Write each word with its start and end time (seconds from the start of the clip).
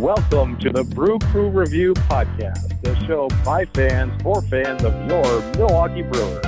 Welcome 0.00 0.58
to 0.58 0.70
the 0.70 0.82
Brew 0.82 1.20
Crew 1.30 1.50
Review 1.50 1.94
Podcast, 1.94 2.82
the 2.82 2.96
show 3.06 3.28
by 3.44 3.64
fans 3.64 4.20
for 4.22 4.42
fans 4.42 4.82
of 4.82 4.92
your 5.08 5.40
Milwaukee 5.52 6.02
Brewers. 6.02 6.44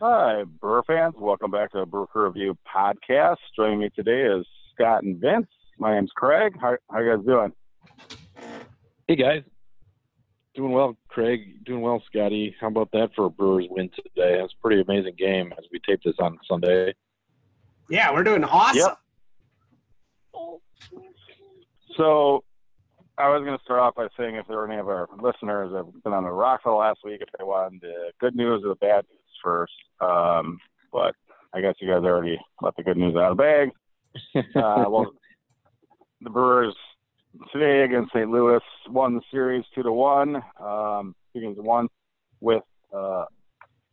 Hi, 0.00 0.44
Brewer 0.44 0.82
fans. 0.86 1.14
Welcome 1.18 1.50
back 1.50 1.72
to 1.72 1.80
the 1.80 1.86
Brew 1.86 2.06
Crew 2.06 2.24
Review 2.24 2.56
Podcast. 2.66 3.36
Joining 3.54 3.80
me 3.80 3.90
today 3.94 4.22
is 4.22 4.46
Scott 4.74 5.02
and 5.02 5.20
Vince. 5.20 5.46
My 5.78 5.94
name's 5.94 6.10
Craig. 6.16 6.54
How, 6.58 6.78
how 6.90 7.00
you 7.00 7.16
guys 7.16 7.26
doing? 7.26 7.52
Hey 9.06 9.16
guys, 9.16 9.42
doing 10.58 10.72
well, 10.72 10.96
Craig. 11.06 11.64
Doing 11.64 11.82
well, 11.82 12.02
Scotty. 12.06 12.54
How 12.60 12.66
about 12.66 12.90
that 12.90 13.10
for 13.14 13.26
a 13.26 13.30
Brewers 13.30 13.66
win 13.70 13.88
today? 13.90 14.38
That's 14.40 14.52
a 14.52 14.60
pretty 14.60 14.82
amazing 14.82 15.14
game 15.16 15.54
as 15.56 15.64
we 15.72 15.78
tape 15.78 16.00
this 16.04 16.16
on 16.18 16.36
Sunday. 16.50 16.94
Yeah, 17.88 18.12
we're 18.12 18.24
doing 18.24 18.42
awesome. 18.42 18.76
Yep. 20.34 20.58
So, 21.96 22.42
I 23.18 23.28
was 23.28 23.44
going 23.44 23.56
to 23.56 23.62
start 23.62 23.78
off 23.78 23.94
by 23.94 24.08
saying 24.16 24.34
if 24.34 24.48
there 24.48 24.56
were 24.56 24.68
any 24.68 24.80
of 24.80 24.88
our 24.88 25.08
listeners 25.20 25.70
that 25.70 25.84
have 25.84 26.02
been 26.02 26.12
on 26.12 26.24
the 26.24 26.30
rock 26.30 26.62
for 26.64 26.72
the 26.72 26.76
last 26.76 27.00
week, 27.04 27.20
if 27.20 27.28
they 27.38 27.44
wanted 27.44 27.80
the 27.80 28.10
good 28.20 28.34
news 28.34 28.62
or 28.64 28.70
the 28.70 28.74
bad 28.74 29.04
news 29.08 29.38
first. 29.42 29.72
Um, 30.00 30.58
but 30.92 31.14
I 31.54 31.60
guess 31.60 31.76
you 31.80 31.88
guys 31.88 32.02
already 32.02 32.36
let 32.62 32.74
the 32.76 32.82
good 32.82 32.96
news 32.96 33.14
out 33.14 33.30
of 33.30 33.36
the 33.36 33.42
bag. 33.42 33.70
Uh, 34.56 34.84
well, 34.88 35.12
the 36.22 36.30
Brewers 36.30 36.74
today 37.52 37.82
against 37.82 38.12
St. 38.12 38.28
Louis 38.28 38.60
won 38.88 39.14
the 39.14 39.20
series 39.30 39.64
two 39.74 39.82
to 39.82 39.92
one. 39.92 40.36
Um, 40.60 41.14
two 41.32 41.40
games 41.40 41.56
one 41.58 41.88
with 42.40 42.62
uh, 42.94 43.24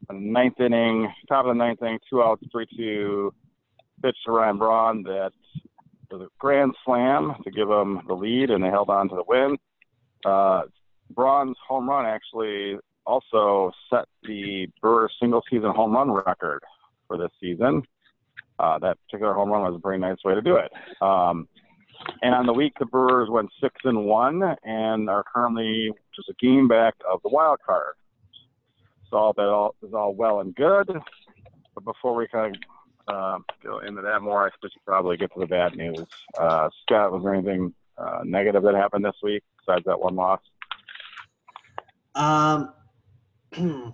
a 0.09 0.13
ninth 0.13 0.59
inning, 0.59 1.11
top 1.27 1.45
of 1.45 1.49
the 1.49 1.57
ninth 1.57 1.81
inning, 1.81 1.99
two 2.09 2.21
outs, 2.21 2.43
three 2.51 2.67
two 2.77 3.33
pitch 4.03 4.15
to 4.25 4.31
Ryan 4.31 4.57
Braun 4.57 5.03
that 5.03 5.31
was 6.11 6.21
a 6.21 6.27
grand 6.37 6.73
slam 6.85 7.35
to 7.43 7.51
give 7.51 7.67
them 7.67 8.01
the 8.07 8.13
lead, 8.13 8.49
and 8.49 8.63
they 8.63 8.69
held 8.69 8.89
on 8.89 9.09
to 9.09 9.15
the 9.15 9.23
win. 9.27 9.57
Uh, 10.25 10.63
Braun's 11.11 11.57
home 11.67 11.89
run 11.89 12.05
actually 12.05 12.77
also 13.05 13.71
set 13.89 14.05
the 14.23 14.67
Brewers 14.81 15.13
single 15.21 15.43
season 15.49 15.71
home 15.75 15.93
run 15.93 16.11
record 16.11 16.63
for 17.07 17.17
this 17.17 17.31
season. 17.39 17.83
Uh, 18.57 18.79
that 18.79 18.97
particular 19.05 19.33
home 19.33 19.49
run 19.49 19.61
was 19.61 19.75
a 19.75 19.79
very 19.79 19.99
nice 19.99 20.17
way 20.23 20.33
to 20.33 20.41
do 20.41 20.55
it. 20.55 20.71
Um, 21.01 21.47
and 22.21 22.33
on 22.33 22.45
the 22.45 22.53
week, 22.53 22.73
the 22.79 22.85
Brewers 22.85 23.29
went 23.29 23.49
six 23.61 23.75
and 23.83 24.05
one 24.05 24.41
and 24.63 25.09
are 25.09 25.23
currently 25.23 25.91
just 26.15 26.29
a 26.29 26.33
game 26.39 26.67
back 26.67 26.93
of 27.09 27.21
the 27.23 27.29
wild 27.29 27.59
card. 27.65 27.95
So 29.09 29.17
all 29.17 29.33
that 29.33 29.47
all 29.47 29.75
is 29.83 29.93
all 29.93 30.13
well 30.13 30.39
and 30.39 30.55
good. 30.55 30.87
But 31.73 31.83
before 31.83 32.15
we 32.15 32.27
kind 32.27 32.55
of 32.55 33.13
uh, 33.13 33.39
go 33.63 33.79
into 33.79 34.01
that 34.01 34.21
more, 34.21 34.45
I 34.45 34.49
you 34.61 34.69
probably 34.85 35.17
get 35.17 35.33
to 35.33 35.39
the 35.39 35.45
bad 35.45 35.75
news. 35.75 36.05
Uh, 36.37 36.69
Scott, 36.81 37.11
was 37.11 37.23
there 37.23 37.33
anything 37.33 37.73
uh, 37.97 38.19
negative 38.23 38.63
that 38.63 38.75
happened 38.75 39.05
this 39.05 39.15
week 39.21 39.43
besides 39.59 39.85
that 39.85 39.99
one 39.99 40.15
loss? 40.15 40.39
Um, 42.15 42.73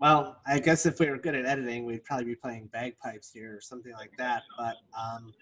well, 0.00 0.40
I 0.46 0.58
guess 0.58 0.86
if 0.86 0.98
we 0.98 1.08
were 1.08 1.18
good 1.18 1.34
at 1.34 1.46
editing, 1.46 1.84
we'd 1.84 2.04
probably 2.04 2.26
be 2.26 2.34
playing 2.34 2.68
bagpipes 2.72 3.30
here 3.32 3.56
or 3.56 3.60
something 3.60 3.92
like 3.92 4.12
that. 4.18 4.42
But 4.58 4.76
um, 4.98 5.32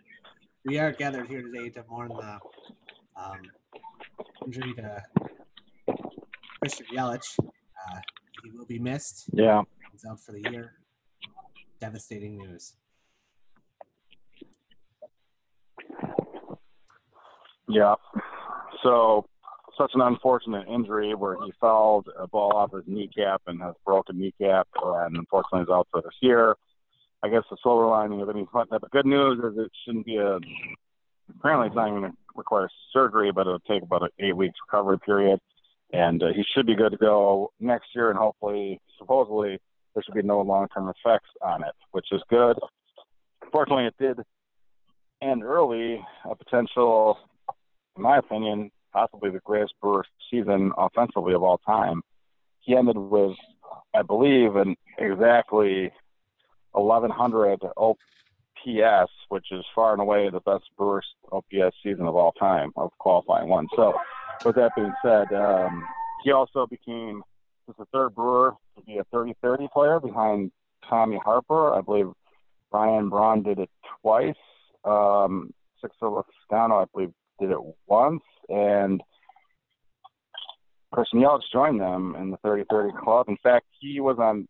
we 0.64 0.78
are 0.78 0.92
gathered 0.92 1.26
here 1.28 1.42
today 1.42 1.70
to 1.70 1.84
mourn 1.88 2.08
the 2.08 2.38
um, 3.16 3.40
injury 4.44 4.74
to 4.74 5.02
Christian 6.60 6.86
Yelich. 6.94 7.38
Uh, 7.38 8.00
he 8.42 8.50
will 8.50 8.66
be 8.66 8.78
missed. 8.78 9.30
Yeah. 9.32 9.62
He's 9.92 10.04
out 10.04 10.20
for 10.20 10.32
the 10.32 10.42
year. 10.50 10.74
Devastating 11.80 12.36
news. 12.36 12.74
Yeah. 17.68 17.94
So 18.82 19.24
such 19.78 19.92
an 19.94 20.02
unfortunate 20.02 20.68
injury 20.68 21.14
where 21.14 21.36
he 21.42 21.52
fouled 21.58 22.08
a 22.18 22.26
ball 22.26 22.54
off 22.54 22.72
his 22.72 22.84
kneecap 22.86 23.40
and 23.46 23.62
has 23.62 23.74
broken 23.86 24.18
kneecap 24.18 24.68
and 24.82 25.16
unfortunately 25.16 25.62
is 25.62 25.68
out 25.72 25.88
for 25.90 26.02
this 26.02 26.14
year. 26.20 26.56
I 27.22 27.28
guess 27.28 27.42
the 27.50 27.56
silver 27.62 27.86
lining 27.86 28.22
of 28.22 28.30
any 28.30 28.46
the 28.52 28.80
good 28.90 29.06
news 29.06 29.38
is 29.38 29.58
it 29.58 29.70
shouldn't 29.84 30.06
be 30.06 30.16
a 30.16 30.38
apparently 31.38 31.68
it's 31.68 31.76
not 31.76 31.88
even 31.88 32.00
going 32.00 32.12
to 32.12 32.18
require 32.34 32.68
surgery, 32.92 33.30
but 33.32 33.42
it'll 33.42 33.60
take 33.60 33.82
about 33.82 34.02
an 34.02 34.08
eight 34.18 34.36
weeks 34.36 34.58
recovery 34.66 34.98
period, 34.98 35.38
and 35.92 36.22
uh, 36.22 36.28
he 36.34 36.44
should 36.54 36.66
be 36.66 36.74
good 36.74 36.92
to 36.92 36.98
go 36.98 37.52
next 37.60 37.88
year, 37.94 38.10
and 38.10 38.18
hopefully, 38.18 38.80
supposedly, 38.98 39.58
there 39.94 40.02
should 40.02 40.14
be 40.14 40.22
no 40.22 40.40
long 40.40 40.68
term 40.68 40.88
effects 40.88 41.28
on 41.42 41.62
it, 41.62 41.74
which 41.92 42.06
is 42.12 42.22
good. 42.30 42.58
Unfortunately, 43.42 43.86
it 43.86 43.94
did 43.98 44.24
end 45.22 45.42
early, 45.42 46.00
a 46.24 46.34
potential, 46.34 47.18
in 47.96 48.02
my 48.02 48.18
opinion, 48.18 48.70
possibly 48.92 49.30
the 49.30 49.40
greatest 49.40 49.74
Brewers 49.80 50.06
season 50.30 50.72
offensively 50.78 51.34
of 51.34 51.42
all 51.42 51.58
time. 51.58 52.02
He 52.60 52.76
ended 52.76 52.96
with, 52.96 53.36
I 53.94 54.02
believe, 54.02 54.56
an 54.56 54.76
exactly 54.98 55.92
1100 56.72 57.60
OPS, 57.76 59.12
which 59.28 59.46
is 59.52 59.64
far 59.74 59.92
and 59.92 60.00
away 60.00 60.30
the 60.30 60.40
best 60.40 60.64
Brewers 60.76 61.06
OPS 61.32 61.76
season 61.82 62.06
of 62.06 62.16
all 62.16 62.32
time 62.32 62.72
of 62.76 62.90
qualifying 62.98 63.48
one. 63.48 63.68
So, 63.76 63.94
with 64.44 64.56
that 64.56 64.74
being 64.74 64.92
said, 65.04 65.32
um, 65.32 65.84
he 66.24 66.32
also 66.32 66.66
became 66.66 67.22
just 67.66 67.78
the 67.78 67.86
third 67.92 68.14
Brewer 68.14 68.54
to 68.76 68.82
be 68.84 68.98
a 68.98 69.04
30-30 69.14 69.70
player 69.70 70.00
behind 70.00 70.50
Tommy 70.88 71.18
Harper. 71.22 71.74
I 71.74 71.80
believe 71.80 72.06
Ryan 72.72 73.08
Braun 73.08 73.42
did 73.42 73.58
it 73.58 73.70
twice. 74.00 74.34
Um, 74.84 75.52
Sixto 75.82 76.22
Lezcano, 76.50 76.82
I 76.82 76.86
believe, 76.92 77.12
did 77.38 77.50
it 77.50 77.58
once, 77.86 78.22
and 78.48 79.02
Christian 80.92 81.20
Yelich 81.20 81.42
joined 81.52 81.80
them 81.80 82.16
in 82.18 82.30
the 82.30 82.36
30-30 82.38 82.98
club. 82.98 83.28
In 83.28 83.36
fact, 83.42 83.66
he 83.78 84.00
was 84.00 84.18
on 84.18 84.48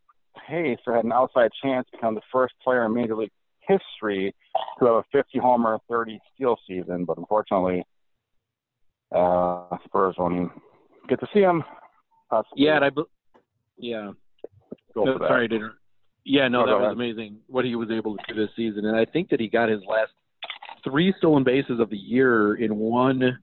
pace 0.48 0.78
or 0.86 0.94
had 0.94 1.04
an 1.04 1.12
outside 1.12 1.50
chance 1.62 1.86
to 1.90 1.96
become 1.96 2.14
the 2.14 2.20
first 2.32 2.54
player 2.62 2.84
in 2.84 2.94
Major 2.94 3.16
League 3.16 3.30
history 3.60 4.34
to 4.78 4.84
have 4.86 4.94
a 4.96 5.04
50 5.12 5.38
homer, 5.38 5.78
30 5.88 6.18
steal 6.34 6.56
season. 6.66 7.04
But 7.04 7.18
unfortunately, 7.18 7.84
uh, 9.14 9.76
Spurs 9.84 10.16
won't 10.18 10.50
get 11.08 11.20
to 11.20 11.28
see 11.32 11.40
him. 11.40 11.64
Possibly. 12.28 12.64
Yeah, 12.64 12.76
and 12.76 12.84
I, 12.84 12.90
yeah. 13.78 14.12
Go 14.94 15.04
No, 15.04 15.18
sorry, 15.18 15.48
didn't. 15.48 15.72
Yeah, 16.24 16.48
no, 16.48 16.64
No, 16.64 16.66
that 16.66 16.74
was 16.74 16.82
ahead. 16.84 16.92
amazing 16.92 17.38
what 17.46 17.64
he 17.64 17.74
was 17.74 17.90
able 17.90 18.16
to 18.16 18.22
do 18.28 18.34
this 18.34 18.50
season, 18.54 18.84
and 18.84 18.96
I 18.96 19.04
think 19.04 19.30
that 19.30 19.40
he 19.40 19.48
got 19.48 19.68
his 19.68 19.80
last 19.88 20.12
three 20.84 21.14
stolen 21.18 21.44
bases 21.44 21.80
of 21.80 21.90
the 21.90 21.96
year 21.96 22.54
in 22.54 22.76
one 22.76 23.38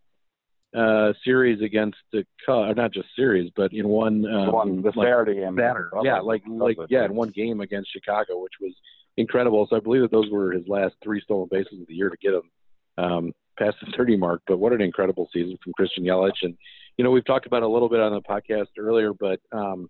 uh 0.76 1.14
series 1.24 1.62
against 1.62 1.98
the 2.12 2.26
Cubs, 2.46 2.76
not 2.76 2.92
just 2.92 3.08
series, 3.16 3.52
but 3.56 3.74
in 3.74 3.88
one 3.88 4.26
um, 4.26 4.52
one 4.52 4.82
the 4.82 4.92
like, 4.96 5.08
Saturday 5.08 5.36
game. 5.36 5.56
batter. 5.56 5.90
Yeah, 6.04 6.20
like 6.20 6.44
like 6.48 6.78
yeah, 6.90 7.06
in 7.06 7.16
one 7.16 7.30
game 7.30 7.62
against 7.62 7.92
Chicago, 7.92 8.40
which 8.40 8.54
was 8.60 8.74
incredible. 9.18 9.68
So 9.70 9.76
I 9.76 9.80
believe 9.80 10.02
that 10.02 10.12
those 10.12 10.30
were 10.30 10.52
his 10.52 10.68
last 10.68 10.96
three 11.04 11.22
stolen 11.22 11.48
bases 11.52 11.82
of 11.82 11.88
the 11.88 11.94
year 11.94 12.10
to 12.10 12.18
get 12.18 12.34
him 12.34 12.52
um, 12.98 13.34
past 13.58 13.78
the 13.84 13.92
30 13.98 14.18
mark. 14.18 14.42
But 14.48 14.58
what 14.58 14.74
an 14.74 14.82
incredible 14.82 15.30
season 15.34 15.58
from 15.64 15.74
Christian 15.74 16.04
Yelich. 16.04 16.44
And 16.44 16.56
you 16.98 17.04
know, 17.04 17.12
we've 17.12 17.26
talked 17.26 17.46
about 17.46 17.64
it 17.64 17.66
a 17.66 17.70
little 17.70 17.90
bit 17.90 18.00
on 18.00 18.14
the 18.14 18.22
podcast 18.22 18.68
earlier, 18.78 19.14
but 19.14 19.40
um, 19.52 19.90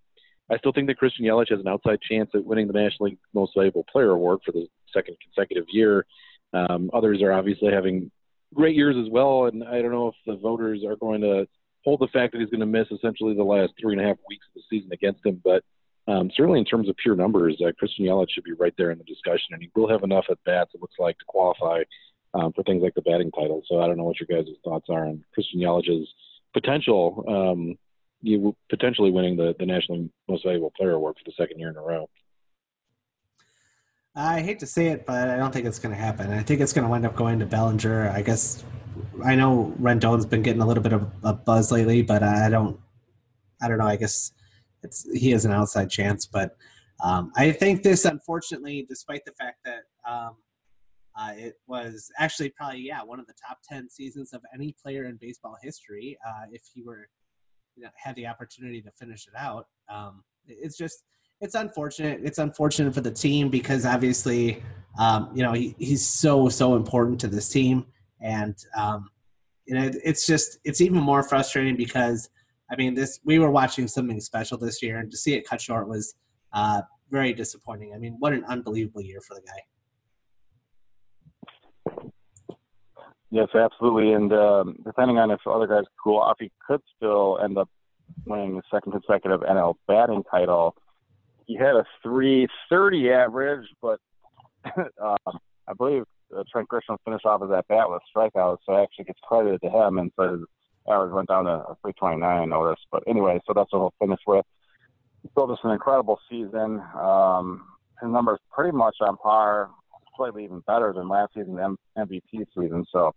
I 0.50 0.58
still 0.58 0.72
think 0.72 0.88
that 0.88 0.98
Christian 0.98 1.26
Yelich 1.26 1.50
has 1.50 1.60
an 1.60 1.68
outside 1.68 2.00
chance 2.02 2.30
at 2.34 2.44
winning 2.44 2.68
the 2.68 2.74
National 2.74 3.10
League 3.10 3.20
Most 3.34 3.54
Valuable 3.56 3.86
Player 3.92 4.12
award 4.12 4.40
for 4.46 4.52
the 4.52 4.68
second 4.94 5.18
consecutive 5.22 5.66
year. 5.70 6.06
Um, 6.54 6.90
others 6.94 7.22
are 7.22 7.34
obviously 7.34 7.72
having 7.72 8.12
great 8.54 8.76
years 8.76 8.96
as 8.98 9.12
well, 9.12 9.46
and 9.46 9.64
I 9.64 9.82
don't 9.82 9.92
know 9.92 10.08
if 10.10 10.16
the 10.26 10.36
voters 10.36 10.84
are 10.86 10.96
going 10.96 11.22
to 11.22 11.48
hold 11.84 12.00
the 12.00 12.08
fact 12.08 12.34
that 12.34 12.40
he's 12.40 12.50
going 12.50 12.60
to 12.60 12.66
miss 12.66 12.88
essentially 12.92 13.36
the 13.36 13.44
last 13.44 13.74
three 13.80 13.94
and 13.94 14.02
a 14.02 14.08
half 14.08 14.18
weeks 14.28 14.46
of 14.48 14.62
the 14.62 14.78
season 14.78 14.92
against 14.92 15.26
him, 15.26 15.42
but 15.44 15.64
um, 16.08 16.32
certainly 16.36 16.60
in 16.60 16.66
terms 16.66 16.88
of 16.90 16.96
pure 16.98 17.16
numbers, 17.16 17.62
uh, 17.62 17.72
Christian 17.78 18.06
Yelich 18.06 18.30
should 18.32 18.46
be 18.46 18.54
right 18.54 18.74
there 18.78 18.92
in 18.92 18.98
the 18.98 19.04
discussion, 19.04 19.52
and 19.52 19.62
he 19.62 19.70
will 19.76 19.90
have 19.90 20.04
enough 20.04 20.26
at 20.30 20.38
bats, 20.46 20.72
it 20.74 20.82
looks 20.82 20.96
like, 21.00 21.18
to 21.20 21.26
qualify 21.28 21.84
um, 22.34 22.54
for 22.54 22.64
things 22.64 22.82
like 22.82 22.96
the 22.96 23.02
batting 23.02 23.32
title. 23.32 23.62
So 23.68 23.82
I 23.82 23.88
don't 23.88 23.98
know 23.98 24.06
what 24.06 24.18
your 24.20 24.28
guys' 24.28 24.54
thoughts 24.64 24.88
are 24.90 25.06
on 25.06 25.24
Christian 25.34 25.60
Yelich's 25.60 26.08
potential, 26.54 27.26
um, 27.28 27.78
you 28.22 28.56
potentially 28.70 29.12
winning 29.12 29.36
the, 29.36 29.54
the 29.60 29.66
National 29.66 30.08
Most 30.28 30.44
Valuable 30.44 30.72
Player 30.78 30.94
award 30.94 31.16
for 31.18 31.30
the 31.30 31.36
second 31.38 31.60
year 31.60 31.70
in 31.70 31.78
a 31.78 31.82
row. 31.82 32.10
I 34.18 34.42
hate 34.42 34.58
to 34.60 34.66
say 34.66 34.88
it, 34.88 35.06
but 35.06 35.30
I 35.30 35.38
don't 35.38 35.54
think 35.54 35.68
it's 35.68 35.78
going 35.78 35.94
to 35.94 36.02
happen. 36.02 36.34
I 36.34 36.42
think 36.42 36.60
it's 36.60 36.74
going 36.74 36.84
to 36.84 36.90
wind 36.90 37.06
up 37.06 37.16
going 37.16 37.38
to 37.38 37.46
Bellinger. 37.46 38.10
I 38.10 38.24
guess 38.24 38.66
I 39.24 39.36
know 39.36 39.76
Rendon's 39.80 40.26
been 40.26 40.42
getting 40.42 40.62
a 40.62 40.66
little 40.66 40.82
bit 40.82 40.94
of 40.94 41.08
a 41.24 41.34
buzz 41.34 41.72
lately, 41.72 42.02
but 42.02 42.24
I 42.24 42.50
don't. 42.50 42.80
I 43.62 43.68
don't 43.68 43.78
know. 43.78 43.86
I 43.86 43.96
guess 43.96 44.32
it's 44.82 45.08
he 45.14 45.30
has 45.32 45.46
an 45.46 45.52
outside 45.52 45.92
chance, 45.92 46.26
but 46.26 46.58
um, 47.04 47.32
I 47.36 47.52
think 47.52 47.84
this, 47.84 48.06
unfortunately, 48.06 48.88
despite 48.90 49.24
the 49.24 49.34
fact 49.34 49.60
that 49.66 49.84
um, 50.08 50.38
uh, 51.16 51.34
it 51.36 51.56
was 51.68 52.12
actually 52.18 52.50
probably 52.50 52.80
yeah 52.80 53.04
one 53.04 53.20
of 53.20 53.28
the 53.28 53.36
top 53.48 53.60
ten 53.70 53.88
seasons 53.88 54.34
of 54.34 54.42
any 54.52 54.76
player 54.82 55.06
in 55.06 55.18
baseball 55.22 55.58
history, 55.62 56.18
uh, 56.28 56.46
if 56.52 56.64
he 56.74 56.82
were 56.82 57.08
you 57.76 57.84
know, 57.84 57.90
had 57.96 58.16
the 58.16 58.26
opportunity 58.26 58.82
to 58.82 58.90
finish 58.92 59.28
it 59.28 59.34
out. 59.38 59.68
Um, 59.90 60.24
it's 60.48 60.78
just 60.78 61.04
it's 61.42 61.56
unfortunate. 61.56 62.22
It's 62.24 62.40
unfortunate 62.40 62.94
for 62.94 63.02
the 63.02 63.12
team 63.12 63.50
because 63.50 63.86
obviously, 63.86 64.64
um, 65.00 65.30
you 65.34 65.44
know, 65.44 65.54
he, 65.54 65.76
he's 65.78 66.06
so 66.06 66.50
so 66.50 66.76
important 66.76 67.20
to 67.22 67.28
this 67.28 67.50
team, 67.50 67.86
and 68.22 68.56
um, 68.76 69.10
you 69.66 69.76
know, 69.76 69.92
it's 70.04 70.26
just 70.26 70.60
it's 70.64 70.82
even 70.82 71.00
more 71.00 71.24
frustrating 71.24 71.76
because 71.76 72.30
I 72.72 72.76
mean, 72.76 72.94
this 72.94 73.20
we 73.24 73.40
were 73.40 73.52
watching 73.52 73.88
something 73.88 74.20
special 74.20 74.58
this 74.58 74.82
year, 74.82 75.00
and 75.00 75.12
to 75.12 75.18
see 75.18 75.34
it 75.34 75.48
cut 75.48 75.62
short 75.62 75.88
was 75.88 76.16
uh, 76.54 76.82
very 77.12 77.34
disappointing. 77.34 77.94
I 77.94 77.98
mean, 77.98 78.16
what 78.20 78.34
an 78.34 78.44
unbelievable 78.46 79.02
year 79.02 79.22
for 79.22 79.36
the 79.36 79.42
guy. 79.42 79.62
Yes, 83.30 83.50
absolutely. 83.54 84.14
And 84.14 84.32
um, 84.32 84.78
depending 84.86 85.18
on 85.18 85.32
if 85.32 85.40
other 85.46 85.68
guys 85.68 85.84
cool 86.02 86.20
off, 86.20 86.38
he 86.40 86.50
could 86.66 86.82
still 86.96 87.40
end 87.44 87.58
up 87.58 87.70
winning 88.26 88.56
the 88.56 88.62
second 88.72 88.94
consecutive 88.94 89.42
NL 89.42 89.76
batting 89.88 90.24
title. 90.32 90.76
He 91.48 91.56
had 91.56 91.76
a 91.76 91.86
330 92.04 93.12
average, 93.12 93.68
but 93.82 94.00
uh, 94.66 95.16
I 95.68 95.74
believe 95.78 96.04
uh, 96.36 96.44
Trent 96.52 96.68
Grisham 96.70 96.98
finished 97.06 97.26
off 97.26 97.42
his 97.42 97.52
at 97.52 97.68
bat 97.68 97.90
with 97.90 98.02
strikeouts, 98.16 98.58
so 98.66 98.76
it 98.76 98.84
actually 98.84 99.06
gets 99.06 99.20
credited 99.24 99.62
to 99.62 99.70
him. 99.70 99.98
And 99.98 100.12
so 100.16 100.32
his 100.32 100.42
average 100.90 101.14
went 101.14 101.30
down 101.30 101.46
to 101.46 101.64
329, 101.82 102.24
I 102.24 102.46
noticed. 102.46 102.86
But 102.92 103.04
anyway, 103.08 103.40
so 103.48 103.54
that's 103.54 103.72
what 103.72 103.80
he'll 103.80 104.08
finish 104.08 104.20
with. 104.28 104.46
Still 105.32 105.48
just 105.48 105.64
an 105.64 105.72
incredible 105.72 106.20
season. 106.30 106.82
Um, 106.96 107.64
his 108.02 108.12
numbers 108.12 108.40
pretty 108.52 108.76
much 108.76 108.96
on 109.02 109.18
par 109.18 109.70
slightly 110.16 110.44
even 110.44 110.62
better 110.68 110.94
than 110.94 111.08
last 111.08 111.34
season's 111.34 111.60
M- 111.60 111.78
MVP 111.98 112.46
season. 112.56 112.86
So, 112.92 113.14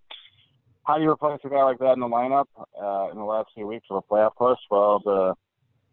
how 0.85 0.97
do 0.97 1.03
you 1.03 1.11
replace 1.11 1.41
a 1.45 1.49
guy 1.49 1.63
like 1.63 1.79
that 1.79 1.93
in 1.95 2.01
the 2.01 2.07
lineup 2.07 2.47
uh, 2.81 3.11
in 3.11 3.19
the 3.19 3.25
last 3.25 3.49
few 3.55 3.67
weeks 3.67 3.87
of 3.91 3.97
a 3.97 4.03
playoff 4.03 4.35
push? 4.37 4.59
Well, 4.71 5.01
the 5.05 5.35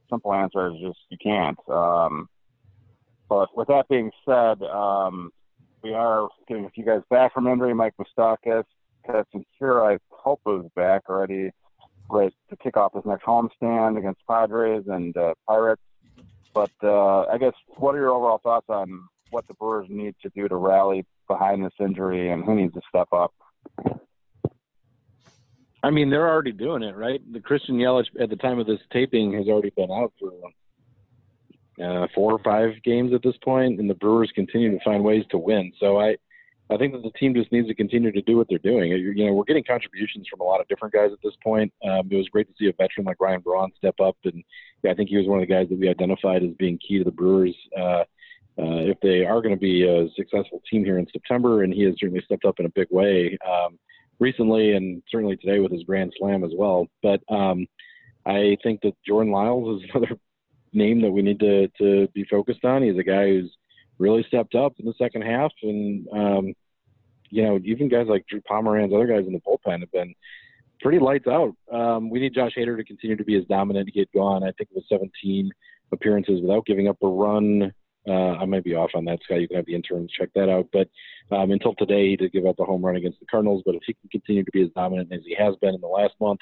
simple 0.10 0.34
answer 0.34 0.68
is 0.68 0.74
just 0.82 1.00
you 1.10 1.18
can't. 1.22 1.58
Um, 1.70 2.30
but 3.30 3.56
with 3.56 3.68
that 3.68 3.88
being 3.90 4.12
said, 4.26 4.62
um, 4.64 5.32
we 5.84 5.94
are 5.94 6.28
getting 6.48 6.66
a 6.66 6.70
few 6.70 6.86
guys 6.86 7.02
back 7.10 7.34
from 7.34 7.48
injury. 7.48 7.74
Mike 7.74 7.94
Moustakas, 8.00 8.64
Keston 9.06 9.46
Hiura, 9.62 9.96
I 9.96 10.00
hope 10.10 10.42
is 10.48 10.70
back 10.76 11.04
already, 11.10 11.52
right 12.10 12.34
to 12.50 12.58
kick 12.58 12.78
off 12.78 12.94
his 12.94 13.06
next 13.06 13.26
homestand 13.26 13.98
against 13.98 14.22
Padres 14.28 14.84
and 14.88 15.16
uh, 15.18 15.34
Pirates. 15.48 15.82
But 16.54 16.72
uh, 16.82 17.26
I 17.26 17.38
guess, 17.38 17.54
what 17.78 17.96
are 17.96 18.00
your 18.00 18.12
overall 18.12 18.40
thoughts 18.40 18.68
on 18.70 19.08
what 19.30 19.48
the 19.48 19.54
Brewers 19.54 19.88
need 19.90 20.16
to 20.24 20.30
do 20.30 20.48
to 20.48 20.56
rally 20.56 21.06
behind 21.28 21.64
this 21.64 21.74
injury 21.80 22.32
and 22.32 22.44
who 22.44 22.56
needs 22.56 22.74
to 22.74 22.82
step 22.90 23.10
up? 23.12 23.34
I 25.88 25.90
mean, 25.90 26.10
they're 26.10 26.28
already 26.28 26.52
doing 26.52 26.84
it, 26.84 26.98
right? 26.98 27.22
The 27.32 27.40
Christian 27.40 27.76
Yelich 27.76 28.08
at 28.20 28.30
the 28.30 28.36
time 28.36 28.60
of 28.60 28.68
this 28.68 28.82
taping 28.92 29.32
has 29.32 29.48
already 29.48 29.70
been 29.70 29.90
out 29.90 30.12
for 30.20 30.34
uh, 31.82 32.08
four 32.14 32.34
or 32.34 32.40
five 32.40 32.72
games 32.84 33.14
at 33.14 33.24
this 33.24 33.38
point, 33.42 33.80
and 33.80 33.90
the 33.90 33.94
Brewers 33.94 34.30
continue 34.36 34.78
to 34.78 34.84
find 34.84 35.02
ways 35.02 35.24
to 35.32 35.38
win. 35.38 35.72
So 35.80 35.98
I, 35.98 36.18
I 36.70 36.76
think 36.76 36.92
that 36.92 37.04
the 37.04 37.18
team 37.18 37.34
just 37.34 37.54
needs 37.54 37.70
to 37.70 37.74
continue 37.74 38.12
to 38.12 38.22
do 38.24 38.36
what 38.36 38.48
they're 38.50 38.58
doing. 38.58 38.92
You 38.92 39.28
know, 39.28 39.32
we're 39.32 39.46
getting 39.46 39.64
contributions 39.64 40.28
from 40.30 40.42
a 40.42 40.44
lot 40.44 40.60
of 40.60 40.68
different 40.68 40.94
guys 40.94 41.12
at 41.14 41.20
this 41.24 41.36
point. 41.42 41.72
Um, 41.82 42.10
it 42.12 42.18
was 42.18 42.28
great 42.28 42.50
to 42.50 42.54
see 42.60 42.68
a 42.68 42.74
veteran 42.74 43.06
like 43.06 43.22
Ryan 43.22 43.40
Braun 43.40 43.72
step 43.78 43.96
up, 44.02 44.18
and 44.26 44.44
I 44.86 44.94
think 44.94 45.08
he 45.08 45.16
was 45.16 45.26
one 45.26 45.42
of 45.42 45.48
the 45.48 45.54
guys 45.54 45.70
that 45.70 45.80
we 45.80 45.88
identified 45.88 46.44
as 46.44 46.52
being 46.60 46.78
key 46.86 46.98
to 46.98 47.06
the 47.06 47.12
Brewers. 47.12 47.56
Uh, 47.80 48.04
uh, 48.60 48.84
if 48.92 49.00
they 49.02 49.24
are 49.24 49.42
going 49.42 49.56
to 49.56 49.62
be 49.62 49.88
a 49.88 50.10
successful 50.18 50.62
team 50.70 50.84
here 50.84 51.00
in 51.00 51.08
September, 51.14 51.64
and 51.64 51.74
he 51.74 51.84
has 51.84 51.96
certainly 51.98 52.22
stepped 52.26 52.44
up 52.44 52.60
in 52.60 52.66
a 52.66 52.70
big 52.76 52.88
way 52.92 53.38
um, 53.48 53.80
recently, 54.20 54.74
and 54.74 55.02
certainly 55.10 55.38
today 55.38 55.60
with 55.60 55.72
his 55.72 55.84
grand 55.84 56.14
slam 56.18 56.44
as 56.44 56.52
well. 56.56 56.88
But 57.02 57.22
um, 57.30 57.68
I 58.26 58.58
think 58.64 58.82
that 58.82 58.94
Jordan 59.06 59.32
Lyles 59.32 59.82
is 59.82 59.90
another 59.94 60.18
name 60.74 61.02
that 61.02 61.12
we 61.12 61.22
need 61.22 61.40
to 61.40 61.68
to 61.80 62.08
be 62.14 62.26
focused 62.26 62.66
on. 62.66 62.84
He's 62.84 62.98
a 62.98 63.04
guy 63.04 63.28
who's 63.28 63.56
really 64.00 64.24
stepped 64.28 64.56
up 64.56 64.74
in 64.80 64.86
the 64.86 64.94
second 64.98 65.24
half, 65.24 65.52
and 65.64 66.08
um, 66.14 66.54
you 67.30 67.44
know 67.44 67.60
even 67.64 67.90
guys 67.90 68.08
like 68.08 68.26
Drew 68.28 68.42
Pomeranz, 68.42 68.94
other 68.94 69.08
guys 69.08 69.26
in 69.28 69.34
the 69.34 69.42
bullpen 69.42 69.80
have 69.80 69.92
been 69.92 70.14
pretty 70.82 71.00
lights 71.00 71.28
out. 71.28 71.56
Um, 71.72 72.10
we 72.10 72.20
need 72.20 72.34
Josh 72.34 72.54
Hader 72.58 72.78
to 72.78 72.84
continue 72.84 73.16
to 73.16 73.24
be 73.24 73.38
as 73.38 73.46
dominant. 73.46 73.90
He 73.92 74.00
had 74.00 74.12
gone. 74.14 74.44
I 74.44 74.52
think, 74.58 74.70
with 74.74 74.86
17 74.90 75.50
appearances 75.92 76.42
without 76.42 76.66
giving 76.66 76.88
up 76.88 76.98
a 77.02 77.08
run 77.08 77.72
uh, 78.08 78.34
I 78.34 78.46
might 78.46 78.64
be 78.64 78.76
off 78.76 78.92
on 78.96 79.06
that, 79.06 79.20
Scott. 79.24 79.42
You 79.42 79.48
can 79.48 79.58
have 79.58 79.66
the 79.66 79.76
interns 79.76 80.12
check 80.12 80.30
that 80.36 80.50
out. 80.50 80.68
But 80.72 80.90
um, 81.36 81.52
until 81.52 81.76
today, 81.76 82.10
he 82.10 82.16
did 82.16 82.32
give 82.32 82.46
up 82.46 82.58
the 82.58 82.66
home 82.66 82.86
run 82.86 82.96
against 82.96 83.20
the 83.20 83.26
Cardinals. 83.26 83.64
But 83.66 83.76
if 83.76 83.82
he 83.86 83.94
can 83.94 84.10
continue 84.10 84.44
to 84.44 84.52
be 84.52 84.64
as 84.64 84.70
dominant 84.76 85.12
as 85.12 85.22
he 85.26 85.36
has 85.36 85.56
been 85.58 85.76
in 85.76 85.82
the 85.82 85.88
last 85.88 86.14
month, 86.22 86.40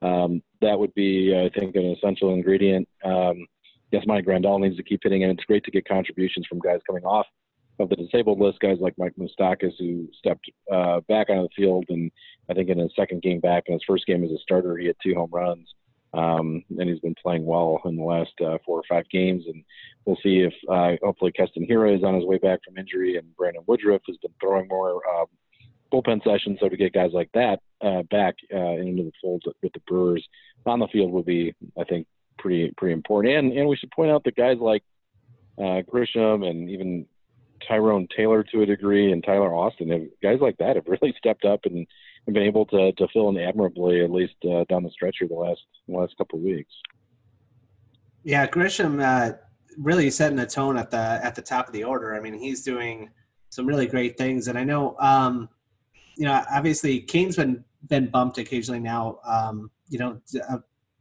um, 0.00 0.42
that 0.60 0.78
would 0.78 0.94
be, 0.94 1.34
I 1.36 1.48
think, 1.58 1.76
an 1.76 1.94
essential 1.96 2.32
ingredient. 2.32 2.88
Um, 3.04 3.46
yes, 3.90 4.04
Mike 4.06 4.24
Grandal 4.24 4.60
needs 4.60 4.76
to 4.76 4.82
keep 4.82 5.00
hitting, 5.02 5.22
and 5.22 5.32
it's 5.32 5.44
great 5.44 5.64
to 5.64 5.70
get 5.70 5.86
contributions 5.86 6.46
from 6.46 6.58
guys 6.58 6.80
coming 6.86 7.04
off 7.04 7.26
of 7.78 7.88
the 7.88 7.96
disabled 7.96 8.38
list, 8.38 8.60
guys 8.60 8.78
like 8.80 8.94
Mike 8.98 9.14
Moustakas, 9.18 9.72
who 9.78 10.08
stepped 10.18 10.50
uh, 10.72 11.00
back 11.08 11.30
onto 11.30 11.42
the 11.42 11.48
field, 11.56 11.84
and 11.88 12.10
I 12.50 12.54
think 12.54 12.68
in 12.68 12.78
his 12.78 12.92
second 12.96 13.22
game 13.22 13.40
back, 13.40 13.64
in 13.66 13.74
his 13.74 13.82
first 13.86 14.06
game 14.06 14.24
as 14.24 14.30
a 14.30 14.38
starter, 14.38 14.76
he 14.76 14.86
had 14.86 14.96
two 15.02 15.14
home 15.14 15.30
runs. 15.32 15.72
Um, 16.14 16.62
and 16.78 16.88
he's 16.88 17.00
been 17.00 17.14
playing 17.22 17.46
well 17.46 17.80
in 17.84 17.96
the 17.96 18.02
last 18.02 18.32
uh, 18.44 18.58
four 18.66 18.78
or 18.78 18.84
five 18.88 19.08
games. 19.10 19.44
And 19.46 19.64
we'll 20.04 20.18
see 20.22 20.40
if 20.40 20.52
uh, 20.68 20.96
hopefully 21.04 21.32
Keston 21.32 21.66
Hiura 21.66 21.96
is 21.96 22.04
on 22.04 22.14
his 22.14 22.24
way 22.24 22.38
back 22.38 22.60
from 22.64 22.78
injury, 22.78 23.16
and 23.16 23.34
Brandon 23.36 23.62
Woodruff 23.66 24.02
has 24.06 24.16
been 24.18 24.32
throwing 24.40 24.68
more 24.68 25.00
uh, 25.08 25.24
bullpen 25.92 26.22
sessions. 26.24 26.58
So 26.60 26.68
to 26.68 26.76
get 26.76 26.92
guys 26.92 27.10
like 27.12 27.30
that 27.34 27.60
uh, 27.80 28.02
back 28.10 28.36
uh, 28.52 28.76
into 28.76 29.04
the 29.04 29.12
fold 29.20 29.44
with 29.62 29.72
the 29.72 29.80
Brewers 29.86 30.26
on 30.66 30.78
the 30.78 30.88
field 30.88 31.12
will 31.12 31.22
be, 31.22 31.54
I 31.78 31.84
think, 31.84 32.06
pretty 32.38 32.72
pretty 32.76 32.92
important. 32.92 33.34
And 33.34 33.52
and 33.52 33.68
we 33.68 33.76
should 33.76 33.90
point 33.90 34.10
out 34.10 34.24
that 34.24 34.36
guys 34.36 34.58
like 34.60 34.82
uh, 35.58 35.82
Grisham 35.90 36.48
and 36.48 36.70
even 36.70 37.06
Tyrone 37.66 38.08
Taylor 38.14 38.42
to 38.42 38.62
a 38.62 38.66
degree 38.66 39.12
and 39.12 39.22
Tyler 39.22 39.54
Austin, 39.54 39.90
have, 39.90 40.02
guys 40.22 40.38
like 40.40 40.58
that 40.58 40.76
have 40.76 40.86
really 40.86 41.14
stepped 41.16 41.44
up 41.44 41.60
and 41.64 41.86
and 42.26 42.34
been 42.34 42.44
able 42.44 42.66
to, 42.66 42.92
to 42.92 43.08
fill 43.12 43.28
in 43.30 43.38
admirably, 43.38 44.02
at 44.02 44.10
least 44.10 44.34
uh, 44.44 44.64
down 44.68 44.82
the 44.82 44.90
stretch 44.90 45.16
here 45.18 45.28
the 45.28 45.34
last 45.34 45.60
the 45.88 45.94
last 45.94 46.16
couple 46.16 46.38
of 46.38 46.44
weeks. 46.44 46.72
Yeah, 48.24 48.46
Grisham 48.46 49.02
uh, 49.02 49.36
really 49.76 50.10
setting 50.10 50.36
the 50.36 50.46
tone 50.46 50.76
at 50.76 50.90
the 50.90 51.20
at 51.22 51.34
the 51.34 51.42
top 51.42 51.66
of 51.66 51.72
the 51.72 51.84
order. 51.84 52.14
I 52.14 52.20
mean, 52.20 52.34
he's 52.34 52.62
doing 52.62 53.10
some 53.50 53.66
really 53.66 53.86
great 53.86 54.16
things, 54.16 54.48
and 54.48 54.58
I 54.58 54.64
know, 54.64 54.96
um, 55.00 55.48
you 56.16 56.24
know, 56.24 56.42
obviously 56.50 57.00
Cain's 57.00 57.36
been 57.36 57.64
been 57.88 58.08
bumped 58.08 58.38
occasionally 58.38 58.80
now. 58.80 59.18
Um, 59.24 59.70
you 59.88 59.98
know, 59.98 60.20
uh, 60.48 60.58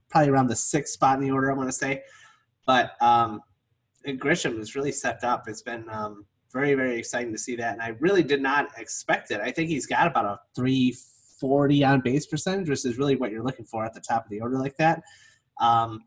probably 0.10 0.30
around 0.30 0.48
the 0.48 0.56
sixth 0.56 0.94
spot 0.94 1.18
in 1.18 1.24
the 1.24 1.32
order, 1.32 1.52
I 1.52 1.56
want 1.56 1.70
to 1.70 1.74
say, 1.74 2.02
but 2.66 3.02
um, 3.02 3.42
Grisham 4.06 4.58
has 4.58 4.76
really 4.76 4.92
stepped 4.92 5.24
up. 5.24 5.48
It's 5.48 5.62
been 5.62 5.86
um, 5.90 6.26
very 6.52 6.74
very 6.74 6.98
exciting 6.98 7.32
to 7.32 7.38
see 7.38 7.56
that, 7.58 7.74
and 7.74 7.82
I 7.82 7.90
really 8.00 8.24
did 8.24 8.42
not 8.42 8.70
expect 8.78 9.30
it. 9.30 9.40
I 9.40 9.52
think 9.52 9.70
he's 9.70 9.86
got 9.86 10.08
about 10.08 10.26
a 10.26 10.40
three 10.56 10.96
40 11.42 11.84
on 11.84 12.02
base 12.02 12.28
percentage, 12.28 12.70
which 12.70 12.86
is 12.86 12.98
really 12.98 13.18
what 13.18 13.32
you're 13.32 13.44
looking 13.44 13.66
for 13.66 13.84
at 13.84 13.94
the 13.94 14.00
top 14.00 14.24
of 14.24 14.30
the 14.30 14.40
order 14.40 14.58
like 14.58 14.78
that. 14.78 15.02
Um, 15.60 16.02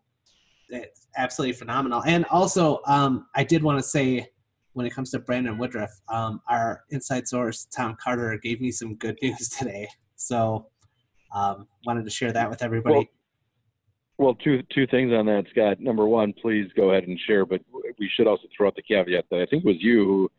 it's 0.71 1.09
absolutely 1.19 1.53
phenomenal. 1.55 2.03
And 2.07 2.25
also, 2.27 2.81
um, 2.87 3.27
I 3.35 3.45
did 3.45 3.63
want 3.63 3.79
to 3.79 3.83
say, 3.83 4.29
when 4.73 4.87
it 4.87 4.95
comes 4.95 5.11
to 5.11 5.19
Brandon 5.19 5.59
Woodruff, 5.59 5.91
um, 6.09 6.41
our 6.49 6.85
inside 6.91 7.29
source 7.29 7.67
Tom 7.67 7.97
Carter 8.03 8.39
gave 8.43 8.61
me 8.61 8.71
some 8.71 8.95
good 8.95 9.19
news 9.21 9.49
today. 9.59 9.89
So, 10.17 10.69
um, 11.35 11.67
wanted 11.85 12.05
to 12.05 12.11
share 12.11 12.33
that 12.33 12.49
with 12.49 12.63
everybody. 12.63 12.95
Well, 12.95 13.05
well, 14.17 14.35
two 14.37 14.63
two 14.73 14.87
things 14.87 15.13
on 15.13 15.27
that, 15.27 15.47
Scott. 15.51 15.81
Number 15.81 16.07
one, 16.07 16.33
please 16.41 16.71
go 16.77 16.91
ahead 16.91 17.09
and 17.09 17.19
share, 17.27 17.45
but 17.45 17.61
we 17.99 18.09
should 18.15 18.29
also 18.29 18.45
throw 18.57 18.69
out 18.69 18.77
the 18.77 18.83
caveat 18.83 19.25
that 19.31 19.41
I 19.41 19.47
think 19.47 19.65
it 19.65 19.67
was 19.67 19.77
you 19.81 20.05
who 20.05 20.31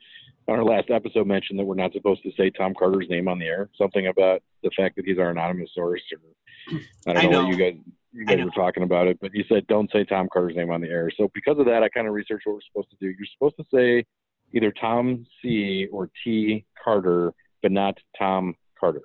our 0.47 0.63
last 0.63 0.89
episode 0.91 1.27
mentioned 1.27 1.59
that 1.59 1.65
we're 1.65 1.75
not 1.75 1.93
supposed 1.93 2.23
to 2.23 2.31
say 2.37 2.49
Tom 2.49 2.73
Carter's 2.77 3.09
name 3.09 3.27
on 3.27 3.39
the 3.39 3.45
air. 3.45 3.69
Something 3.77 4.07
about 4.07 4.43
the 4.63 4.69
fact 4.77 4.95
that 4.95 5.05
he's 5.05 5.17
our 5.17 5.31
anonymous 5.31 5.71
source, 5.73 6.01
or 6.11 6.79
I 7.07 7.13
don't 7.13 7.25
I 7.25 7.27
know, 7.27 7.41
know, 7.43 7.49
you 7.49 7.57
guys 7.57 7.79
you 8.11 8.25
guys 8.25 8.43
were 8.43 8.51
talking 8.51 8.83
about 8.83 9.07
it, 9.07 9.17
but 9.19 9.33
you 9.33 9.43
said 9.49 9.65
don't 9.67 9.91
say 9.91 10.03
Tom 10.03 10.29
Carter's 10.31 10.55
name 10.55 10.71
on 10.71 10.81
the 10.81 10.87
air. 10.87 11.11
So 11.17 11.29
because 11.33 11.57
of 11.59 11.65
that, 11.65 11.83
I 11.83 11.89
kind 11.89 12.07
of 12.07 12.13
researched 12.13 12.45
what 12.45 12.55
we're 12.55 12.61
supposed 12.61 12.89
to 12.91 12.97
do. 12.99 13.07
You're 13.07 13.27
supposed 13.37 13.57
to 13.57 13.65
say 13.73 14.05
either 14.53 14.71
Tom 14.71 15.25
C 15.41 15.87
or 15.91 16.09
T 16.23 16.65
Carter, 16.81 17.33
but 17.61 17.71
not 17.71 17.97
Tom 18.17 18.55
Carter, 18.79 19.01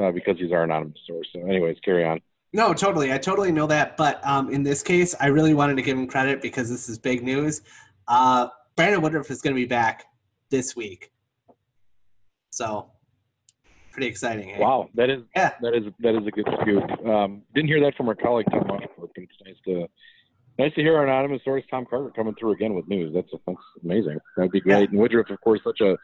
uh, 0.00 0.12
because 0.12 0.38
he's 0.38 0.52
our 0.52 0.62
anonymous 0.62 1.00
source. 1.06 1.28
So, 1.32 1.40
anyways, 1.46 1.78
carry 1.84 2.04
on. 2.04 2.20
No, 2.52 2.72
totally. 2.72 3.12
I 3.12 3.18
totally 3.18 3.52
know 3.52 3.66
that. 3.66 3.96
But 3.96 4.24
um, 4.26 4.50
in 4.50 4.62
this 4.62 4.82
case, 4.82 5.14
I 5.20 5.26
really 5.26 5.52
wanted 5.52 5.76
to 5.76 5.82
give 5.82 5.98
him 5.98 6.06
credit 6.06 6.40
because 6.40 6.70
this 6.70 6.88
is 6.88 6.98
big 6.98 7.22
news. 7.22 7.60
Uh, 8.08 8.48
Brandon 8.76 9.02
Woodruff 9.02 9.30
is 9.30 9.42
going 9.42 9.54
to 9.54 9.60
be 9.60 9.66
back 9.66 10.06
this 10.50 10.76
week. 10.76 11.10
So 12.50 12.90
pretty 13.92 14.08
exciting. 14.08 14.52
Eh? 14.52 14.58
Wow, 14.58 14.88
that 14.94 15.10
is 15.10 15.22
yeah. 15.34 15.52
that 15.62 15.74
is 15.74 15.84
that 16.00 16.14
is 16.14 16.26
a 16.26 16.30
good 16.30 16.48
scoop. 16.60 17.06
Um, 17.06 17.42
didn't 17.54 17.68
hear 17.68 17.80
that 17.80 17.94
from 17.96 18.08
our 18.08 18.14
colleague 18.14 18.46
Tom 18.50 18.64
Washington, 18.68 18.94
but 18.98 19.10
it's 19.16 19.32
nice 19.44 19.56
to 19.66 19.88
nice 20.58 20.74
to 20.74 20.82
hear 20.82 20.96
our 20.96 21.04
anonymous 21.04 21.42
source 21.44 21.64
Tom 21.70 21.86
Carter 21.88 22.10
coming 22.14 22.34
through 22.38 22.52
again 22.52 22.74
with 22.74 22.86
news. 22.88 23.14
That's 23.14 23.30
that's 23.46 23.58
amazing. 23.82 24.18
That'd 24.36 24.52
be 24.52 24.60
great. 24.60 24.80
Yeah. 24.80 24.86
And 24.90 24.98
Woodruff, 24.98 25.30
of 25.30 25.40
course, 25.40 25.60
such 25.64 25.80
a 25.80 25.96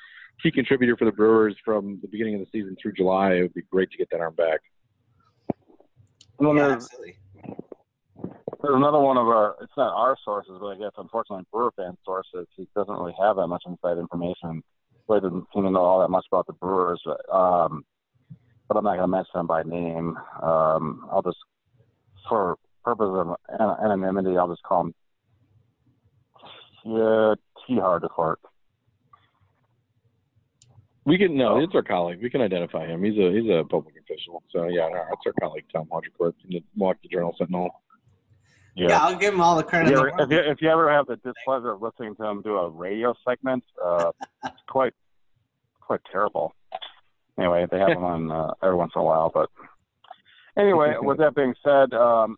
key 0.42 0.50
contributor 0.50 0.96
for 0.96 1.04
the 1.04 1.12
Brewers 1.12 1.56
from 1.64 1.98
the 2.00 2.08
beginning 2.08 2.34
of 2.34 2.40
the 2.40 2.46
season 2.50 2.76
through 2.80 2.92
July. 2.92 3.34
It 3.34 3.42
would 3.42 3.54
be 3.54 3.62
great 3.70 3.90
to 3.90 3.98
get 3.98 4.08
that 4.10 4.20
arm 4.20 4.34
back. 4.34 4.60
Well, 6.38 6.56
yeah, 6.56 6.70
absolutely. 6.70 7.16
There's 8.62 8.76
another 8.76 9.00
one 9.00 9.16
of 9.16 9.26
our, 9.26 9.56
it's 9.60 9.72
not 9.76 9.92
our 9.92 10.16
sources, 10.24 10.54
but 10.60 10.68
I 10.68 10.78
guess 10.78 10.92
unfortunately 10.96 11.46
Brewer 11.52 11.72
fan 11.76 11.96
sources. 12.04 12.46
He 12.56 12.68
doesn't 12.76 12.94
really 12.94 13.14
have 13.20 13.36
that 13.36 13.48
much 13.48 13.64
inside 13.66 13.98
information. 13.98 14.62
He 15.08 15.20
doesn't 15.20 15.46
seem 15.52 15.64
to 15.64 15.70
know 15.70 15.80
all 15.80 16.00
that 16.00 16.08
much 16.10 16.26
about 16.30 16.46
the 16.46 16.52
Brewers. 16.52 17.02
But, 17.04 17.34
um, 17.34 17.84
but 18.68 18.76
I'm 18.76 18.84
not 18.84 18.96
going 18.96 19.00
to 19.00 19.06
mention 19.08 19.32
them 19.34 19.46
by 19.48 19.64
name. 19.64 20.16
Um, 20.40 21.08
I'll 21.10 21.22
just, 21.22 21.38
for 22.28 22.56
purpose 22.84 23.10
of 23.10 23.36
anonymity, 23.58 24.38
I'll 24.38 24.48
just 24.48 24.62
call 24.62 24.82
him 24.82 24.94
yeah, 26.84 27.34
T. 27.66 27.74
Haudricourt. 27.74 28.36
We 31.04 31.18
can 31.18 31.36
no, 31.36 31.58
it's 31.58 31.74
our 31.74 31.82
colleague. 31.82 32.20
We 32.22 32.30
can 32.30 32.40
identify 32.40 32.86
him. 32.86 33.02
He's 33.02 33.18
a 33.18 33.32
he's 33.32 33.50
a 33.50 33.64
public 33.68 33.94
official. 33.96 34.42
So 34.50 34.68
yeah, 34.68 34.88
no, 34.88 35.02
it's 35.12 35.22
our 35.26 35.32
colleague 35.40 35.64
Tom 35.72 35.88
Haudricourt 35.90 36.34
from 36.40 36.50
the 36.50 36.62
Milwaukee 36.76 37.08
Journal 37.10 37.34
Sentinel. 37.36 37.70
Yeah. 38.74 38.88
yeah, 38.88 38.98
I'll 39.00 39.16
give 39.16 39.34
him 39.34 39.40
all 39.40 39.56
the 39.56 39.62
credit. 39.62 39.90
Yeah, 39.90 40.24
if, 40.24 40.30
you, 40.30 40.38
if 40.38 40.62
you 40.62 40.70
ever 40.70 40.90
have 40.90 41.06
the 41.06 41.16
displeasure 41.16 41.72
of 41.72 41.82
listening 41.82 42.16
to 42.16 42.24
him 42.24 42.42
do 42.42 42.56
a 42.56 42.70
radio 42.70 43.14
segment, 43.26 43.64
uh, 43.84 44.12
it's 44.44 44.56
quite 44.68 44.94
quite 45.80 46.00
terrible. 46.10 46.54
Anyway, 47.38 47.66
they 47.70 47.78
have 47.78 47.90
him 47.90 48.04
on 48.04 48.30
uh, 48.30 48.54
every 48.62 48.76
once 48.76 48.92
in 48.94 49.00
a 49.00 49.04
while. 49.04 49.30
But 49.32 49.50
anyway, 50.56 50.94
with 51.00 51.18
that 51.18 51.34
being 51.34 51.54
said, 51.62 51.92
um, 51.92 52.36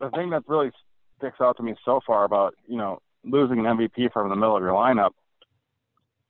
the 0.00 0.10
thing 0.10 0.30
that 0.30 0.42
really 0.48 0.70
sticks 1.18 1.40
out 1.40 1.56
to 1.58 1.62
me 1.62 1.74
so 1.84 2.00
far 2.06 2.24
about 2.24 2.54
you 2.66 2.76
know 2.76 2.98
losing 3.24 3.64
an 3.64 3.78
MVP 3.78 4.12
from 4.12 4.28
the 4.28 4.36
middle 4.36 4.56
of 4.56 4.62
your 4.62 4.72
lineup 4.72 5.10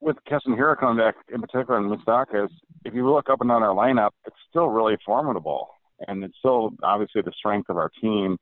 with 0.01 0.17
Keston 0.27 0.57
Hiura 0.57 0.79
coming 0.79 0.99
back 0.99 1.15
in 1.33 1.41
particular 1.41 1.79
and 1.79 1.91
Moustakas, 1.91 2.49
if 2.85 2.95
you 2.95 3.09
look 3.09 3.29
up 3.29 3.41
and 3.41 3.51
down 3.51 3.63
our 3.63 3.75
lineup, 3.75 4.11
it's 4.27 4.37
still 4.49 4.69
really 4.69 4.97
formidable. 5.05 5.69
And 6.09 6.25
it's 6.25 6.37
still 6.39 6.71
obviously 6.83 7.23
the 7.23 7.33
strength 7.37 7.69
of 7.69 7.77
our 7.77 7.91
team, 8.01 8.39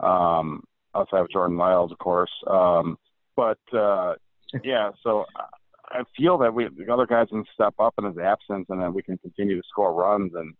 um, 0.00 0.62
outside 0.94 1.20
of 1.20 1.30
Jordan 1.30 1.56
Lyles, 1.56 1.92
of 1.92 1.98
course. 1.98 2.30
Um, 2.46 2.98
but 3.36 3.58
uh, 3.72 4.14
yeah, 4.62 4.90
so 5.02 5.24
I 5.88 6.02
feel 6.16 6.38
that 6.38 6.54
we 6.54 6.68
the 6.68 6.92
other 6.92 7.06
guys 7.06 7.28
can 7.30 7.44
step 7.54 7.74
up 7.78 7.94
in 7.98 8.04
his 8.04 8.18
absence, 8.18 8.66
and 8.68 8.80
then 8.80 8.94
we 8.94 9.02
can 9.02 9.18
continue 9.18 9.56
to 9.56 9.68
score 9.68 9.94
runs. 9.94 10.32
And 10.34 10.54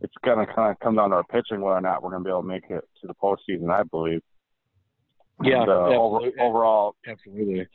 it's 0.00 0.14
going 0.24 0.44
to 0.44 0.52
kind 0.52 0.70
of 0.70 0.78
come 0.80 0.96
down 0.96 1.10
to 1.10 1.16
our 1.16 1.24
pitching 1.24 1.60
whether 1.60 1.78
or 1.78 1.80
not 1.80 2.02
we're 2.02 2.10
going 2.10 2.22
to 2.22 2.26
be 2.26 2.30
able 2.30 2.42
to 2.42 2.48
make 2.48 2.70
it 2.70 2.84
to 3.00 3.06
the 3.06 3.14
postseason. 3.14 3.70
I 3.70 3.82
believe. 3.82 4.22
Yeah. 5.42 5.62
And, 5.62 5.70
uh, 5.70 5.74
over, 5.74 6.30
overall, 6.40 6.96
absolutely 7.06 7.66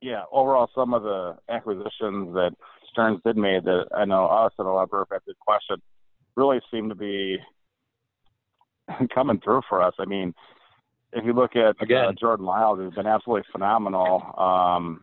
yeah, 0.00 0.22
overall, 0.32 0.70
some 0.74 0.94
of 0.94 1.02
the 1.02 1.36
acquisitions 1.48 2.34
that 2.34 2.52
Stearns 2.90 3.20
did 3.24 3.36
make 3.36 3.64
that 3.64 3.86
I 3.96 4.04
know 4.04 4.26
us 4.26 4.52
and 4.58 4.66
a 4.66 4.70
lot 4.70 4.84
of 4.84 4.92
our 4.92 5.02
affected 5.02 5.36
question 5.40 5.76
really 6.36 6.60
seem 6.70 6.88
to 6.88 6.94
be 6.94 7.38
coming 9.14 9.40
through 9.40 9.62
for 9.68 9.82
us. 9.82 9.94
I 9.98 10.04
mean, 10.04 10.34
if 11.12 11.24
you 11.24 11.32
look 11.32 11.56
at 11.56 11.76
uh, 11.80 12.12
Jordan 12.12 12.46
Lyles, 12.46 12.78
who's 12.78 12.94
been 12.94 13.06
absolutely 13.06 13.44
phenomenal. 13.52 14.22
Um, 14.36 15.02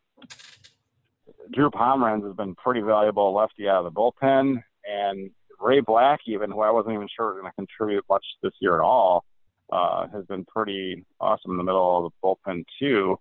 Drew 1.53 1.69
Pomeranz 1.69 2.25
has 2.25 2.35
been 2.35 2.55
pretty 2.55 2.81
valuable 2.81 3.33
lefty 3.33 3.67
out 3.67 3.85
of 3.85 3.93
the 3.93 3.99
bullpen, 3.99 4.61
and 4.85 5.31
Ray 5.59 5.79
Black, 5.79 6.21
even 6.27 6.51
who 6.51 6.61
I 6.61 6.71
wasn't 6.71 6.95
even 6.95 7.07
sure 7.15 7.33
was 7.33 7.41
going 7.41 7.51
to 7.51 7.55
contribute 7.55 8.03
much 8.09 8.25
this 8.43 8.53
year 8.59 8.75
at 8.75 8.81
all, 8.81 9.25
uh, 9.71 10.07
has 10.09 10.25
been 10.25 10.45
pretty 10.45 11.05
awesome 11.19 11.51
in 11.51 11.57
the 11.57 11.63
middle 11.63 12.05
of 12.05 12.11
the 12.11 12.27
bullpen 12.51 12.65
too. 12.79 13.17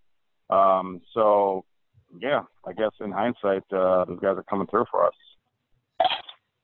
Um, 0.51 1.01
so, 1.13 1.65
yeah, 2.21 2.43
I 2.67 2.73
guess 2.73 2.91
in 3.01 3.13
hindsight, 3.13 3.63
uh, 3.73 4.05
those 4.05 4.21
guys 4.21 4.37
are 4.37 4.45
coming 4.49 4.67
through 4.67 4.85
for 4.91 5.07
us. 5.07 5.15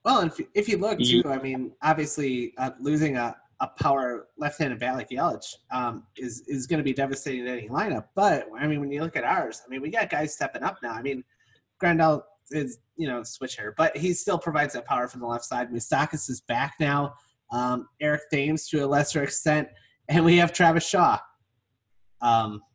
Well, 0.04 0.21
if, 0.21 0.40
if 0.54 0.69
you 0.69 0.78
look 0.78 0.99
too, 0.99 1.25
I 1.26 1.38
mean, 1.38 1.73
obviously 1.83 2.54
uh, 2.57 2.71
losing 2.80 3.16
a, 3.16 3.37
a 3.61 3.69
power 3.69 4.29
left-handed 4.38 4.79
bat 4.79 4.95
like 4.95 5.11
Yelich 5.11 5.55
um, 5.71 6.07
is 6.17 6.43
is 6.47 6.67
going 6.67 6.79
to 6.79 6.85
be 6.85 6.93
devastating 6.93 7.45
to 7.45 7.50
any 7.50 7.69
lineup. 7.69 8.07
But 8.14 8.47
I 8.59 8.67
mean, 8.67 8.81
when 8.81 8.90
you 8.90 9.02
look 9.02 9.17
at 9.17 9.25
ours, 9.25 9.62
I 9.64 9.69
mean, 9.69 9.83
we 9.83 9.90
got 9.90 10.11
guys 10.11 10.35
stepping 10.35 10.62
up 10.62 10.79
now. 10.83 10.93
I 10.93 11.02
mean, 11.02 11.23
Grandal 11.83 12.23
is 12.50 12.79
you 12.97 13.07
know 13.07 13.23
switch 13.23 13.57
here, 13.57 13.75
but 13.76 13.97
he 13.97 14.12
still 14.12 14.38
provides 14.38 14.75
that 14.75 14.87
power 14.87 15.09
from 15.09 15.21
the 15.21 15.26
left 15.26 15.45
side. 15.45 15.71
Moustakas 15.71 16.31
is 16.31 16.43
back 16.49 16.75
now. 16.81 17.14
Um, 17.52 17.88
Eric 18.00 18.23
Thames 18.33 18.69
to 18.69 18.85
a 18.85 18.87
lesser 18.87 19.23
extent, 19.23 19.69
and 20.09 20.25
we 20.25 20.37
have 20.37 20.52
Travis 20.52 20.88
Shaw. 20.88 21.19
Um, 22.23 22.61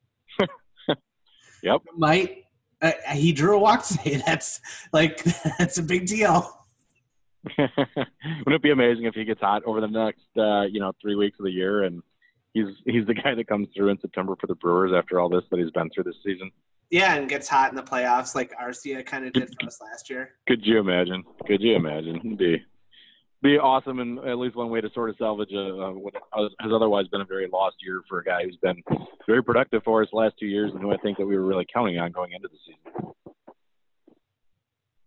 Yep. 1.65 1.81
Might 1.97 2.43
uh, 2.81 2.91
he 3.13 3.31
drew 3.31 3.55
a 3.55 3.59
walk 3.59 3.83
today? 3.83 4.21
That's 4.25 4.61
like 4.93 5.23
that's 5.59 5.79
a 5.79 5.83
big 5.83 6.05
deal. 6.05 6.64
Wouldn't 7.57 8.55
it 8.55 8.61
be 8.61 8.71
amazing 8.71 9.05
if 9.05 9.15
he 9.15 9.25
gets 9.25 9.41
hot 9.41 9.63
over 9.65 9.81
the 9.81 9.87
next 9.87 10.25
uh, 10.37 10.63
you 10.63 10.79
know 10.79 10.93
three 11.01 11.15
weeks 11.15 11.39
of 11.39 11.45
the 11.45 11.51
year 11.51 11.83
and 11.83 12.01
he's 12.53 12.67
he's 12.85 13.05
the 13.05 13.13
guy 13.13 13.35
that 13.35 13.47
comes 13.47 13.67
through 13.75 13.89
in 13.89 13.99
September 13.99 14.35
for 14.39 14.47
the 14.47 14.55
Brewers 14.55 14.91
after 14.95 15.19
all 15.19 15.29
this 15.29 15.43
that 15.51 15.59
he's 15.59 15.71
been 15.71 15.89
through 15.91 16.05
this 16.05 16.15
season. 16.23 16.51
Yeah, 16.89 17.15
and 17.15 17.27
gets 17.27 17.47
hot 17.47 17.69
in 17.69 17.75
the 17.75 17.83
playoffs 17.83 18.35
like 18.35 18.53
Arcia 18.53 19.05
kind 19.05 19.25
of 19.25 19.33
did 19.33 19.49
for 19.59 19.67
us 19.67 19.81
last 19.81 20.09
year. 20.09 20.35
Could 20.47 20.65
you 20.65 20.79
imagine? 20.79 21.23
Could 21.45 21.61
you 21.61 21.75
imagine? 21.75 22.17
It'd 22.17 22.37
be 22.37 22.63
be 23.43 23.59
awesome 23.59 23.99
and 23.99 24.17
at 24.19 24.39
least 24.39 24.55
one 24.55 24.69
way 24.69 24.81
to 24.81 24.89
sort 24.93 25.09
of 25.09 25.15
salvage 25.17 25.51
a, 25.51 25.59
a, 25.59 25.93
what 25.93 26.15
has 26.35 26.71
otherwise 26.73 27.07
been 27.09 27.21
a 27.21 27.25
very 27.25 27.47
lost 27.51 27.75
year 27.79 28.01
for 28.09 28.19
a 28.19 28.23
guy 28.23 28.43
who's 28.43 28.57
been 28.57 28.81
very 29.27 29.43
productive 29.43 29.83
for 29.83 30.01
us 30.01 30.09
last 30.13 30.33
two 30.39 30.47
years 30.47 30.71
and 30.71 30.81
who 30.81 30.91
I 30.91 30.97
think 30.97 31.19
that 31.19 31.27
we 31.27 31.35
were 31.35 31.45
really 31.45 31.65
counting 31.71 31.99
on 31.99 32.11
going 32.11 32.31
into 32.31 32.47
the 32.47 32.57
season. 32.65 33.13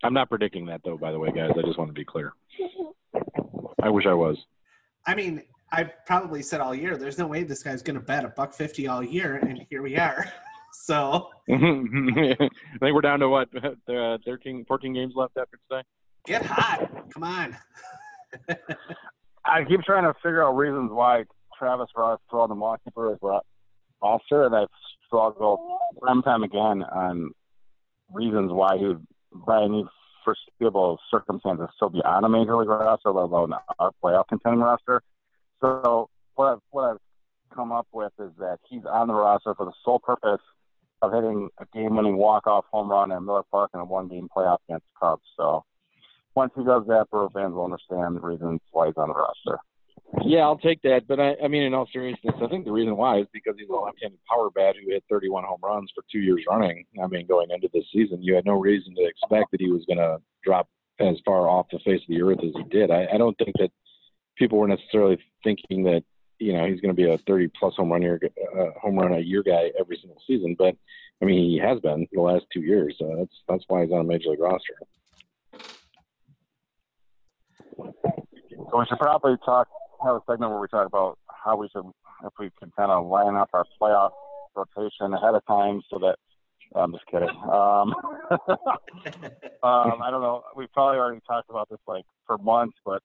I'm 0.02 0.14
not 0.14 0.28
predicting 0.28 0.66
that 0.66 0.80
though, 0.84 0.96
by 0.96 1.12
the 1.12 1.18
way, 1.18 1.30
guys. 1.30 1.50
I 1.56 1.62
just 1.62 1.78
want 1.78 1.88
to 1.88 1.94
be 1.94 2.04
clear. 2.04 2.32
I 3.82 3.88
wish 3.88 4.06
I 4.06 4.14
was. 4.14 4.36
I 5.06 5.14
mean, 5.14 5.42
I've 5.72 5.90
probably 6.06 6.42
said 6.42 6.60
all 6.60 6.74
year, 6.74 6.96
there's 6.96 7.18
no 7.18 7.26
way 7.26 7.42
this 7.42 7.62
guy's 7.62 7.82
going 7.82 7.98
to 7.98 8.04
bet 8.04 8.24
a 8.24 8.28
buck 8.28 8.52
fifty 8.52 8.86
all 8.86 9.02
year, 9.02 9.36
and 9.36 9.60
here 9.70 9.82
we 9.82 9.96
are. 9.96 10.26
so 10.72 11.28
I 11.50 11.54
think 12.80 12.94
we're 12.94 13.00
down 13.00 13.20
to 13.20 13.28
what, 13.28 13.48
uh, 13.88 14.18
13, 14.24 14.64
14 14.66 14.94
games 14.94 15.14
left 15.16 15.36
after 15.36 15.58
today. 15.68 15.82
Get 16.26 16.44
hot! 16.44 17.10
Come 17.10 17.22
on. 17.22 17.56
I 19.44 19.64
keep 19.64 19.80
trying 19.82 20.04
to 20.04 20.14
figure 20.22 20.44
out 20.44 20.56
reasons 20.56 20.90
why 20.92 21.24
Travis 21.58 21.88
Ross 21.96 22.20
throw 22.30 22.46
the 22.46 22.54
Milwaukee 22.54 22.90
Brewers 22.94 23.18
roster, 24.02 24.44
and 24.44 24.54
I've 24.54 24.68
struggled 25.06 25.58
time 26.06 26.22
time 26.22 26.42
again 26.42 26.82
on 26.82 27.32
reasons 28.12 28.52
why 28.52 28.76
he 28.78 28.86
would, 28.86 29.06
by 29.32 29.62
any 29.62 29.84
foreseeable 30.24 30.98
circumstances, 31.10 31.68
still 31.76 31.90
be 31.90 32.02
on 32.04 32.24
a 32.24 32.28
major 32.28 32.56
league 32.56 32.68
roster, 32.68 33.10
let 33.10 33.22
alone 33.22 33.52
a 33.78 33.90
playoff 34.02 34.24
contending 34.28 34.60
roster. 34.60 35.02
So 35.60 36.08
what 36.34 36.52
I've, 36.52 36.60
what 36.70 36.90
I've 36.90 36.98
come 37.54 37.72
up 37.72 37.86
with 37.92 38.12
is 38.18 38.30
that 38.38 38.58
he's 38.68 38.84
on 38.84 39.08
the 39.08 39.14
roster 39.14 39.54
for 39.54 39.64
the 39.66 39.72
sole 39.84 39.98
purpose 39.98 40.42
of 41.00 41.12
hitting 41.12 41.48
a 41.58 41.66
game-winning 41.72 42.16
walk-off 42.16 42.64
home 42.70 42.90
run 42.90 43.12
at 43.12 43.22
Miller 43.22 43.44
Park 43.50 43.70
in 43.74 43.80
a 43.80 43.84
one-game 43.84 44.28
playoff 44.36 44.58
against 44.68 44.86
the 44.86 45.06
Cubs. 45.06 45.22
So 45.36 45.64
once 46.34 46.52
he 46.56 46.64
does 46.64 46.82
that, 46.88 47.06
Brewer 47.10 47.30
fans 47.30 47.54
will 47.54 47.64
understand 47.64 48.16
the 48.16 48.20
reasons 48.20 48.60
why 48.72 48.86
he's 48.86 48.96
on 48.96 49.08
the 49.08 49.14
roster. 49.14 49.58
Yeah, 50.24 50.40
I'll 50.40 50.58
take 50.58 50.80
that. 50.82 51.06
But 51.06 51.20
I, 51.20 51.36
I 51.42 51.48
mean, 51.48 51.62
in 51.62 51.74
all 51.74 51.88
seriousness, 51.92 52.34
I 52.42 52.48
think 52.48 52.64
the 52.64 52.72
reason 52.72 52.96
why 52.96 53.20
is 53.20 53.26
because 53.32 53.54
he's 53.58 53.68
a 53.68 53.72
left-handed 53.72 54.18
power 54.28 54.50
bat 54.50 54.74
who 54.82 54.90
hit 54.90 55.04
31 55.10 55.44
home 55.44 55.60
runs 55.62 55.90
for 55.94 56.02
two 56.10 56.20
years 56.20 56.42
running. 56.48 56.84
I 57.02 57.06
mean, 57.06 57.26
going 57.26 57.50
into 57.50 57.68
this 57.72 57.84
season, 57.92 58.22
you 58.22 58.34
had 58.34 58.46
no 58.46 58.58
reason 58.58 58.94
to 58.94 59.04
expect 59.04 59.50
that 59.52 59.60
he 59.60 59.70
was 59.70 59.84
going 59.86 59.98
to 59.98 60.18
drop 60.44 60.68
as 60.98 61.16
far 61.24 61.48
off 61.48 61.66
the 61.70 61.78
face 61.80 62.00
of 62.00 62.08
the 62.08 62.22
earth 62.22 62.38
as 62.42 62.52
he 62.56 62.62
did. 62.70 62.90
I, 62.90 63.06
I 63.12 63.18
don't 63.18 63.36
think 63.38 63.54
that 63.58 63.70
people 64.36 64.58
were 64.58 64.68
necessarily 64.68 65.18
thinking 65.44 65.84
that 65.84 66.02
you 66.38 66.52
know 66.52 66.66
he's 66.66 66.80
going 66.80 66.94
to 66.94 67.02
be 67.02 67.10
a 67.10 67.18
30 67.26 67.50
plus 67.58 67.74
home 67.76 67.92
run 67.92 68.02
year, 68.02 68.20
uh, 68.58 68.78
home 68.80 68.96
run 68.96 69.12
a 69.12 69.20
year 69.20 69.42
guy 69.42 69.70
every 69.78 69.98
single 70.00 70.20
season. 70.26 70.56
But 70.58 70.74
I 71.20 71.26
mean, 71.26 71.50
he 71.50 71.58
has 71.58 71.80
been 71.80 72.06
the 72.12 72.20
last 72.20 72.46
two 72.52 72.62
years. 72.62 72.94
So 72.98 73.14
that's 73.18 73.34
that's 73.48 73.64
why 73.68 73.84
he's 73.84 73.92
on 73.92 74.00
a 74.00 74.04
major 74.04 74.30
league 74.30 74.40
roster. 74.40 74.74
So 77.76 78.78
we 78.78 78.86
should 78.86 78.98
probably 78.98 79.36
talk 79.44 79.68
have 80.04 80.16
a 80.16 80.20
segment 80.28 80.52
where 80.52 80.60
we 80.60 80.68
talk 80.68 80.86
about 80.86 81.18
how 81.28 81.56
we 81.56 81.68
should 81.68 81.84
if 82.24 82.32
we 82.38 82.50
can 82.58 82.70
kind 82.76 82.90
of 82.90 83.06
line 83.06 83.36
up 83.36 83.48
our 83.52 83.64
playoff 83.80 84.10
rotation 84.54 85.14
ahead 85.14 85.34
of 85.34 85.44
time 85.46 85.80
so 85.90 85.98
that 85.98 86.16
I'm 86.74 86.92
just 86.92 87.06
kidding. 87.06 87.28
Um, 87.28 87.94
um, 89.62 90.02
I 90.02 90.08
don't 90.10 90.20
know. 90.20 90.42
We've 90.56 90.72
probably 90.72 90.98
already 90.98 91.20
talked 91.26 91.50
about 91.50 91.68
this 91.68 91.78
like 91.86 92.04
for 92.26 92.38
months, 92.38 92.76
but 92.84 93.02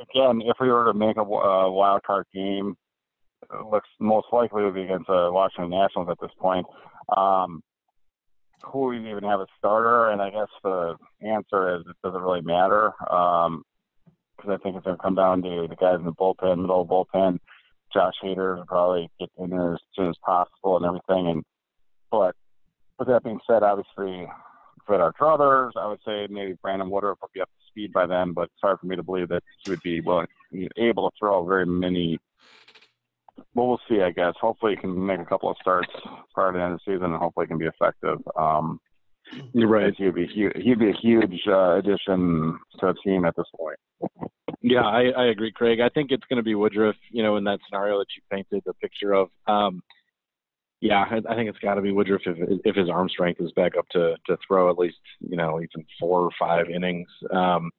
again, 0.00 0.40
if 0.44 0.56
we 0.60 0.68
were 0.68 0.86
to 0.86 0.94
make 0.94 1.16
a, 1.16 1.20
a 1.20 1.70
wild 1.70 2.02
card 2.02 2.26
game, 2.34 2.76
looks 3.70 3.88
most 4.00 4.26
likely 4.32 4.62
to 4.62 4.72
be 4.72 4.82
against 4.82 5.06
the 5.06 5.30
Washington 5.32 5.70
Nationals 5.70 6.08
at 6.10 6.18
this 6.20 6.32
point. 6.38 6.66
Um, 7.16 7.62
who 8.64 8.92
even 8.92 9.22
have 9.22 9.40
a 9.40 9.46
starter, 9.58 10.10
and 10.10 10.20
I 10.20 10.30
guess 10.30 10.48
the 10.64 10.96
answer 11.20 11.76
is 11.76 11.82
it 11.82 11.96
doesn't 12.02 12.20
really 12.20 12.40
matter. 12.40 12.92
Um, 13.12 13.62
because 14.36 14.50
I 14.50 14.62
think 14.62 14.76
it's 14.76 14.84
going 14.84 14.96
to 14.96 15.02
come 15.02 15.14
down 15.14 15.42
to 15.42 15.66
the 15.68 15.76
guys 15.76 15.98
in 15.98 16.04
the 16.04 16.12
bullpen, 16.12 16.60
middle 16.60 16.82
of 16.82 16.88
the 16.88 16.94
bullpen. 16.94 17.38
Josh 17.92 18.14
Hader 18.22 18.56
will 18.56 18.66
probably 18.66 19.10
get 19.18 19.30
in 19.38 19.50
there 19.50 19.74
as 19.74 19.80
soon 19.94 20.08
as 20.08 20.16
possible 20.24 20.76
and 20.76 20.84
everything. 20.84 21.28
And 21.28 21.44
but 22.10 22.34
with 22.98 23.08
that 23.08 23.24
being 23.24 23.40
said, 23.46 23.62
obviously 23.62 24.26
with 24.88 25.00
our 25.00 25.12
druthers, 25.12 25.72
I 25.76 25.86
would 25.86 26.00
say 26.04 26.26
maybe 26.30 26.54
Brandon 26.62 26.90
Woodruff 26.90 27.18
will 27.20 27.30
be 27.32 27.40
up 27.40 27.48
to 27.48 27.66
speed 27.68 27.92
by 27.92 28.06
then. 28.06 28.32
But 28.32 28.44
it's 28.44 28.62
hard 28.62 28.80
for 28.80 28.86
me 28.86 28.96
to 28.96 29.02
believe 29.02 29.28
that 29.28 29.42
he 29.64 29.70
would 29.70 29.82
be 29.82 30.00
willing, 30.00 30.26
able 30.76 31.10
to 31.10 31.16
throw 31.18 31.44
very 31.44 31.66
many 31.66 32.18
well, 33.54 33.68
we'll 33.68 33.80
see. 33.88 34.02
I 34.02 34.10
guess. 34.10 34.34
Hopefully, 34.40 34.72
he 34.74 34.80
can 34.80 35.06
make 35.06 35.20
a 35.20 35.24
couple 35.24 35.50
of 35.50 35.56
starts 35.60 35.92
prior 36.34 36.52
to 36.52 36.58
the 36.58 36.64
end 36.64 36.74
of 36.74 36.80
the 36.84 36.92
season, 36.92 37.12
and 37.12 37.16
hopefully, 37.16 37.46
he 37.46 37.48
can 37.48 37.58
be 37.58 37.66
effective. 37.66 38.18
Um, 38.36 38.80
You're 39.52 39.68
right. 39.68 39.92
He'd 39.96 40.14
be 40.14 40.26
he'd 40.26 40.78
be 40.78 40.90
a 40.90 40.96
huge 41.00 41.40
uh, 41.48 41.78
addition 41.78 42.58
to 42.80 42.86
the 42.86 42.94
team 43.04 43.24
at 43.24 43.34
this 43.36 43.46
point. 43.56 43.78
Yeah, 44.60 44.84
I, 44.84 45.10
I 45.16 45.26
agree, 45.26 45.52
Craig. 45.52 45.80
I 45.80 45.88
think 45.88 46.10
it's 46.10 46.24
going 46.28 46.38
to 46.38 46.42
be 46.42 46.54
Woodruff. 46.54 46.96
You 47.10 47.22
know, 47.22 47.36
in 47.36 47.44
that 47.44 47.58
scenario 47.68 47.98
that 47.98 48.06
you 48.16 48.22
painted 48.30 48.62
the 48.64 48.74
picture 48.74 49.12
of. 49.12 49.28
Um, 49.46 49.82
yeah, 50.80 51.04
I, 51.10 51.16
I 51.28 51.34
think 51.34 51.48
it's 51.48 51.58
got 51.58 51.74
to 51.74 51.82
be 51.82 51.92
Woodruff 51.92 52.22
if 52.26 52.36
if 52.64 52.76
his 52.76 52.90
arm 52.90 53.08
strength 53.08 53.40
is 53.40 53.52
back 53.52 53.76
up 53.76 53.88
to 53.92 54.14
to 54.26 54.36
throw 54.46 54.70
at 54.70 54.78
least 54.78 54.98
you 55.20 55.36
know 55.36 55.58
even 55.60 55.86
four 55.98 56.20
or 56.22 56.30
five 56.38 56.70
innings. 56.70 57.08
Um, 57.32 57.70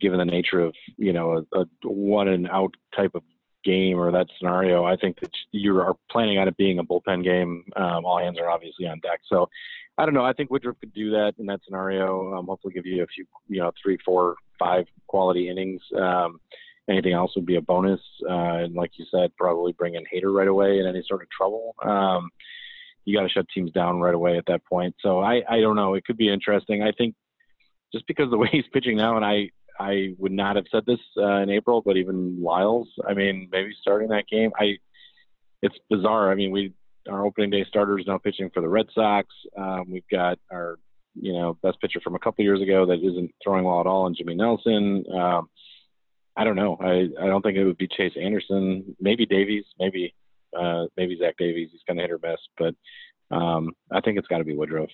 given 0.00 0.18
the 0.18 0.24
nature 0.24 0.60
of 0.60 0.74
you 0.96 1.12
know 1.12 1.44
a, 1.54 1.60
a 1.60 1.66
one 1.84 2.28
and 2.28 2.48
out 2.48 2.74
type 2.94 3.12
of 3.14 3.22
game 3.64 3.98
or 3.98 4.10
that 4.12 4.26
scenario, 4.38 4.84
I 4.84 4.96
think 4.96 5.20
that 5.20 5.30
you 5.52 5.78
are 5.80 5.96
planning 6.10 6.38
on 6.38 6.48
it 6.48 6.56
being 6.56 6.78
a 6.78 6.84
bullpen 6.84 7.24
game. 7.24 7.64
Um, 7.76 8.04
all 8.04 8.18
hands 8.18 8.38
are 8.38 8.50
obviously 8.50 8.86
on 8.86 9.00
deck. 9.00 9.20
So 9.28 9.48
I 9.98 10.04
don't 10.04 10.14
know. 10.14 10.24
I 10.24 10.32
think 10.32 10.50
Woodruff 10.50 10.80
could 10.80 10.94
do 10.94 11.10
that 11.10 11.34
in 11.38 11.46
that 11.46 11.60
scenario. 11.64 12.34
Um, 12.34 12.46
hopefully, 12.46 12.74
give 12.74 12.86
you 12.86 13.02
a 13.02 13.06
few, 13.06 13.26
you 13.48 13.60
know, 13.60 13.72
three, 13.82 13.98
four, 14.04 14.36
five 14.58 14.86
quality 15.06 15.48
innings. 15.48 15.82
Um, 15.96 16.40
anything 16.88 17.12
else 17.12 17.32
would 17.36 17.46
be 17.46 17.56
a 17.56 17.60
bonus. 17.60 18.00
Uh, 18.28 18.64
and 18.64 18.74
like 18.74 18.92
you 18.96 19.04
said, 19.10 19.36
probably 19.36 19.72
bring 19.72 19.94
in 19.94 20.04
Hader 20.04 20.34
right 20.34 20.48
away 20.48 20.78
in 20.78 20.86
any 20.86 21.04
sort 21.06 21.22
of 21.22 21.30
trouble. 21.30 21.74
Um, 21.82 22.30
you 23.04 23.16
got 23.16 23.24
to 23.24 23.28
shut 23.28 23.46
teams 23.54 23.72
down 23.72 24.00
right 24.00 24.14
away 24.14 24.38
at 24.38 24.46
that 24.46 24.64
point. 24.64 24.94
So 25.00 25.20
I, 25.20 25.42
I 25.48 25.60
don't 25.60 25.76
know. 25.76 25.94
It 25.94 26.04
could 26.04 26.16
be 26.16 26.32
interesting. 26.32 26.82
I 26.82 26.92
think 26.92 27.14
just 27.92 28.06
because 28.06 28.30
the 28.30 28.38
way 28.42 28.48
he's 28.50 28.64
pitching 28.72 28.96
now, 28.96 29.16
and 29.16 29.24
I, 29.24 29.50
I 29.82 30.14
would 30.18 30.32
not 30.32 30.56
have 30.56 30.66
said 30.70 30.84
this 30.86 31.00
uh, 31.16 31.38
in 31.42 31.50
April, 31.50 31.82
but 31.84 31.96
even 31.96 32.42
Lyles, 32.42 32.88
I 33.08 33.14
mean, 33.14 33.48
maybe 33.50 33.72
starting 33.80 34.08
that 34.08 34.28
game, 34.28 34.52
I, 34.58 34.78
it's 35.60 35.76
bizarre. 35.90 36.30
I 36.30 36.34
mean, 36.34 36.52
we 36.52 36.72
our 37.10 37.26
opening 37.26 37.50
day 37.50 37.64
starters 37.68 38.04
now 38.06 38.18
pitching 38.18 38.48
for 38.54 38.60
the 38.60 38.68
Red 38.68 38.86
Sox. 38.94 39.26
Um, 39.56 39.90
we've 39.90 40.08
got 40.08 40.38
our, 40.52 40.78
you 41.14 41.32
know, 41.32 41.58
best 41.60 41.80
pitcher 41.80 42.00
from 42.00 42.14
a 42.14 42.18
couple 42.20 42.44
years 42.44 42.62
ago 42.62 42.86
that 42.86 43.00
isn't 43.02 43.32
throwing 43.42 43.64
well 43.64 43.80
at 43.80 43.88
all, 43.88 44.06
and 44.06 44.16
Jimmy 44.16 44.34
Nelson. 44.34 45.04
Um, 45.12 45.48
I 46.36 46.44
don't 46.44 46.56
know. 46.56 46.76
I, 46.80 47.08
I 47.20 47.26
don't 47.26 47.42
think 47.42 47.58
it 47.58 47.64
would 47.64 47.76
be 47.76 47.88
Chase 47.88 48.14
Anderson. 48.20 48.96
Maybe 49.00 49.26
Davies. 49.26 49.64
Maybe 49.80 50.14
uh, 50.56 50.84
maybe 50.96 51.18
Zach 51.18 51.34
Davies. 51.38 51.70
He's 51.72 51.80
kind 51.86 51.98
of 51.98 52.04
hit 52.04 52.12
or 52.12 52.20
miss, 52.22 52.40
but 52.56 52.74
um, 53.36 53.72
I 53.90 54.00
think 54.00 54.16
it's 54.18 54.28
got 54.28 54.38
to 54.38 54.44
be 54.44 54.54
Woodruff. 54.54 54.90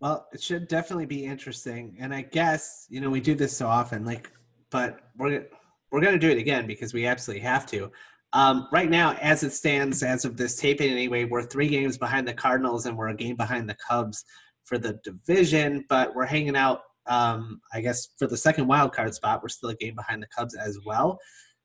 Well, 0.00 0.28
it 0.32 0.42
should 0.42 0.68
definitely 0.68 1.06
be 1.06 1.24
interesting, 1.24 1.96
and 1.98 2.14
I 2.14 2.22
guess 2.22 2.86
you 2.90 3.00
know 3.00 3.08
we 3.08 3.20
do 3.20 3.34
this 3.34 3.56
so 3.56 3.66
often, 3.66 4.04
like, 4.04 4.30
but 4.70 5.00
we're 5.16 5.46
we're 5.90 6.00
gonna 6.02 6.18
do 6.18 6.30
it 6.30 6.38
again 6.38 6.66
because 6.66 6.92
we 6.92 7.06
absolutely 7.06 7.42
have 7.44 7.66
to. 7.66 7.90
Um, 8.32 8.68
right 8.70 8.90
now, 8.90 9.14
as 9.22 9.42
it 9.42 9.52
stands, 9.52 10.02
as 10.02 10.26
of 10.26 10.36
this 10.36 10.56
taping 10.56 10.90
anyway, 10.90 11.24
we're 11.24 11.42
three 11.42 11.68
games 11.68 11.96
behind 11.96 12.28
the 12.28 12.34
Cardinals 12.34 12.84
and 12.84 12.96
we're 12.96 13.08
a 13.08 13.16
game 13.16 13.36
behind 13.36 13.68
the 13.68 13.76
Cubs 13.88 14.24
for 14.64 14.76
the 14.76 15.00
division, 15.04 15.84
but 15.88 16.14
we're 16.14 16.26
hanging 16.26 16.56
out. 16.56 16.82
Um, 17.06 17.60
I 17.72 17.80
guess 17.80 18.08
for 18.18 18.26
the 18.26 18.36
second 18.36 18.66
wild 18.66 18.92
card 18.92 19.14
spot, 19.14 19.42
we're 19.42 19.48
still 19.48 19.70
a 19.70 19.76
game 19.76 19.94
behind 19.94 20.22
the 20.22 20.26
Cubs 20.36 20.54
as 20.54 20.78
well. 20.84 21.18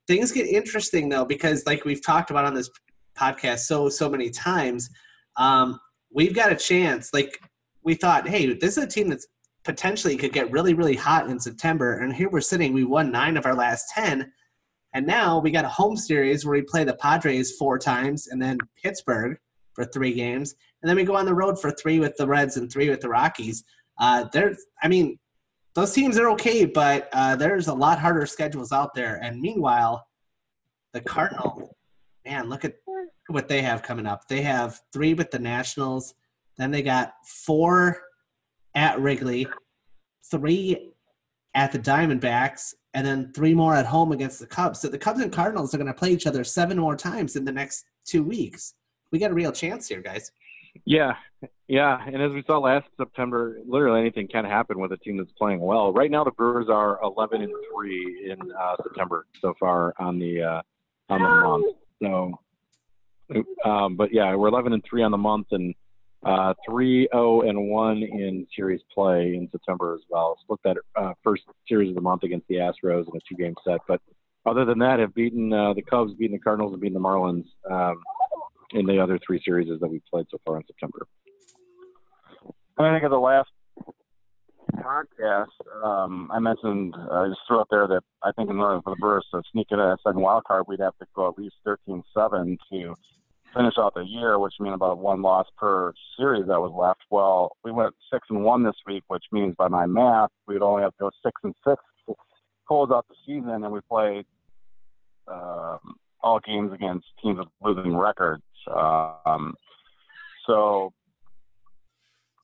Things 0.07 0.31
get 0.31 0.47
interesting 0.47 1.09
though 1.09 1.25
because, 1.25 1.65
like 1.65 1.83
we've 1.83 2.05
talked 2.05 2.29
about 2.29 2.45
on 2.45 2.53
this 2.53 2.69
podcast 3.17 3.59
so 3.59 3.89
so 3.89 4.09
many 4.09 4.29
times, 4.29 4.89
um, 5.35 5.79
we've 6.13 6.35
got 6.35 6.51
a 6.53 6.55
chance. 6.55 7.13
Like 7.13 7.37
we 7.83 7.95
thought, 7.95 8.27
hey, 8.27 8.53
this 8.53 8.77
is 8.77 8.83
a 8.83 8.87
team 8.87 9.09
that's 9.09 9.27
potentially 9.63 10.17
could 10.17 10.33
get 10.33 10.51
really, 10.51 10.73
really 10.73 10.95
hot 10.95 11.29
in 11.29 11.39
September. 11.39 11.99
And 11.99 12.13
here 12.13 12.29
we're 12.29 12.41
sitting, 12.41 12.73
we 12.73 12.83
won 12.83 13.11
nine 13.11 13.37
of 13.37 13.45
our 13.45 13.55
last 13.55 13.89
10. 13.93 14.31
And 14.93 15.05
now 15.07 15.39
we 15.39 15.51
got 15.51 15.65
a 15.65 15.69
home 15.69 15.95
series 15.95 16.45
where 16.45 16.53
we 16.53 16.63
play 16.63 16.83
the 16.83 16.95
Padres 16.95 17.55
four 17.57 17.77
times 17.77 18.27
and 18.27 18.41
then 18.41 18.57
Pittsburgh 18.81 19.37
for 19.73 19.85
three 19.85 20.13
games. 20.13 20.55
And 20.81 20.89
then 20.89 20.97
we 20.97 21.03
go 21.03 21.15
on 21.15 21.25
the 21.25 21.33
road 21.33 21.59
for 21.59 21.71
three 21.71 21.99
with 21.99 22.15
the 22.17 22.27
Reds 22.27 22.57
and 22.57 22.71
three 22.71 22.89
with 22.89 23.01
the 23.01 23.09
Rockies. 23.09 23.63
Uh, 23.99 24.25
there's, 24.33 24.57
I 24.81 24.87
mean, 24.87 25.17
those 25.75 25.93
teams 25.93 26.17
are 26.17 26.29
okay, 26.31 26.65
but 26.65 27.07
uh, 27.13 27.35
there's 27.35 27.67
a 27.67 27.73
lot 27.73 27.99
harder 27.99 28.25
schedules 28.25 28.71
out 28.71 28.93
there. 28.93 29.19
And 29.21 29.39
meanwhile, 29.39 30.05
the 30.93 31.01
Cardinals, 31.01 31.69
man, 32.25 32.49
look 32.49 32.65
at 32.65 32.75
what 33.27 33.47
they 33.47 33.61
have 33.61 33.83
coming 33.83 34.05
up. 34.05 34.27
They 34.27 34.41
have 34.41 34.81
three 34.91 35.13
with 35.13 35.31
the 35.31 35.39
Nationals, 35.39 36.13
then 36.57 36.71
they 36.71 36.81
got 36.81 37.13
four 37.25 38.01
at 38.75 38.99
Wrigley, 38.99 39.47
three 40.29 40.91
at 41.53 41.71
the 41.71 41.79
Diamondbacks, 41.79 42.73
and 42.93 43.05
then 43.05 43.31
three 43.33 43.53
more 43.53 43.75
at 43.75 43.85
home 43.85 44.11
against 44.11 44.39
the 44.39 44.47
Cubs. 44.47 44.79
So 44.79 44.87
the 44.87 44.97
Cubs 44.97 45.21
and 45.21 45.31
Cardinals 45.31 45.73
are 45.73 45.77
going 45.77 45.87
to 45.87 45.93
play 45.93 46.11
each 46.11 46.27
other 46.27 46.43
seven 46.43 46.77
more 46.79 46.95
times 46.95 47.35
in 47.35 47.45
the 47.45 47.51
next 47.51 47.85
two 48.05 48.23
weeks. 48.23 48.75
We 49.11 49.19
got 49.19 49.31
a 49.31 49.33
real 49.33 49.51
chance 49.51 49.87
here, 49.87 50.01
guys. 50.01 50.31
Yeah, 50.85 51.15
yeah, 51.67 52.01
and 52.05 52.21
as 52.21 52.31
we 52.31 52.43
saw 52.47 52.59
last 52.59 52.87
September, 52.97 53.57
literally 53.67 53.99
anything 53.99 54.27
can 54.27 54.45
happen 54.45 54.79
with 54.79 54.93
a 54.93 54.97
team 54.97 55.17
that's 55.17 55.31
playing 55.33 55.59
well. 55.59 55.91
Right 55.91 56.09
now, 56.09 56.23
the 56.23 56.31
Brewers 56.31 56.67
are 56.69 56.99
11 57.03 57.41
and 57.41 57.51
three 57.73 58.29
in 58.31 58.37
uh, 58.51 58.75
September 58.83 59.25
so 59.41 59.53
far 59.59 59.93
on 59.99 60.17
the 60.17 60.41
uh, 60.41 60.61
on 61.09 61.21
the 61.21 61.27
month. 61.27 61.75
So, 62.01 62.39
um, 63.65 63.97
but 63.97 64.13
yeah, 64.13 64.33
we're 64.35 64.47
11 64.47 64.71
and 64.73 64.83
three 64.83 65.03
on 65.03 65.11
the 65.11 65.17
month, 65.17 65.47
and 65.51 65.75
uh, 66.23 66.53
3 66.69 67.07
0 67.11 67.41
and 67.41 67.69
1 67.69 67.97
in 68.03 68.47
series 68.55 68.81
play 68.93 69.35
in 69.35 69.49
September 69.51 69.95
as 69.95 70.01
well. 70.09 70.37
Split 70.41 70.59
that 70.63 70.77
uh, 70.95 71.13
first 71.23 71.43
series 71.67 71.89
of 71.89 71.95
the 71.95 72.01
month 72.01 72.23
against 72.23 72.47
the 72.47 72.55
Astros 72.55 73.07
in 73.07 73.15
a 73.15 73.19
two 73.27 73.35
game 73.35 73.55
set. 73.65 73.79
But 73.87 74.01
other 74.45 74.65
than 74.65 74.79
that, 74.79 74.99
have 74.99 75.13
beaten 75.15 75.51
uh, 75.51 75.73
the 75.73 75.81
Cubs, 75.81 76.13
beaten 76.13 76.35
the 76.35 76.39
Cardinals, 76.39 76.73
and 76.73 76.81
beaten 76.81 76.93
the 76.93 76.99
Marlins 76.99 77.45
um, 77.69 78.01
in 78.73 78.85
the 78.85 78.99
other 78.99 79.19
three 79.25 79.41
series 79.43 79.67
that 79.67 79.87
we've 79.87 80.05
played 80.11 80.25
so 80.29 80.37
far 80.45 80.57
in 80.57 80.63
September. 80.65 81.07
I 82.77 82.93
think 82.93 83.03
of 83.03 83.11
the 83.11 83.19
last 83.19 83.49
podcast, 84.77 85.47
um, 85.83 86.29
I 86.33 86.39
mentioned, 86.39 86.95
I 86.95 87.27
just 87.27 87.41
threw 87.47 87.59
out 87.59 87.67
there 87.69 87.87
that 87.87 88.01
I 88.23 88.31
think 88.31 88.49
in 88.49 88.57
order 88.57 88.81
for 88.81 88.95
the 88.95 88.99
Brewers 88.99 89.25
to 89.33 89.41
sneak 89.51 89.67
in 89.71 89.79
a 89.79 89.97
second 90.05 90.21
wild 90.21 90.45
card, 90.45 90.65
we'd 90.67 90.79
have 90.79 90.97
to 90.99 91.05
go 91.15 91.27
at 91.29 91.37
least 91.37 91.55
13 91.65 92.01
7 92.15 92.57
to 92.71 92.95
finish 93.55 93.73
out 93.77 93.93
the 93.93 94.01
year, 94.01 94.39
which 94.39 94.53
means 94.59 94.75
about 94.75 94.97
one 94.97 95.21
loss 95.21 95.47
per 95.57 95.93
series 96.17 96.47
that 96.47 96.59
was 96.59 96.71
left. 96.75 97.01
Well, 97.09 97.55
we 97.63 97.71
went 97.71 97.93
six 98.11 98.27
and 98.29 98.43
one 98.43 98.63
this 98.63 98.75
week, 98.85 99.03
which 99.07 99.23
means 99.31 99.55
by 99.57 99.67
my 99.67 99.85
math, 99.85 100.29
we'd 100.47 100.61
only 100.61 100.83
have 100.83 100.91
to 100.93 100.97
go 100.99 101.11
six 101.23 101.39
and 101.43 101.53
six 101.67 101.81
to 102.07 102.15
close 102.67 102.89
out 102.93 103.05
the 103.09 103.15
season, 103.25 103.63
and 103.63 103.71
we 103.71 103.79
played 103.89 104.25
um, 105.27 105.79
all 106.23 106.39
games 106.45 106.71
against 106.73 107.05
teams 107.21 107.39
with 107.39 107.77
losing 107.77 107.95
records. 107.95 108.43
Um, 108.73 109.53
so 110.47 110.93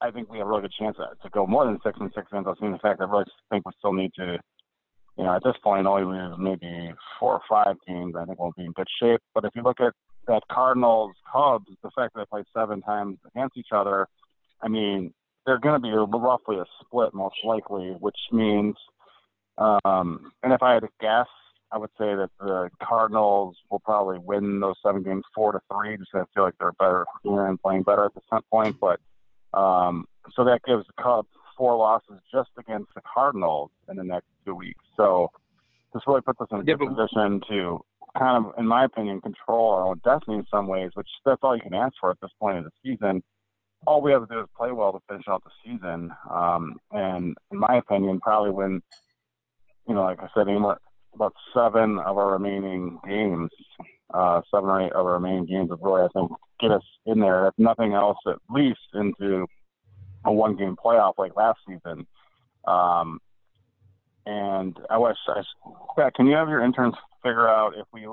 I 0.02 0.12
think 0.12 0.30
we 0.30 0.38
have 0.38 0.48
a 0.48 0.50
really 0.50 0.64
good 0.64 0.74
chance 0.78 0.98
to 0.98 1.30
go 1.30 1.48
more 1.48 1.66
than 1.66 1.80
six 1.84 1.98
and 2.00 2.12
six 2.16 2.32
wins. 2.32 2.46
I've 2.48 2.58
seen 2.60 2.72
the 2.72 2.80
fact 2.80 3.02
I 3.02 3.06
really 3.06 3.26
think 3.50 3.66
we 3.66 3.72
still 3.80 3.94
need 3.94 4.12
to, 4.16 4.38
you 5.18 5.24
know, 5.24 5.36
at 5.36 5.44
this 5.44 5.56
point 5.64 5.88
only 5.88 6.04
lose 6.06 6.36
maybe 6.38 6.94
four 7.20 7.34
or 7.34 7.42
five 7.50 7.76
games. 7.88 8.16
I 8.16 8.26
think 8.26 8.40
we'll 8.40 8.54
be 8.56 8.66
in 8.66 8.72
good 8.74 8.88
shape. 9.02 9.22
But 9.34 9.46
if 9.46 9.52
you 9.56 9.64
look 9.64 9.80
at 9.80 9.94
that 10.28 10.44
Cardinals 10.52 11.16
Cubs, 11.32 11.66
the 11.82 11.90
fact 11.96 12.14
that 12.14 12.22
they 12.22 12.26
play 12.30 12.44
seven 12.56 12.82
times 12.82 13.18
against 13.34 13.58
each 13.58 13.72
other, 13.72 14.08
I 14.62 14.68
mean, 14.68 15.14
they're 15.46 15.60
going 15.60 15.82
to 15.82 15.88
be 15.88 15.92
roughly 15.92 16.58
a 16.58 16.66
split 16.82 17.14
most 17.14 17.38
likely, 17.44 17.96
which 18.00 18.18
means, 18.32 18.76
um, 19.58 20.32
and 20.44 20.54
if 20.54 20.62
I 20.62 20.74
had 20.74 20.82
to 20.82 20.90
guess, 21.00 21.28
I 21.72 21.78
would 21.78 21.90
say 21.98 22.16
that 22.16 22.30
the 22.40 22.70
Cardinals 22.82 23.56
will 23.72 23.80
probably 23.80 24.20
win 24.20 24.60
those 24.60 24.76
seven 24.86 25.04
games 25.04 25.24
four 25.34 25.52
to 25.52 25.60
three. 25.72 25.98
Just 25.98 26.12
I 26.14 26.24
feel 26.34 26.44
like 26.44 26.54
they're 26.60 26.74
better 26.74 27.06
and 27.26 27.62
playing 27.62 27.84
better 27.84 28.06
at 28.06 28.14
this 28.14 28.24
point. 28.52 28.78
But 28.80 29.00
um, 29.58 30.06
so 30.34 30.46
that 30.46 30.62
gives 30.66 30.86
the 30.88 31.02
Cubs 31.02 31.28
four 31.58 31.76
losses 31.76 32.20
just 32.32 32.52
against 32.58 32.94
the 32.94 33.02
Cardinals 33.02 33.72
in 33.90 33.98
the 33.98 34.04
next 34.04 34.28
two 34.48 34.56
weeks. 34.56 34.84
So 34.96 35.30
this 35.94 36.04
really 36.08 36.22
puts 36.22 36.40
us 36.42 36.48
in 36.52 36.60
a 36.60 36.64
good 36.64 36.80
yeah, 36.82 36.90
position 36.90 37.42
to 37.50 37.82
kind 38.18 38.46
of, 38.46 38.54
in 38.58 38.66
my 38.66 38.86
opinion, 38.86 39.22
control 39.22 39.72
our 39.72 39.84
own 39.88 40.02
destiny 40.04 40.38
in 40.38 40.46
some 40.50 40.68
ways, 40.68 40.92
which 40.96 41.08
that's 41.26 41.40
all 41.44 41.56
you 41.56 41.62
can 41.62 41.74
ask 41.74 41.94
for 42.00 42.12
at 42.12 42.18
this 42.22 42.32
point 42.40 42.58
of 42.58 42.64
the 42.64 42.72
season. 42.84 43.22
All 43.86 44.02
we 44.02 44.12
have 44.12 44.28
to 44.28 44.34
do 44.34 44.42
is 44.42 44.48
play 44.58 44.72
well 44.72 44.92
to 44.92 45.00
finish 45.08 45.26
out 45.28 45.44
the 45.44 45.52
season. 45.64 46.12
Um, 46.30 46.78
and 46.92 47.36
in 47.52 47.60
my 47.60 47.78
opinion, 47.78 48.20
probably 48.20 48.52
when, 48.52 48.82
you 49.88 49.94
know, 49.94 50.04
like 50.04 50.20
I 50.20 50.30
said, 50.34 50.48
about 51.14 51.34
seven 51.54 52.00
of 52.00 52.18
our 52.18 52.34
remaining 52.34 53.00
games, 53.08 53.52
uh, 54.14 54.42
seven 54.50 54.70
or 54.70 54.82
eight 54.82 54.94
of 54.94 55.06
our 55.06 55.14
remaining 55.14 55.46
games 55.46 55.70
would 55.70 55.82
really, 55.82 56.02
I 56.02 56.08
think, 56.14 56.32
get 56.60 56.72
us 56.72 56.84
in 57.06 57.20
there, 57.20 57.48
if 57.48 57.54
nothing 57.58 57.94
else, 57.94 58.18
at 58.26 58.38
least 58.50 58.80
into 58.94 59.46
a 60.26 60.32
one 60.32 60.56
game 60.56 60.76
playoff 60.84 61.14
like 61.18 61.36
last 61.36 61.60
season. 61.68 62.08
Um, 62.68 63.20
and 64.28 64.78
I 64.90 64.98
wish, 64.98 65.16
I, 65.30 65.42
Pat, 65.96 66.14
can 66.14 66.26
you 66.26 66.36
have 66.36 66.50
your 66.50 66.62
interns 66.62 66.96
figure 67.24 67.48
out 67.48 67.74
if 67.78 67.88
we 67.94 68.06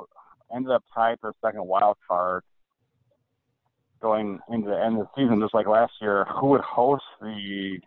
ended 0.55 0.70
up 0.70 0.85
tied 0.94 1.18
for 1.20 1.31
a 1.31 1.33
second 1.44 1.66
wild 1.66 1.96
card 2.09 2.44
going 4.00 4.38
into 4.48 4.68
the 4.68 4.81
end 4.81 5.00
of 5.00 5.07
the 5.07 5.20
season, 5.20 5.40
just 5.40 5.55
like 5.55 5.66
last 5.66 5.92
year, 6.00 6.24
who 6.27 6.48
would 6.48 6.61
host 6.61 7.03
the 7.20 7.81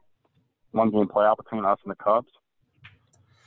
one 0.72 0.90
game 0.90 1.08
playoff 1.08 1.38
between 1.38 1.64
us 1.64 1.80
and 1.86 1.92
the 1.92 2.04
Cubs? 2.04 2.28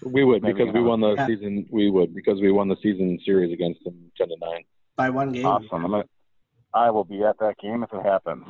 We 0.03 0.25
would 0.25 0.41
because 0.41 0.73
we 0.73 0.81
uh, 0.81 0.85
won 0.85 1.03
the 1.03 1.15
yeah. 1.15 1.27
season. 1.27 1.67
We 1.71 1.91
would 1.91 2.15
because 2.15 2.41
we 2.41 2.51
won 2.51 2.69
the 2.69 2.77
season 2.83 3.19
series 3.23 3.53
against 3.53 3.85
them 3.85 4.11
ten 4.17 4.29
to 4.29 4.37
nine 4.41 4.65
by 4.97 5.11
one 5.11 5.31
game. 5.31 5.45
Awesome. 5.45 5.85
I'm 5.85 5.91
gonna, 5.91 6.05
I 6.73 6.91
will 6.91 7.05
be 7.05 7.23
at 7.23 7.39
that 7.41 7.59
game 7.59 7.83
if 7.83 7.93
it 7.93 8.03
happens. 8.03 8.47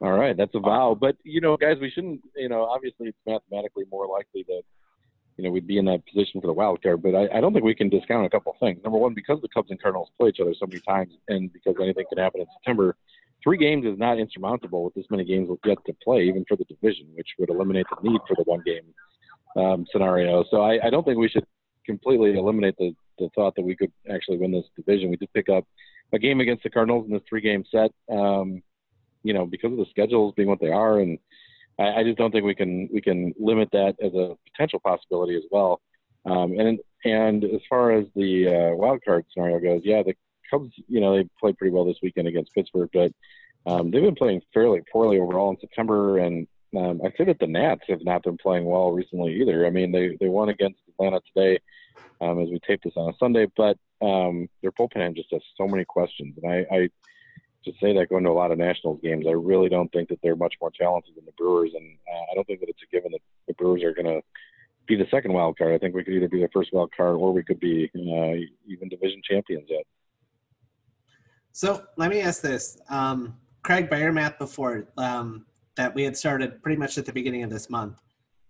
All 0.00 0.10
right, 0.10 0.36
that's 0.36 0.52
a 0.56 0.58
vow. 0.58 0.98
But 1.00 1.14
you 1.22 1.40
know, 1.40 1.56
guys, 1.56 1.76
we 1.80 1.88
shouldn't. 1.88 2.20
You 2.34 2.48
know, 2.48 2.64
obviously, 2.64 3.06
it's 3.06 3.18
mathematically 3.24 3.84
more 3.92 4.08
likely 4.08 4.44
that 4.48 4.62
you 5.36 5.44
know 5.44 5.50
we'd 5.50 5.66
be 5.66 5.78
in 5.78 5.84
that 5.86 6.02
position 6.06 6.40
for 6.40 6.46
the 6.46 6.52
wild 6.52 6.82
card. 6.82 7.02
But 7.02 7.14
I, 7.14 7.38
I 7.38 7.40
don't 7.40 7.52
think 7.52 7.64
we 7.64 7.74
can 7.74 7.88
discount 7.88 8.26
a 8.26 8.30
couple 8.30 8.56
things. 8.60 8.80
Number 8.84 8.98
one, 8.98 9.14
because 9.14 9.40
the 9.40 9.48
Cubs 9.48 9.70
and 9.70 9.80
Cardinals 9.80 10.10
play 10.18 10.28
each 10.30 10.40
other 10.40 10.54
so 10.58 10.66
many 10.66 10.80
times, 10.80 11.12
and 11.28 11.52
because 11.52 11.74
anything 11.80 12.04
can 12.08 12.22
happen 12.22 12.40
in 12.40 12.46
September, 12.54 12.96
three 13.42 13.58
games 13.58 13.84
is 13.84 13.98
not 13.98 14.18
insurmountable 14.18 14.84
with 14.84 14.94
this 14.94 15.06
many 15.10 15.24
games 15.24 15.48
yet 15.64 15.78
to 15.86 15.94
play, 16.02 16.22
even 16.22 16.44
for 16.48 16.56
the 16.56 16.64
division, 16.64 17.06
which 17.14 17.28
would 17.38 17.50
eliminate 17.50 17.86
the 17.90 18.08
need 18.08 18.20
for 18.26 18.34
the 18.36 18.44
one 18.44 18.62
game 18.64 18.84
um, 19.56 19.86
scenario. 19.90 20.44
So 20.50 20.62
I, 20.62 20.78
I 20.86 20.90
don't 20.90 21.04
think 21.04 21.18
we 21.18 21.28
should 21.28 21.46
completely 21.84 22.36
eliminate 22.36 22.76
the, 22.78 22.94
the 23.18 23.28
thought 23.34 23.54
that 23.56 23.62
we 23.62 23.76
could 23.76 23.92
actually 24.10 24.38
win 24.38 24.52
this 24.52 24.64
division. 24.76 25.10
We 25.10 25.16
did 25.16 25.32
pick 25.32 25.48
up 25.48 25.64
a 26.12 26.18
game 26.18 26.40
against 26.40 26.62
the 26.62 26.70
Cardinals 26.70 27.06
in 27.06 27.12
this 27.12 27.22
three 27.28 27.40
game 27.40 27.64
set. 27.70 27.90
Um, 28.10 28.62
you 29.22 29.32
know, 29.32 29.46
because 29.46 29.72
of 29.72 29.78
the 29.78 29.86
schedules 29.90 30.34
being 30.36 30.48
what 30.48 30.60
they 30.60 30.68
are, 30.68 31.00
and 31.00 31.18
I, 31.78 32.00
I 32.00 32.04
just 32.04 32.18
don't 32.18 32.30
think 32.30 32.44
we 32.44 32.54
can 32.54 32.88
we 32.92 33.00
can 33.00 33.34
limit 33.38 33.68
that 33.72 33.96
as 34.02 34.14
a 34.14 34.36
potential 34.50 34.80
possibility 34.80 35.36
as 35.36 35.44
well. 35.50 35.80
Um, 36.26 36.58
and 36.58 36.78
and 37.04 37.44
as 37.44 37.60
far 37.68 37.92
as 37.92 38.06
the 38.14 38.48
uh, 38.48 38.76
wild 38.76 39.00
card 39.04 39.26
scenario 39.32 39.60
goes, 39.60 39.82
yeah, 39.84 40.02
the 40.02 40.14
Cubs, 40.50 40.70
you 40.88 41.00
know, 41.00 41.16
they 41.16 41.28
played 41.40 41.56
pretty 41.58 41.72
well 41.74 41.84
this 41.84 41.98
weekend 42.02 42.28
against 42.28 42.52
Pittsburgh, 42.54 42.90
but 42.92 43.12
um, 43.66 43.90
they've 43.90 44.02
been 44.02 44.14
playing 44.14 44.42
fairly 44.52 44.82
poorly 44.92 45.18
overall 45.18 45.50
in 45.50 45.58
September. 45.60 46.18
And 46.18 46.46
um, 46.76 47.00
I 47.04 47.12
say 47.16 47.24
that 47.24 47.38
the 47.38 47.46
Nats 47.46 47.82
have 47.88 48.04
not 48.04 48.22
been 48.22 48.36
playing 48.36 48.64
well 48.64 48.92
recently 48.92 49.40
either. 49.40 49.66
I 49.66 49.70
mean, 49.70 49.92
they 49.92 50.16
they 50.20 50.28
won 50.28 50.48
against 50.48 50.80
Atlanta 50.88 51.20
today 51.34 51.58
um, 52.20 52.40
as 52.40 52.48
we 52.48 52.58
tape 52.66 52.82
this 52.82 52.94
on 52.96 53.10
a 53.10 53.16
Sunday, 53.18 53.46
but 53.56 53.78
um, 54.02 54.48
their 54.62 54.72
bullpen 54.72 55.16
just 55.16 55.32
has 55.32 55.42
so 55.56 55.66
many 55.66 55.84
questions, 55.84 56.36
and 56.42 56.52
I, 56.52 56.66
I 56.74 56.88
to 57.64 57.72
say 57.80 57.92
that 57.94 58.08
going 58.08 58.24
to 58.24 58.30
a 58.30 58.32
lot 58.32 58.50
of 58.50 58.58
Nationals 58.58 59.00
games, 59.02 59.26
I 59.28 59.32
really 59.32 59.68
don't 59.68 59.90
think 59.92 60.08
that 60.08 60.18
they're 60.22 60.36
much 60.36 60.54
more 60.60 60.70
talented 60.70 61.14
than 61.16 61.24
the 61.24 61.32
Brewers, 61.32 61.72
and 61.74 61.96
uh, 62.12 62.24
I 62.30 62.34
don't 62.34 62.46
think 62.46 62.60
that 62.60 62.68
it's 62.68 62.82
a 62.82 62.94
given 62.94 63.12
that 63.12 63.20
the 63.48 63.54
Brewers 63.54 63.82
are 63.82 63.94
going 63.94 64.06
to 64.06 64.20
be 64.86 64.96
the 64.96 65.06
second 65.10 65.32
wild 65.32 65.56
card. 65.56 65.72
I 65.72 65.78
think 65.78 65.94
we 65.94 66.04
could 66.04 66.14
either 66.14 66.28
be 66.28 66.40
the 66.40 66.48
first 66.52 66.72
wild 66.72 66.92
card 66.96 67.16
or 67.16 67.32
we 67.32 67.42
could 67.42 67.60
be 67.60 67.90
uh, 67.94 68.46
even 68.66 68.88
division 68.88 69.22
champions 69.28 69.66
yet. 69.68 69.84
So 71.52 71.84
let 71.96 72.10
me 72.10 72.20
ask 72.20 72.42
this: 72.42 72.78
um, 72.88 73.36
Craig, 73.62 73.88
by 73.88 73.98
your 73.98 74.12
math 74.12 74.38
before 74.38 74.88
um, 74.98 75.46
that 75.76 75.94
we 75.94 76.02
had 76.02 76.16
started 76.16 76.62
pretty 76.62 76.76
much 76.76 76.98
at 76.98 77.06
the 77.06 77.12
beginning 77.12 77.42
of 77.42 77.50
this 77.50 77.70
month. 77.70 78.00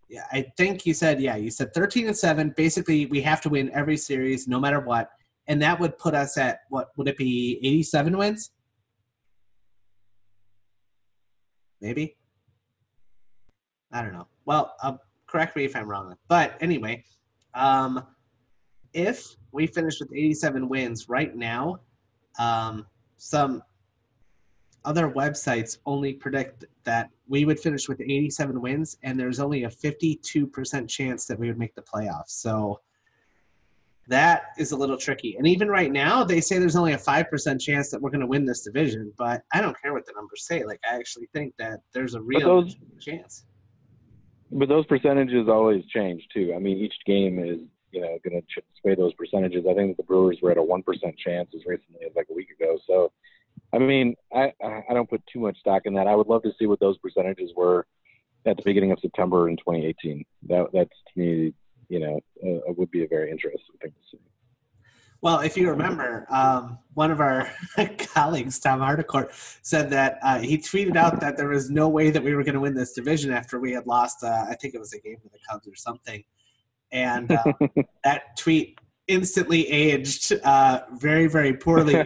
Yeah, 0.08 0.24
I 0.32 0.46
think 0.56 0.84
you 0.86 0.94
said 0.94 1.20
yeah, 1.20 1.36
you 1.36 1.50
said 1.50 1.72
13 1.72 2.08
and 2.08 2.16
seven. 2.16 2.52
Basically, 2.56 3.06
we 3.06 3.20
have 3.22 3.40
to 3.42 3.48
win 3.48 3.70
every 3.72 3.96
series, 3.96 4.48
no 4.48 4.58
matter 4.58 4.80
what, 4.80 5.10
and 5.46 5.60
that 5.62 5.78
would 5.78 5.98
put 5.98 6.14
us 6.14 6.36
at 6.36 6.60
what 6.68 6.90
would 6.96 7.08
it 7.08 7.16
be? 7.16 7.58
87 7.62 8.16
wins. 8.16 8.50
Maybe. 11.84 12.16
I 13.92 14.00
don't 14.00 14.14
know. 14.14 14.26
Well, 14.46 14.74
uh, 14.82 14.94
correct 15.26 15.54
me 15.54 15.66
if 15.66 15.76
I'm 15.76 15.86
wrong. 15.86 16.14
But 16.28 16.56
anyway, 16.62 17.04
um, 17.52 18.02
if 18.94 19.36
we 19.52 19.66
finish 19.66 20.00
with 20.00 20.10
87 20.10 20.66
wins 20.66 21.10
right 21.10 21.36
now, 21.36 21.80
um, 22.38 22.86
some 23.18 23.62
other 24.86 25.10
websites 25.10 25.76
only 25.84 26.14
predict 26.14 26.64
that 26.84 27.10
we 27.28 27.44
would 27.44 27.60
finish 27.60 27.86
with 27.86 28.00
87 28.00 28.62
wins, 28.62 28.96
and 29.02 29.20
there's 29.20 29.38
only 29.38 29.64
a 29.64 29.68
52% 29.68 30.88
chance 30.88 31.26
that 31.26 31.38
we 31.38 31.48
would 31.48 31.58
make 31.58 31.74
the 31.74 31.82
playoffs. 31.82 32.30
So 32.30 32.80
that 34.08 34.52
is 34.58 34.72
a 34.72 34.76
little 34.76 34.96
tricky. 34.96 35.36
And 35.36 35.46
even 35.46 35.68
right 35.68 35.90
now, 35.90 36.24
they 36.24 36.40
say 36.40 36.58
there's 36.58 36.76
only 36.76 36.92
a 36.92 36.98
5% 36.98 37.60
chance 37.60 37.90
that 37.90 38.00
we're 38.00 38.10
going 38.10 38.20
to 38.20 38.26
win 38.26 38.44
this 38.44 38.62
division, 38.62 39.12
but 39.16 39.42
I 39.52 39.60
don't 39.60 39.80
care 39.80 39.92
what 39.92 40.04
the 40.06 40.12
numbers 40.14 40.46
say. 40.46 40.64
Like, 40.64 40.80
I 40.88 40.96
actually 40.96 41.28
think 41.32 41.54
that 41.58 41.80
there's 41.92 42.14
a 42.14 42.20
real 42.20 42.40
those, 42.40 42.76
chance. 43.00 43.46
But 44.50 44.68
those 44.68 44.86
percentages 44.86 45.48
always 45.48 45.84
change, 45.86 46.26
too. 46.32 46.52
I 46.54 46.58
mean, 46.58 46.78
each 46.78 46.94
game 47.06 47.38
is, 47.38 47.60
you 47.92 48.02
know, 48.02 48.18
going 48.28 48.40
to 48.40 48.62
sway 48.80 48.94
those 48.94 49.14
percentages. 49.14 49.64
I 49.68 49.74
think 49.74 49.96
the 49.96 50.02
Brewers 50.02 50.38
were 50.42 50.50
at 50.50 50.58
a 50.58 50.62
1% 50.62 50.82
chance 51.16 51.50
as 51.54 51.64
recently 51.66 52.04
as 52.04 52.14
like 52.14 52.26
a 52.30 52.34
week 52.34 52.48
ago. 52.50 52.78
So, 52.86 53.10
I 53.72 53.78
mean, 53.78 54.14
I, 54.34 54.52
I 54.62 54.92
don't 54.92 55.08
put 55.08 55.22
too 55.32 55.40
much 55.40 55.58
stock 55.58 55.82
in 55.86 55.94
that. 55.94 56.06
I 56.06 56.14
would 56.14 56.26
love 56.26 56.42
to 56.42 56.52
see 56.58 56.66
what 56.66 56.80
those 56.80 56.98
percentages 56.98 57.52
were 57.56 57.86
at 58.44 58.56
the 58.58 58.62
beginning 58.62 58.92
of 58.92 58.98
September 59.00 59.48
in 59.48 59.56
2018. 59.56 60.24
That, 60.48 60.66
that's 60.74 60.90
to 61.14 61.18
me 61.18 61.54
you 61.94 62.00
know, 62.00 62.20
uh, 62.44 62.72
would 62.76 62.90
be 62.90 63.04
a 63.04 63.08
very 63.08 63.30
interesting 63.30 63.76
thing 63.80 63.92
to 63.92 64.08
see. 64.10 64.18
Well, 65.20 65.40
if 65.40 65.56
you 65.56 65.70
remember, 65.70 66.26
um, 66.28 66.78
one 66.94 67.12
of 67.12 67.20
our 67.20 67.48
colleagues, 67.98 68.58
Tom 68.58 68.80
Haudricourt, 68.80 69.28
said 69.62 69.88
that 69.90 70.18
uh, 70.22 70.40
he 70.40 70.58
tweeted 70.58 70.96
out 70.96 71.20
that 71.20 71.36
there 71.36 71.48
was 71.48 71.70
no 71.70 71.88
way 71.88 72.10
that 72.10 72.22
we 72.22 72.34
were 72.34 72.42
going 72.42 72.56
to 72.56 72.60
win 72.60 72.74
this 72.74 72.92
division 72.92 73.30
after 73.30 73.60
we 73.60 73.72
had 73.72 73.86
lost, 73.86 74.24
uh, 74.24 74.44
I 74.50 74.56
think 74.56 74.74
it 74.74 74.80
was 74.80 74.92
a 74.92 74.98
game 74.98 75.18
with 75.22 75.32
the 75.32 75.38
Cubs 75.48 75.68
or 75.68 75.76
something. 75.76 76.24
And 76.90 77.30
uh, 77.30 77.44
that 78.04 78.36
tweet 78.36 78.80
instantly 79.06 79.70
aged 79.70 80.32
uh, 80.42 80.80
very, 80.94 81.28
very 81.28 81.54
poorly. 81.54 81.94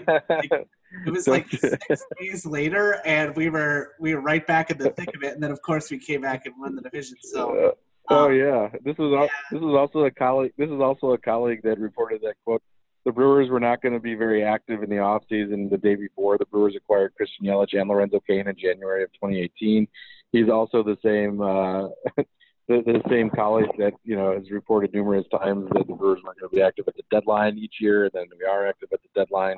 it 1.07 1.11
was 1.11 1.27
like 1.27 1.49
six 1.49 2.05
days 2.21 2.45
later, 2.45 3.01
and 3.07 3.35
we 3.35 3.49
were 3.49 3.95
we 3.99 4.15
were 4.15 4.21
right 4.21 4.47
back 4.47 4.71
in 4.71 4.77
the 4.77 4.91
thick 4.91 5.15
of 5.17 5.23
it. 5.23 5.33
And 5.33 5.43
then, 5.43 5.51
of 5.51 5.63
course, 5.63 5.91
we 5.91 5.99
came 5.99 6.21
back 6.21 6.45
and 6.45 6.55
won 6.59 6.77
the 6.77 6.83
division. 6.83 7.17
So 7.23 7.75
Oh 8.11 8.27
um, 8.27 8.35
yeah, 8.35 8.69
this 8.85 8.95
is 8.99 9.11
yeah. 9.13 9.27
this 9.51 9.61
is 9.61 9.75
also 9.75 10.05
a 10.05 10.11
colleague. 10.11 10.53
This 10.57 10.71
is 10.71 10.81
also 10.81 11.13
a 11.13 11.19
colleague 11.19 11.61
that 11.65 11.79
reported 11.79 12.23
that 12.23 12.35
quote: 12.45 12.63
the 13.05 13.13
Brewers 13.13 13.51
were 13.51 13.61
not 13.61 13.83
going 13.83 13.95
to 13.95 14.01
be 14.01 14.15
very 14.15 14.43
active 14.43 14.83
in 14.83 14.91
the 14.91 14.99
off 14.99 15.23
season. 15.29 15.69
The 15.71 15.79
day 15.79 15.95
before, 15.95 16.39
the 16.39 16.47
Brewers 16.47 16.75
acquired 16.77 17.15
Christian 17.15 17.47
Yelich 17.47 17.79
and 17.79 17.89
Lorenzo 17.89 18.21
Cain 18.27 18.49
in 18.49 18.57
January 18.57 19.03
of 19.03 19.13
2018. 19.15 19.87
He's 20.33 20.49
also 20.49 20.83
the 20.83 20.97
same 21.03 21.41
uh, 21.41 21.89
the, 22.69 22.83
the 22.85 23.03
same 23.09 23.31
colleague 23.31 23.71
that 23.79 23.95
you 24.05 24.17
know 24.17 24.33
has 24.35 24.51
reported 24.51 24.93
numerous 24.93 25.27
times 25.31 25.69
that 25.73 25.87
the 25.87 25.95
Brewers 25.95 26.21
weren't 26.25 26.39
going 26.41 26.51
to 26.51 26.57
be 26.57 26.63
active 26.63 26.85
at 26.89 26.97
the 26.97 27.03
deadline 27.11 27.59
each 27.59 27.77
year, 27.81 28.05
and 28.05 28.13
then 28.15 28.27
we 28.39 28.45
are 28.45 28.67
active 28.69 28.89
at 28.93 29.01
the 29.03 29.21
deadline. 29.21 29.57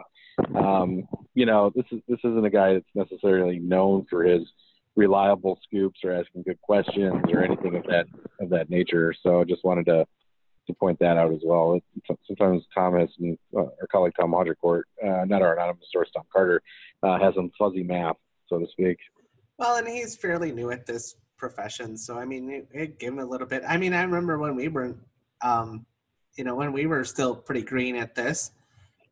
Um, 0.57 1.09
you 1.35 1.47
know, 1.47 1.73
this 1.75 1.87
is 1.91 2.01
this 2.09 2.21
isn't 2.21 2.45
a 2.45 2.51
guy 2.51 2.75
that's 2.75 2.87
necessarily 2.95 3.59
known 3.59 4.07
for 4.09 4.25
his 4.25 4.43
reliable 4.97 5.59
scoops 5.63 6.01
or 6.05 6.13
asking 6.13 6.43
good 6.43 6.61
questions 6.61 7.23
or 7.33 7.43
anything 7.43 7.77
of 7.77 7.85
that 7.85 8.07
of 8.41 8.51
that 8.51 8.71
nature. 8.71 9.15
So 9.23 9.41
I 9.41 9.45
just 9.45 9.65
wanted 9.65 9.87
to 9.87 10.07
to 10.67 10.75
point 10.75 10.99
that 11.01 11.17
out 11.17 11.33
as 11.33 11.41
well. 11.45 11.75
It, 11.75 12.17
sometimes 12.27 12.65
Thomas 12.75 13.11
and 13.19 13.37
uh, 13.57 13.61
our 13.61 13.87
colleague 13.91 14.13
Tom 14.19 14.33
Haudricourt, 14.33 14.83
uh, 15.05 15.25
not 15.25 15.43
our 15.43 15.55
anonymous 15.55 15.89
source 15.93 16.11
Tom 16.15 16.25
Carter, 16.33 16.63
uh, 17.03 17.19
has 17.19 17.35
some 17.35 17.51
fuzzy 17.59 17.83
math, 17.83 18.17
so 18.47 18.59
to 18.59 18.67
speak. 18.71 18.99
Well, 19.59 19.77
and 19.77 19.89
he's 19.89 20.17
fairly 20.17 20.53
new 20.53 20.71
at 20.71 20.87
this 20.87 21.17
profession, 21.37 21.97
so 21.97 22.19
I 22.19 22.25
mean, 22.25 22.67
it, 22.73 22.99
give 22.99 23.13
him 23.13 23.19
a 23.19 23.25
little 23.25 23.47
bit. 23.47 23.63
I 23.67 23.77
mean, 23.77 23.95
I 23.95 24.03
remember 24.03 24.39
when 24.39 24.55
we 24.55 24.69
were, 24.69 24.97
um, 25.43 25.87
you 26.37 26.45
know, 26.45 26.55
when 26.55 26.73
we 26.73 26.87
were 26.87 27.05
still 27.05 27.35
pretty 27.35 27.63
green 27.63 27.97
at 27.97 28.15
this, 28.15 28.53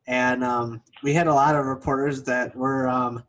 and 0.07 0.43
um, 0.43 0.81
we 1.03 1.13
had 1.13 1.27
a 1.27 1.33
lot 1.33 1.55
of 1.55 1.65
reporters 1.65 2.23
that 2.23 2.55
were 2.55 2.87
um, 2.87 3.23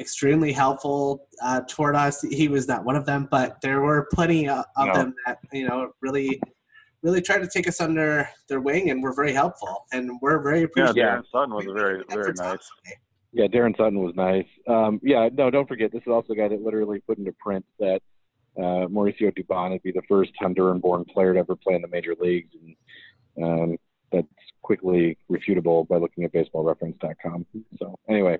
extremely 0.00 0.52
helpful 0.52 1.28
uh, 1.42 1.60
toward 1.68 1.94
us. 1.94 2.22
He 2.22 2.48
was 2.48 2.66
not 2.66 2.84
one 2.84 2.96
of 2.96 3.06
them, 3.06 3.28
but 3.30 3.60
there 3.60 3.80
were 3.80 4.08
plenty 4.12 4.48
of 4.48 4.64
no. 4.78 4.92
them 4.92 5.14
that 5.26 5.38
you 5.52 5.68
know 5.68 5.92
really, 6.00 6.40
really 7.02 7.20
tried 7.20 7.40
to 7.40 7.48
take 7.48 7.68
us 7.68 7.80
under 7.80 8.28
their 8.48 8.60
wing 8.60 8.90
and 8.90 9.02
were 9.02 9.12
very 9.14 9.32
helpful. 9.32 9.86
And 9.92 10.10
we're 10.20 10.42
very 10.42 10.62
appreciative. 10.62 10.96
Yeah, 10.96 11.18
Daron 11.18 11.24
Sutton 11.30 11.54
was 11.54 11.66
very 11.66 12.02
very 12.08 12.32
nice. 12.36 12.58
Yeah, 13.32 13.46
Daron 13.46 13.76
Sutton 13.76 14.00
was 14.00 14.14
nice. 14.16 14.46
Um, 14.66 14.98
yeah, 15.02 15.28
no, 15.32 15.50
don't 15.50 15.68
forget 15.68 15.92
this 15.92 16.02
is 16.02 16.08
also 16.08 16.32
a 16.32 16.36
guy 16.36 16.48
that 16.48 16.62
literally 16.62 17.00
put 17.06 17.18
into 17.18 17.32
print 17.40 17.64
that 17.78 18.00
uh, 18.58 18.88
Mauricio 18.88 19.32
Dubon 19.32 19.70
would 19.70 19.82
be 19.82 19.92
the 19.92 20.02
first 20.08 20.32
Honduran-born 20.42 21.04
player 21.04 21.34
to 21.34 21.38
ever 21.38 21.54
play 21.54 21.74
in 21.74 21.82
the 21.82 21.88
major 21.88 22.16
leagues, 22.18 22.50
and 22.54 23.44
um, 23.44 23.76
that's 24.10 24.26
quickly 24.62 25.16
refutable 25.30 25.86
by 25.86 25.96
looking 25.96 26.24
at 26.24 26.32
BaseballReference.com. 26.32 27.46
So 27.78 27.96
anyway, 28.08 28.38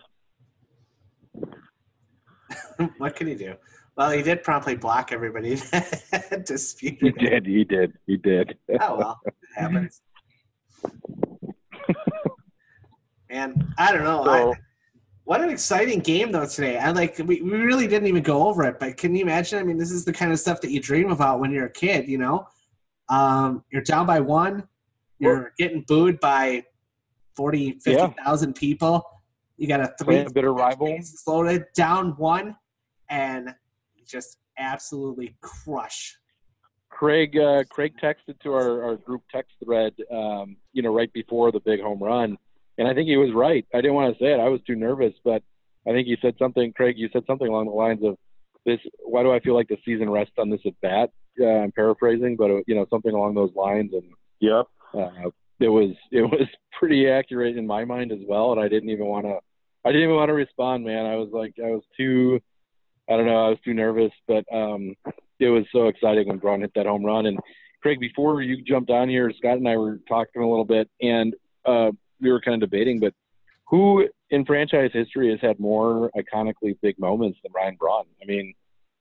what 2.98 3.16
can 3.16 3.26
he 3.26 3.34
do? 3.34 3.54
Well, 3.96 4.10
he 4.10 4.22
did 4.22 4.42
promptly 4.42 4.76
block 4.76 5.12
everybody 5.12 5.54
that 5.72 6.44
disputed. 6.46 7.14
He 7.18 7.26
did. 7.26 7.46
He 7.46 7.64
did. 7.64 7.92
He 8.06 8.16
did. 8.16 8.56
oh 8.80 8.96
well, 8.96 9.20
it 9.24 9.34
happens. 9.54 10.00
and 13.30 13.72
I 13.76 13.92
don't 13.92 14.04
know. 14.04 14.24
So, 14.24 14.52
I, 14.52 14.54
what 15.24 15.42
an 15.42 15.50
exciting 15.50 16.00
game 16.00 16.32
though 16.32 16.46
today. 16.46 16.78
I 16.78 16.90
like 16.92 17.18
we, 17.18 17.42
we 17.42 17.50
really 17.50 17.86
didn't 17.86 18.08
even 18.08 18.22
go 18.22 18.48
over 18.48 18.64
it, 18.64 18.80
but 18.80 18.96
can 18.96 19.14
you 19.14 19.22
imagine? 19.22 19.58
I 19.58 19.62
mean, 19.62 19.76
this 19.76 19.90
is 19.90 20.04
the 20.04 20.12
kind 20.12 20.32
of 20.32 20.40
stuff 20.40 20.60
that 20.62 20.70
you 20.70 20.80
dream 20.80 21.10
about 21.10 21.40
when 21.40 21.50
you're 21.50 21.66
a 21.66 21.72
kid. 21.72 22.08
You 22.08 22.18
know, 22.18 22.48
um, 23.08 23.64
you're 23.70 23.82
down 23.82 24.06
by 24.06 24.20
one, 24.20 24.66
you're 25.18 25.52
getting 25.58 25.82
booed 25.82 26.20
by 26.20 26.64
40, 27.36 27.80
50,000 27.80 28.48
yeah. 28.48 28.52
people 28.58 29.04
you 29.60 29.68
got 29.68 29.80
a 29.80 29.94
three 30.02 30.18
a 30.18 30.30
bitter 30.30 30.52
rival 30.52 30.98
loaded 31.26 31.66
down 31.74 32.16
one, 32.16 32.56
and 33.08 33.54
just 34.06 34.38
absolutely 34.58 35.36
crush 35.40 36.16
Craig 37.00 37.38
uh, 37.38 37.64
Craig 37.70 37.94
texted 38.02 38.38
to 38.42 38.52
our, 38.52 38.82
our 38.82 38.96
group 38.96 39.22
text 39.32 39.52
thread, 39.64 39.94
um, 40.12 40.56
you 40.72 40.82
know, 40.82 40.94
right 40.94 41.10
before 41.12 41.50
the 41.50 41.60
big 41.60 41.80
home 41.80 42.02
run, 42.02 42.36
and 42.76 42.86
I 42.88 42.92
think 42.92 43.08
he 43.08 43.16
was 43.16 43.32
right. 43.32 43.66
I 43.72 43.78
didn't 43.78 43.94
want 43.94 44.12
to 44.12 44.22
say 44.22 44.32
it; 44.32 44.40
I 44.40 44.48
was 44.48 44.60
too 44.66 44.74
nervous, 44.74 45.14
but 45.24 45.42
I 45.88 45.92
think 45.92 46.06
he 46.08 46.16
said 46.20 46.34
something. 46.38 46.72
Craig, 46.74 46.98
you 46.98 47.08
said 47.12 47.24
something 47.26 47.48
along 47.48 47.66
the 47.66 47.72
lines 47.72 48.04
of, 48.04 48.16
"This, 48.66 48.80
why 49.02 49.22
do 49.22 49.32
I 49.32 49.40
feel 49.40 49.54
like 49.54 49.68
the 49.68 49.78
season 49.84 50.10
rests 50.10 50.34
on 50.36 50.50
this 50.50 50.60
at 50.66 50.78
bat?" 50.82 51.10
Uh, 51.40 51.46
I'm 51.46 51.72
paraphrasing, 51.72 52.36
but 52.36 52.50
uh, 52.50 52.60
you 52.66 52.74
know, 52.74 52.86
something 52.90 53.14
along 53.14 53.34
those 53.34 53.54
lines. 53.54 53.92
And 53.94 54.12
yep, 54.40 54.66
uh, 54.92 55.30
it 55.58 55.68
was 55.68 55.92
it 56.12 56.22
was 56.22 56.46
pretty 56.78 57.08
accurate 57.08 57.56
in 57.56 57.66
my 57.66 57.84
mind 57.84 58.12
as 58.12 58.20
well. 58.26 58.52
And 58.52 58.60
I 58.60 58.68
didn't 58.68 58.90
even 58.90 59.06
want 59.06 59.24
to, 59.26 59.38
I 59.84 59.90
didn't 59.90 60.04
even 60.04 60.16
want 60.16 60.28
to 60.28 60.34
respond, 60.34 60.84
man. 60.84 61.06
I 61.06 61.16
was 61.16 61.30
like, 61.32 61.54
I 61.58 61.70
was 61.70 61.82
too, 61.96 62.40
I 63.08 63.16
don't 63.16 63.26
know, 63.26 63.46
I 63.46 63.48
was 63.48 63.58
too 63.64 63.74
nervous, 63.74 64.12
but 64.28 64.44
um, 64.52 64.94
it 65.38 65.48
was 65.48 65.64
so 65.72 65.88
exciting 65.88 66.28
when 66.28 66.38
Braun 66.38 66.60
hit 66.60 66.72
that 66.74 66.86
home 66.86 67.04
run. 67.04 67.26
And 67.26 67.38
Craig, 67.82 67.98
before 67.98 68.42
you 68.42 68.62
jumped 68.62 68.90
on 68.90 69.08
here, 69.08 69.32
Scott 69.38 69.56
and 69.56 69.68
I 69.68 69.76
were 69.76 70.00
talking 70.08 70.42
a 70.42 70.48
little 70.48 70.66
bit, 70.66 70.90
and 71.00 71.34
uh, 71.64 71.92
we 72.20 72.30
were 72.30 72.40
kind 72.40 72.62
of 72.62 72.68
debating, 72.68 73.00
but 73.00 73.14
who 73.66 74.06
in 74.30 74.44
franchise 74.44 74.90
history 74.92 75.30
has 75.30 75.40
had 75.40 75.58
more 75.58 76.10
iconically 76.16 76.76
big 76.82 76.98
moments 76.98 77.38
than 77.42 77.52
Ryan 77.52 77.76
Braun? 77.78 78.04
I 78.20 78.26
mean, 78.26 78.52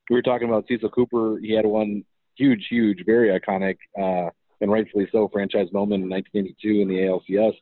we 0.10 0.16
were 0.16 0.22
talking 0.22 0.48
about 0.48 0.66
Cecil 0.68 0.90
Cooper. 0.90 1.40
He 1.42 1.54
had 1.54 1.66
one 1.66 2.06
huge, 2.36 2.68
huge, 2.70 3.04
very 3.06 3.38
iconic, 3.38 3.78
uh, 4.00 4.30
and 4.62 4.72
rightfully 4.72 5.08
so, 5.12 5.28
franchise 5.28 5.68
moment 5.74 6.04
in 6.04 6.10
1982 6.10 6.82
in 6.82 6.88
the 6.88 7.00
ALCS. 7.08 7.54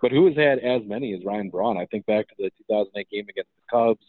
But 0.00 0.12
who 0.12 0.26
has 0.26 0.36
had 0.36 0.58
as 0.58 0.82
many 0.86 1.12
as 1.14 1.24
Ryan 1.24 1.50
Braun? 1.50 1.76
I 1.76 1.86
think 1.86 2.06
back 2.06 2.28
to 2.28 2.34
the 2.38 2.50
2008 2.68 3.10
game 3.10 3.26
against 3.28 3.50
the 3.56 3.62
Cubs. 3.70 4.04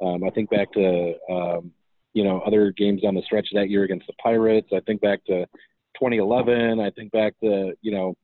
Um, 0.00 0.24
I 0.24 0.30
think 0.30 0.50
back 0.50 0.72
to 0.72 1.14
um, 1.30 1.72
you 2.12 2.24
know 2.24 2.40
other 2.40 2.72
games 2.72 3.02
on 3.04 3.14
the 3.14 3.22
stretch 3.22 3.48
that 3.54 3.70
year 3.70 3.84
against 3.84 4.06
the 4.06 4.12
Pirates. 4.14 4.68
I 4.74 4.80
think 4.80 5.00
back 5.00 5.24
to 5.26 5.46
2011. 5.98 6.80
I 6.80 6.90
think 6.90 7.12
back 7.12 7.34
to 7.42 7.74
you 7.80 7.92
know 7.92 8.14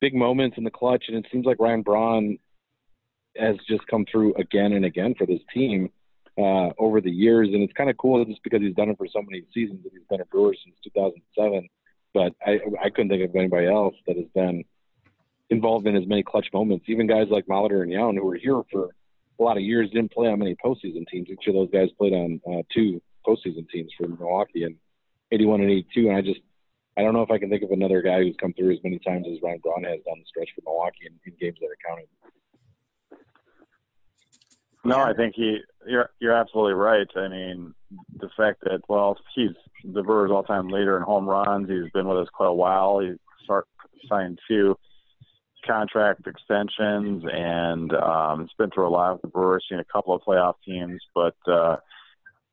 big 0.00 0.14
moments 0.14 0.56
in 0.58 0.64
the 0.64 0.70
clutch, 0.70 1.04
and 1.08 1.16
it 1.16 1.26
seems 1.30 1.44
like 1.44 1.58
Ryan 1.60 1.82
Braun 1.82 2.38
has 3.36 3.56
just 3.68 3.86
come 3.86 4.04
through 4.10 4.34
again 4.34 4.72
and 4.72 4.84
again 4.84 5.14
for 5.16 5.26
this 5.26 5.40
team 5.52 5.90
uh, 6.38 6.70
over 6.78 7.00
the 7.00 7.10
years, 7.10 7.48
and 7.52 7.62
it's 7.62 7.72
kind 7.72 7.90
of 7.90 7.96
cool 7.96 8.24
just 8.24 8.42
because 8.42 8.60
he's 8.60 8.74
done 8.74 8.90
it 8.90 8.98
for 8.98 9.06
so 9.12 9.22
many 9.22 9.44
seasons 9.52 9.80
he's 9.82 10.02
been 10.08 10.20
a 10.20 10.24
Brewer 10.26 10.54
since 10.64 10.76
2007. 10.84 11.68
But 12.14 12.32
I 12.46 12.58
I 12.82 12.90
couldn't 12.90 13.10
think 13.10 13.28
of 13.28 13.36
anybody 13.36 13.66
else 13.66 13.94
that 14.06 14.16
has 14.16 14.26
been 14.34 14.64
involved 15.50 15.86
in 15.86 15.96
as 15.96 16.06
many 16.06 16.22
clutch 16.22 16.48
moments. 16.52 16.84
Even 16.88 17.06
guys 17.06 17.28
like 17.30 17.46
Molitor 17.46 17.82
and 17.82 17.92
Yount, 17.92 18.16
who 18.16 18.24
were 18.24 18.36
here 18.36 18.60
for 18.70 18.90
a 19.38 19.42
lot 19.42 19.56
of 19.56 19.62
years, 19.62 19.90
didn't 19.90 20.12
play 20.12 20.28
on 20.28 20.38
many 20.38 20.56
postseason 20.56 21.06
teams. 21.08 21.28
Each 21.28 21.46
of 21.46 21.54
those 21.54 21.70
guys 21.70 21.88
played 21.96 22.12
on 22.12 22.40
uh, 22.46 22.62
two 22.74 23.00
postseason 23.26 23.68
teams 23.70 23.90
for 23.96 24.08
Milwaukee 24.08 24.64
in 24.64 24.76
81 25.32 25.62
and 25.62 25.70
82. 25.70 26.08
And 26.08 26.16
I 26.16 26.20
just, 26.20 26.40
I 26.96 27.02
don't 27.02 27.14
know 27.14 27.22
if 27.22 27.30
I 27.30 27.38
can 27.38 27.48
think 27.48 27.62
of 27.62 27.70
another 27.70 28.02
guy 28.02 28.18
who's 28.18 28.36
come 28.40 28.52
through 28.52 28.72
as 28.72 28.78
many 28.82 28.98
times 28.98 29.26
as 29.30 29.38
Ryan 29.42 29.60
Braun 29.62 29.84
has 29.84 30.00
down 30.04 30.18
the 30.18 30.24
stretch 30.26 30.50
for 30.54 30.62
Milwaukee 30.64 31.06
in, 31.06 31.12
in 31.24 31.38
games 31.40 31.58
that 31.60 31.66
are 31.66 31.88
counted. 31.88 32.08
No, 34.84 35.00
I 35.00 35.12
think 35.12 35.34
he. 35.34 35.58
You're 35.86 36.10
you're 36.20 36.32
absolutely 36.32 36.74
right. 36.74 37.06
I 37.16 37.28
mean, 37.28 37.74
the 38.16 38.30
fact 38.36 38.60
that 38.62 38.80
well, 38.88 39.18
he's 39.34 39.50
the 39.84 40.02
Brewers' 40.02 40.30
all-time 40.30 40.68
leader 40.68 40.96
in 40.96 41.02
home 41.02 41.28
runs. 41.28 41.68
He's 41.68 41.90
been 41.92 42.06
with 42.06 42.18
us 42.18 42.28
quite 42.32 42.46
a 42.48 42.54
while. 42.54 43.00
He 43.00 43.14
start 43.44 43.66
signed 44.08 44.38
two 44.48 44.78
contract 45.66 46.26
extensions, 46.26 47.24
and 47.30 47.92
um, 47.94 48.42
it's 48.42 48.52
been 48.54 48.70
through 48.70 48.88
a 48.88 48.90
lot 48.90 49.14
with 49.14 49.22
the 49.22 49.28
Brewers. 49.28 49.64
Seen 49.68 49.78
a 49.78 49.84
couple 49.84 50.14
of 50.14 50.22
playoff 50.22 50.54
teams, 50.64 51.00
but 51.14 51.36
uh, 51.46 51.76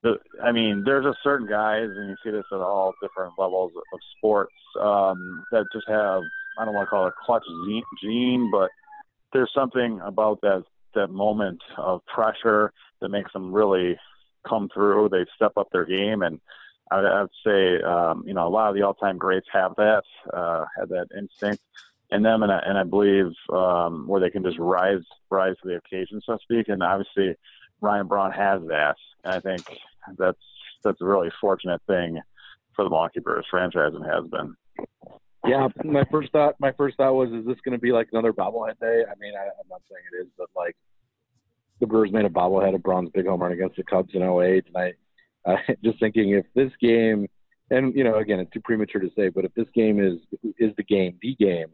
the, 0.04 0.16
I 0.44 0.52
mean, 0.52 0.84
there's 0.86 1.06
a 1.06 1.16
certain 1.24 1.48
guys, 1.48 1.90
and 1.90 2.10
you 2.10 2.16
see 2.24 2.32
this 2.32 2.46
at 2.52 2.60
all 2.60 2.94
different 3.02 3.34
levels 3.38 3.72
of 3.76 4.00
sports 4.18 4.54
um, 4.80 5.44
that 5.52 5.66
just 5.74 5.88
have 5.88 6.22
I 6.58 6.66
don't 6.66 6.74
want 6.74 6.88
to 6.88 6.90
call 6.90 7.08
it 7.08 7.14
a 7.18 7.26
clutch 7.26 7.44
gene, 8.02 8.50
but 8.52 8.70
there's 9.34 9.52
something 9.54 10.00
about 10.04 10.42
that 10.42 10.64
that 10.94 11.10
moment 11.10 11.62
of 11.78 12.06
pressure 12.06 12.72
that 13.02 13.10
makes 13.10 13.34
them 13.34 13.52
really 13.52 13.98
come 14.48 14.70
through. 14.74 15.10
They 15.10 15.26
step 15.36 15.54
up 15.58 15.70
their 15.72 15.86
game, 15.86 16.22
and 16.22 16.40
I 16.90 17.02
would, 17.02 17.06
I 17.06 17.22
would 17.22 17.32
say, 17.46 17.82
um, 17.82 18.24
you 18.26 18.34
know, 18.34 18.48
a 18.48 18.50
lot 18.50 18.70
of 18.70 18.76
the 18.76 18.84
all-time 18.84 19.18
greats 19.18 19.48
have 19.52 19.76
that, 19.76 20.04
uh, 20.34 20.66
have 20.78 20.90
that 20.90 21.08
instinct 21.18 21.62
in 22.16 22.24
them, 22.24 22.44
and 22.44 22.52
I, 22.52 22.60
and 22.66 22.78
I 22.78 22.84
believe 22.84 23.32
um, 23.54 24.08
where 24.08 24.22
they 24.22 24.30
can 24.30 24.44
just 24.44 24.58
rise, 24.58 25.04
rise 25.30 25.56
to 25.62 25.70
the 25.70 25.76
occasion, 25.76 26.22
so 26.26 26.34
to 26.34 26.40
speak. 26.42 26.70
And 26.70 26.82
obviously, 26.82 27.36
Ryan 27.82 28.08
Braun 28.08 28.32
has 28.32 28.62
that, 28.68 28.96
and 29.24 29.34
I 29.34 29.40
think 29.40 29.64
that's 30.18 30.38
that's 30.84 31.02
a 31.02 31.06
really 31.06 31.30
fortunate 31.42 31.82
thing 31.88 32.20
for 32.76 32.84
the 32.84 32.90
Milwaukee 32.90 33.20
Brewers 33.20 33.46
franchise 33.50 33.94
and 33.94 34.06
has 34.06 34.26
been. 34.30 34.56
Yeah, 35.48 35.68
my 35.84 36.04
first 36.12 36.32
thought, 36.32 36.56
my 36.60 36.72
first 36.72 36.98
thought 36.98 37.14
was, 37.14 37.30
is 37.30 37.46
this 37.46 37.58
going 37.64 37.74
to 37.74 37.82
be 37.82 37.92
like 37.92 38.08
another 38.12 38.34
bobblehead 38.34 38.80
day? 38.80 39.04
I 39.08 39.14
mean, 39.20 39.34
I, 39.36 39.44
I'm 39.44 39.70
not 39.70 39.82
saying 39.90 40.04
it 40.14 40.24
is, 40.24 40.28
but 40.38 40.48
like 40.56 40.76
the 41.80 41.88
Brewers 41.88 42.12
made 42.12 42.26
a 42.26 42.30
bobblehead 42.30 42.74
of 42.74 42.82
Braun's 42.82 43.12
big 43.14 43.28
home 43.28 43.42
run 43.42 43.52
against 43.52 43.76
the 43.76 43.84
Cubs 43.84 44.14
in 44.14 44.24
08, 44.24 44.66
and 44.74 44.78
I, 44.78 44.94
uh, 45.50 45.58
just 45.84 46.00
thinking 46.00 46.32
if 46.32 46.46
this 46.56 46.72
game, 46.82 47.28
and 47.70 47.96
you 47.96 48.04
know, 48.04 48.16
again, 48.16 48.40
it's 48.40 48.52
too 48.52 48.62
premature 48.62 49.02
to 49.02 49.12
say, 49.16 49.30
but 49.30 49.46
if 49.46 49.54
this 49.54 49.68
game 49.76 50.00
is 50.00 50.20
is 50.58 50.76
the 50.78 50.84
game, 50.84 51.18
the 51.22 51.36
game 51.36 51.68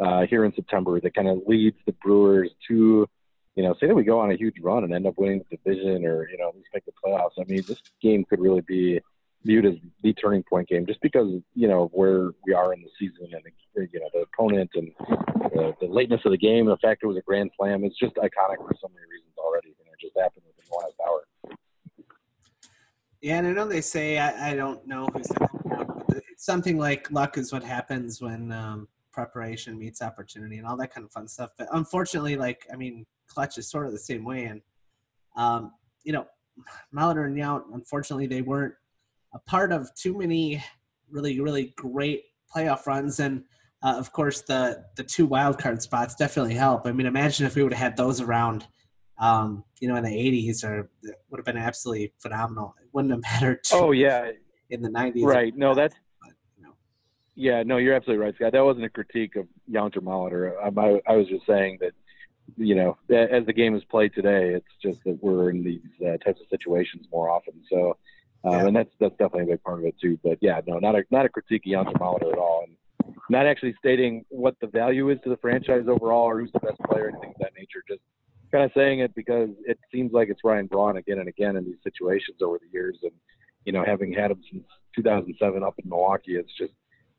uh, 0.00 0.26
here 0.26 0.44
in 0.44 0.52
September 0.54 1.00
that 1.00 1.14
kind 1.14 1.28
of 1.28 1.42
leads 1.46 1.76
the 1.86 1.92
Brewers 1.92 2.50
to, 2.68 3.06
you 3.54 3.62
know, 3.62 3.74
say 3.80 3.86
that 3.86 3.94
we 3.94 4.04
go 4.04 4.18
on 4.20 4.30
a 4.30 4.36
huge 4.36 4.56
run 4.60 4.84
and 4.84 4.92
end 4.92 5.06
up 5.06 5.14
winning 5.16 5.44
the 5.50 5.56
division, 5.56 6.04
or 6.04 6.28
you 6.28 6.38
know, 6.38 6.48
at 6.48 6.56
least 6.56 6.68
make 6.74 6.84
the 6.84 6.92
playoffs. 7.04 7.38
I 7.38 7.44
mean, 7.44 7.62
this 7.66 7.80
game 8.00 8.24
could 8.24 8.40
really 8.40 8.62
be 8.62 9.00
viewed 9.44 9.66
as 9.66 9.74
the 10.02 10.12
turning 10.14 10.42
point 10.42 10.68
game, 10.68 10.86
just 10.86 11.00
because 11.00 11.28
you 11.54 11.68
know 11.68 11.90
where 11.92 12.30
we 12.46 12.52
are 12.52 12.72
in 12.72 12.82
the 12.82 12.90
season 12.98 13.28
and 13.32 13.88
you 13.92 14.00
know 14.00 14.08
the 14.14 14.20
opponent 14.20 14.70
and 14.74 14.92
the, 15.52 15.74
the 15.80 15.86
lateness 15.86 16.20
of 16.24 16.32
the 16.32 16.38
game, 16.38 16.68
and 16.68 16.72
the 16.76 16.78
fact 16.78 17.02
it 17.02 17.06
was 17.06 17.16
a 17.16 17.22
grand 17.22 17.50
slam. 17.56 17.84
It's 17.84 17.98
just 17.98 18.14
iconic 18.16 18.58
for 18.58 18.74
so 18.80 18.88
many 18.88 19.06
reasons 19.10 19.34
already, 19.38 19.74
and 19.78 19.88
it 19.88 20.00
just 20.00 20.16
happened 20.18 20.44
within 20.46 20.70
the 20.70 20.76
last 20.76 20.94
hour. 21.06 21.56
Yeah, 23.20 23.38
and 23.38 23.46
I 23.46 23.52
know 23.52 23.68
they 23.68 23.80
say 23.80 24.18
I, 24.18 24.50
I 24.50 24.54
don't 24.56 24.84
know 24.86 25.06
who's 25.12 25.28
it's 26.42 26.44
something 26.44 26.78
like 26.78 27.10
luck 27.10 27.38
is 27.38 27.52
what 27.52 27.62
happens 27.62 28.20
when 28.20 28.50
um, 28.52 28.88
preparation 29.12 29.78
meets 29.78 30.02
opportunity 30.02 30.58
and 30.58 30.66
all 30.66 30.76
that 30.76 30.92
kind 30.92 31.04
of 31.04 31.12
fun 31.12 31.28
stuff. 31.28 31.50
But 31.58 31.68
unfortunately, 31.72 32.36
like 32.36 32.66
I 32.72 32.76
mean, 32.76 33.06
clutch 33.26 33.58
is 33.58 33.70
sort 33.70 33.86
of 33.86 33.92
the 33.92 33.98
same 33.98 34.24
way, 34.24 34.44
and 34.44 34.60
um, 35.36 35.72
you 36.04 36.12
know, 36.12 36.26
Molitor 36.94 37.26
and 37.26 37.36
Yount, 37.36 37.64
unfortunately, 37.72 38.26
they 38.26 38.42
weren't 38.42 38.74
a 39.34 39.38
part 39.38 39.72
of 39.72 39.94
too 39.94 40.16
many 40.16 40.62
really 41.10 41.40
really 41.40 41.72
great 41.76 42.24
playoff 42.54 42.86
runs. 42.86 43.20
And 43.20 43.44
uh, 43.82 43.94
of 43.98 44.12
course 44.12 44.42
the 44.42 44.84
the 44.96 45.04
two 45.04 45.26
wild 45.26 45.58
card 45.58 45.82
spots 45.82 46.14
definitely 46.14 46.54
help. 46.54 46.86
I 46.86 46.92
mean 46.92 47.06
imagine 47.06 47.46
if 47.46 47.54
we 47.54 47.62
would 47.62 47.72
have 47.72 47.82
had 47.82 47.96
those 47.96 48.20
around 48.20 48.66
um, 49.18 49.64
you 49.80 49.88
know 49.88 49.96
in 49.96 50.04
the 50.04 50.10
80s 50.10 50.64
or 50.64 50.90
would 51.30 51.38
have 51.38 51.44
been 51.44 51.56
absolutely 51.56 52.12
phenomenal. 52.18 52.74
It 52.82 52.88
wouldn't 52.92 53.12
have 53.12 53.22
mattered 53.40 53.60
oh 53.72 53.92
yeah. 53.92 54.30
in 54.70 54.82
the 54.82 54.88
90s 54.88 55.24
right. 55.24 55.56
No 55.56 55.74
that's 55.74 55.94
but, 55.94 56.00
you 56.00 56.00
know. 56.00 56.11
Yeah 57.34 57.62
no 57.62 57.76
you're 57.78 57.94
absolutely 57.94 58.24
right 58.24 58.34
scott 58.34 58.52
that 58.52 58.64
wasn't 58.64 58.84
a 58.84 58.90
critique 58.90 59.36
of 59.36 59.46
Yount 59.70 59.96
or 59.96 60.00
Molitor 60.00 60.54
I, 60.62 60.80
I, 60.80 61.12
I 61.12 61.16
was 61.16 61.28
just 61.28 61.46
saying 61.46 61.78
that 61.80 61.92
you 62.56 62.74
know 62.74 62.98
as 63.10 63.46
the 63.46 63.52
game 63.52 63.74
is 63.74 63.84
played 63.84 64.14
today 64.14 64.54
it's 64.54 64.66
just 64.82 65.02
that 65.04 65.18
we're 65.22 65.50
in 65.50 65.62
these 65.62 65.80
uh, 66.00 66.16
types 66.18 66.40
of 66.40 66.46
situations 66.50 67.06
more 67.10 67.30
often 67.30 67.54
so 67.70 67.96
um, 68.44 68.52
yeah. 68.52 68.66
and 68.66 68.76
that's 68.76 68.90
that's 68.98 69.16
definitely 69.16 69.44
a 69.44 69.56
big 69.56 69.62
part 69.62 69.78
of 69.78 69.84
it 69.84 69.94
too. 70.00 70.18
But 70.22 70.38
yeah, 70.40 70.60
no, 70.66 70.78
not 70.78 70.96
a 70.96 71.04
not 71.10 71.26
a 71.26 71.28
critique 71.28 71.62
of 71.66 71.72
Yount 71.72 71.92
Molitor 71.94 72.32
at 72.32 72.38
all, 72.38 72.64
and 72.66 73.14
not 73.30 73.46
actually 73.46 73.74
stating 73.78 74.24
what 74.30 74.56
the 74.60 74.66
value 74.66 75.10
is 75.10 75.18
to 75.24 75.30
the 75.30 75.36
franchise 75.36 75.84
overall 75.86 76.24
or 76.24 76.40
who's 76.40 76.52
the 76.52 76.60
best 76.60 76.78
player, 76.80 77.08
anything 77.08 77.30
of 77.30 77.40
that 77.40 77.52
nature. 77.56 77.84
Just 77.88 78.00
kind 78.50 78.64
of 78.64 78.72
saying 78.74 78.98
it 78.98 79.14
because 79.14 79.50
it 79.64 79.78
seems 79.92 80.12
like 80.12 80.28
it's 80.28 80.40
Ryan 80.42 80.66
Braun 80.66 80.96
again 80.96 81.18
and 81.18 81.28
again 81.28 81.56
in 81.56 81.64
these 81.64 81.78
situations 81.84 82.38
over 82.42 82.58
the 82.58 82.70
years, 82.72 82.98
and 83.02 83.12
you 83.64 83.72
know, 83.72 83.84
having 83.84 84.12
had 84.12 84.32
him 84.32 84.42
since 84.50 84.64
2007 84.96 85.62
up 85.62 85.74
in 85.78 85.88
Milwaukee, 85.88 86.36
it's 86.36 86.52
just 86.58 86.72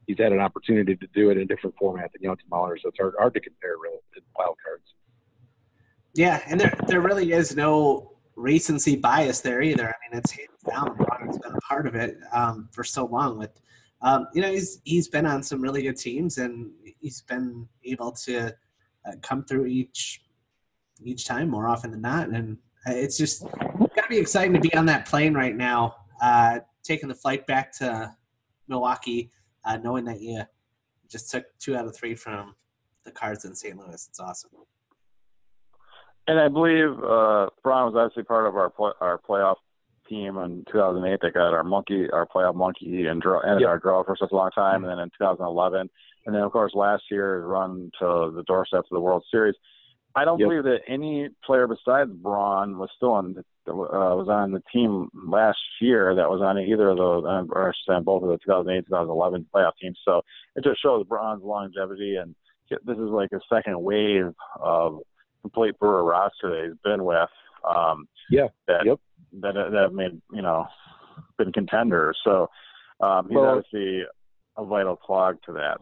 he's 0.07 0.17
had 0.17 0.31
an 0.31 0.39
opportunity 0.39 0.95
to 0.95 1.07
do 1.13 1.29
it 1.29 1.37
in 1.37 1.43
a 1.43 1.45
different 1.45 1.75
format 1.77 2.11
than 2.13 2.29
Yount 2.29 2.39
Molitor, 2.51 2.79
so 2.81 2.89
it's 2.89 2.99
hard 2.99 3.13
hard 3.17 3.33
to 3.33 3.39
compare 3.39 3.77
really 3.81 3.97
to 4.15 4.21
wild 4.37 4.55
cards. 4.63 4.93
Yeah, 6.15 6.41
and 6.47 6.59
there 6.59 6.73
there 6.87 7.01
really 7.01 7.31
is 7.31 7.55
no 7.55 8.13
recency 8.35 8.95
bias 8.95 9.41
there 9.41 9.61
either. 9.61 9.87
I 9.87 9.93
mean, 10.09 10.19
it's 10.19 10.31
hands 10.31 10.63
down. 10.69 10.95
Bronner's 10.97 11.37
been 11.39 11.53
a 11.53 11.61
part 11.61 11.87
of 11.87 11.95
it 11.95 12.17
um, 12.31 12.69
for 12.71 12.83
so 12.83 13.05
long. 13.05 13.37
With 13.37 13.59
um, 14.01 14.27
you 14.33 14.41
know, 14.41 14.51
he's 14.51 14.81
he's 14.83 15.07
been 15.07 15.25
on 15.25 15.43
some 15.43 15.61
really 15.61 15.83
good 15.83 15.97
teams, 15.97 16.37
and 16.37 16.71
he's 16.99 17.21
been 17.21 17.67
able 17.85 18.11
to 18.11 18.47
uh, 19.05 19.11
come 19.21 19.43
through 19.43 19.65
each 19.67 20.21
each 21.03 21.25
time 21.25 21.49
more 21.49 21.67
often 21.67 21.91
than 21.91 22.01
not. 22.01 22.29
And 22.29 22.57
it's 22.85 23.17
just 23.17 23.43
got 23.43 24.03
to 24.03 24.09
be 24.09 24.17
exciting 24.17 24.53
to 24.53 24.59
be 24.59 24.73
on 24.75 24.85
that 24.85 25.05
plane 25.05 25.33
right 25.33 25.55
now, 25.55 25.95
uh, 26.21 26.59
taking 26.83 27.09
the 27.09 27.15
flight 27.15 27.47
back 27.47 27.71
to 27.77 28.15
Milwaukee, 28.67 29.31
uh, 29.65 29.77
knowing 29.77 30.05
that 30.05 30.21
you 30.21 30.41
just 31.09 31.31
took 31.31 31.45
two 31.59 31.75
out 31.75 31.85
of 31.85 31.95
three 31.95 32.15
from 32.15 32.55
the 33.03 33.11
Cards 33.11 33.45
in 33.45 33.55
St. 33.55 33.77
Louis. 33.77 34.07
It's 34.09 34.19
awesome. 34.19 34.49
And 36.27 36.39
I 36.39 36.47
believe 36.47 36.91
uh, 37.03 37.47
Braun 37.63 37.93
was 37.93 38.07
actually 38.07 38.23
part 38.23 38.47
of 38.47 38.55
our 38.55 38.69
play, 38.69 38.91
our 39.01 39.19
playoff 39.19 39.57
team 40.07 40.37
in 40.37 40.63
2008 40.71 41.19
that 41.21 41.33
got 41.33 41.53
our 41.53 41.63
monkey, 41.63 42.09
our 42.11 42.25
playoff 42.25 42.55
monkey, 42.55 43.07
and 43.07 43.21
draw, 43.21 43.39
ended 43.39 43.61
yep. 43.61 43.69
our 43.69 43.79
draw 43.79 44.03
for 44.03 44.15
such 44.17 44.31
a 44.31 44.35
long 44.35 44.51
time. 44.51 44.83
And 44.83 44.91
then 44.91 44.99
in 44.99 45.09
2011, 45.17 45.89
and 46.25 46.35
then 46.35 46.41
of 46.41 46.51
course 46.51 46.73
last 46.73 47.03
year 47.11 47.45
run 47.45 47.91
to 47.99 48.31
the 48.35 48.43
doorstep 48.47 48.81
of 48.81 48.89
the 48.91 48.99
World 48.99 49.23
Series. 49.29 49.55
I 50.15 50.25
don't 50.25 50.39
yep. 50.39 50.49
believe 50.49 50.63
that 50.63 50.81
any 50.87 51.29
player 51.43 51.67
besides 51.67 52.11
Braun 52.11 52.77
was 52.77 52.89
still 52.95 53.11
on 53.11 53.33
the, 53.33 53.71
uh, 53.71 54.15
was 54.15 54.27
on 54.29 54.51
the 54.51 54.61
team 54.71 55.09
last 55.27 55.57
year 55.81 56.13
that 56.15 56.29
was 56.29 56.41
on 56.41 56.59
either 56.59 56.89
of 56.89 56.97
those, 56.97 57.23
uh, 57.25 57.43
or 57.49 57.69
I 57.69 57.71
should 57.71 57.93
say 57.93 58.03
both 58.03 58.21
of 58.23 58.29
the 58.29 58.37
2008 58.45 58.85
2011 58.85 59.47
playoff 59.53 59.71
teams. 59.81 59.97
So 60.05 60.21
it 60.55 60.63
just 60.63 60.81
shows 60.81 61.05
Braun's 61.07 61.43
longevity, 61.43 62.17
and 62.17 62.35
this 62.69 62.97
is 62.97 63.09
like 63.09 63.31
a 63.33 63.39
second 63.51 63.81
wave 63.81 64.33
of 64.59 64.99
complete 65.41 65.77
Brewer 65.79 66.03
roster 66.03 66.49
that 66.49 66.63
he's 66.67 66.81
been 66.83 67.03
with. 67.03 67.29
Um, 67.67 68.07
yeah. 68.29 68.47
That, 68.67 68.85
yep. 68.85 68.99
That 69.41 69.53
that 69.53 69.81
have 69.81 69.93
made 69.93 70.21
you 70.31 70.43
know 70.43 70.67
been 71.39 71.51
contenders. 71.51 72.19
So 72.23 72.49
um, 72.99 73.27
he's 73.29 73.35
well, 73.35 73.57
obviously 73.57 74.03
a 74.57 74.65
vital 74.65 74.95
plug 74.95 75.37
to 75.45 75.53
that. 75.53 75.77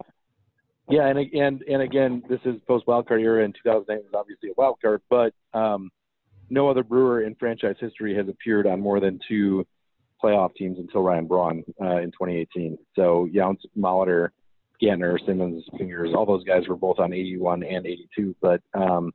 Yeah, 0.89 1.07
and 1.07 1.19
and 1.19 1.61
and 1.61 1.81
again, 1.81 2.23
this 2.29 2.39
is 2.45 2.55
post 2.67 2.85
wildcard 2.85 3.21
era, 3.21 3.45
and 3.45 3.55
2008 3.63 4.03
was 4.03 4.13
obviously 4.13 4.49
a 4.49 4.53
wild 4.57 4.81
card, 4.81 5.01
but 5.09 5.33
um, 5.53 5.89
no 6.49 6.69
other 6.69 6.83
Brewer 6.83 7.23
in 7.23 7.35
franchise 7.35 7.75
history 7.79 8.15
has 8.15 8.27
appeared 8.27 8.67
on 8.67 8.81
more 8.81 8.99
than 8.99 9.19
two 9.27 9.65
playoff 10.21 10.53
teams 10.55 10.77
until 10.79 11.01
Ryan 11.01 11.27
Braun 11.27 11.63
uh, 11.81 11.97
in 11.97 12.11
2018. 12.11 12.77
So 12.95 13.27
Yount, 13.33 13.57
Molitor, 13.77 14.29
Gantner, 14.81 15.17
Simmons, 15.25 15.63
Fingers, 15.77 16.11
all 16.15 16.25
those 16.25 16.43
guys 16.43 16.67
were 16.67 16.75
both 16.75 16.99
on 16.99 17.13
81 17.13 17.63
and 17.63 17.85
82, 17.85 18.35
but 18.41 18.61
um, 18.73 19.11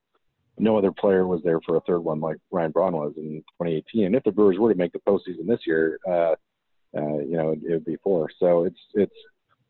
no 0.58 0.78
other 0.78 0.92
player 0.92 1.26
was 1.26 1.42
there 1.44 1.60
for 1.60 1.76
a 1.76 1.80
third 1.82 2.00
one 2.00 2.20
like 2.20 2.38
Ryan 2.50 2.70
Braun 2.70 2.94
was 2.94 3.12
in 3.16 3.42
2018. 3.60 4.06
And 4.06 4.14
if 4.14 4.24
the 4.24 4.32
Brewers 4.32 4.58
were 4.58 4.72
to 4.72 4.78
make 4.78 4.92
the 4.92 5.00
postseason 5.00 5.46
this 5.46 5.60
year, 5.66 5.98
uh, 6.08 6.34
uh, 6.96 7.18
you 7.18 7.36
know, 7.36 7.52
it 7.52 7.70
would 7.70 7.84
be 7.84 7.96
four. 8.02 8.30
So 8.38 8.64
it's 8.64 8.80
it's 8.94 9.14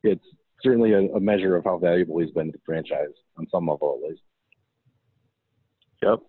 it's 0.05 0.25
certainly 0.63 0.93
a, 0.93 1.01
a 1.15 1.21
measure 1.21 1.57
of 1.57 1.65
how 1.65 1.79
valuable 1.79 2.19
he's 2.19 2.31
been 2.31 2.47
to 2.47 2.53
the 2.53 2.59
franchise 2.65 3.15
on 3.39 3.47
some 3.51 3.69
level 3.69 4.01
at 4.03 4.11
least. 4.11 4.23
Yep. 6.03 6.21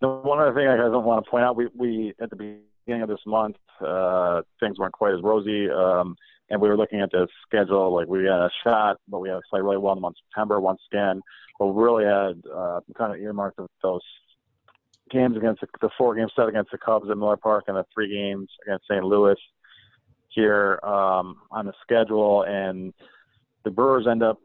The 0.00 0.08
one 0.08 0.40
other 0.40 0.54
thing 0.54 0.66
I 0.66 0.76
don't 0.76 1.04
want 1.04 1.24
to 1.24 1.30
point 1.30 1.44
out, 1.44 1.56
we, 1.56 1.68
we 1.74 2.14
at 2.20 2.30
the 2.30 2.36
beginning 2.36 3.02
of 3.02 3.08
this 3.08 3.20
month, 3.26 3.56
uh, 3.80 4.42
things 4.58 4.78
weren't 4.78 4.92
quite 4.92 5.14
as 5.14 5.22
rosy, 5.22 5.70
um, 5.70 6.16
and 6.50 6.60
we 6.60 6.68
were 6.68 6.76
looking 6.76 7.00
at 7.00 7.10
the 7.12 7.28
schedule. 7.46 7.94
Like 7.94 8.08
we 8.08 8.24
had 8.24 8.32
a 8.32 8.50
shot, 8.64 8.96
but 9.08 9.20
we 9.20 9.28
had 9.28 9.36
to 9.36 9.42
play 9.48 9.60
really 9.60 9.78
well 9.78 9.92
in 9.92 9.98
the 9.98 10.02
month 10.02 10.16
of 10.16 10.24
September 10.28 10.60
once 10.60 10.80
again. 10.92 11.20
But 11.58 11.66
we 11.66 11.82
really 11.82 12.04
had 12.04 12.42
uh, 12.52 12.80
kind 12.98 13.14
of 13.14 13.20
earmarked 13.20 13.60
those 13.82 14.00
games 15.10 15.36
against 15.36 15.60
the, 15.60 15.68
the 15.80 15.90
four 15.96 16.14
game 16.14 16.28
set 16.34 16.48
against 16.48 16.72
the 16.72 16.78
Cubs 16.78 17.08
at 17.10 17.16
Miller 17.16 17.36
Park 17.36 17.64
and 17.68 17.76
the 17.76 17.84
three 17.94 18.08
games 18.08 18.48
against 18.66 18.86
St. 18.90 19.04
Louis 19.04 19.36
here 20.30 20.80
um, 20.82 21.36
on 21.50 21.66
the 21.66 21.74
schedule, 21.82 22.42
and 22.42 22.92
the 23.64 23.70
Brewers 23.70 24.06
end 24.10 24.22
up 24.22 24.38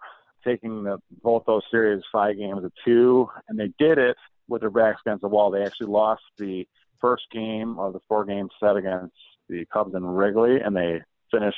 taking 0.46 0.84
the, 0.84 0.98
both 1.24 1.44
those 1.46 1.64
series 1.70 2.04
five 2.12 2.38
games 2.38 2.62
to 2.62 2.72
two, 2.86 3.28
and 3.48 3.60
they 3.60 3.72
did 3.80 3.98
it 3.98 4.16
with 4.48 4.62
their 4.62 4.70
backs 4.70 5.02
against 5.06 5.22
the 5.22 5.28
wall. 5.28 5.52
They 5.52 5.64
actually 5.64 5.88
lost 5.88 6.22
the 6.38 6.66
first 7.02 7.24
game 7.32 7.78
of 7.80 7.94
the 7.94 8.00
four 8.08 8.26
game 8.26 8.50
set 8.60 8.76
against 8.76 9.16
the 9.50 9.66
Cubs 9.72 9.94
in 9.96 10.06
Wrigley, 10.06 10.60
and 10.62 10.76
they 10.76 11.02
finished 11.32 11.58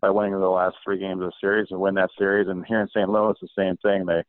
by 0.00 0.10
winning 0.10 0.32
the 0.32 0.48
last 0.48 0.76
three 0.82 0.98
games 0.98 1.20
of 1.22 1.28
the 1.28 1.32
series 1.40 1.68
and 1.70 1.80
win 1.80 1.94
that 1.94 2.10
series. 2.18 2.48
And 2.48 2.64
here 2.66 2.80
in 2.80 2.88
St. 2.88 3.08
Louis, 3.08 3.34
the 3.40 3.48
same 3.56 3.76
thing. 3.78 4.06
They 4.06 4.22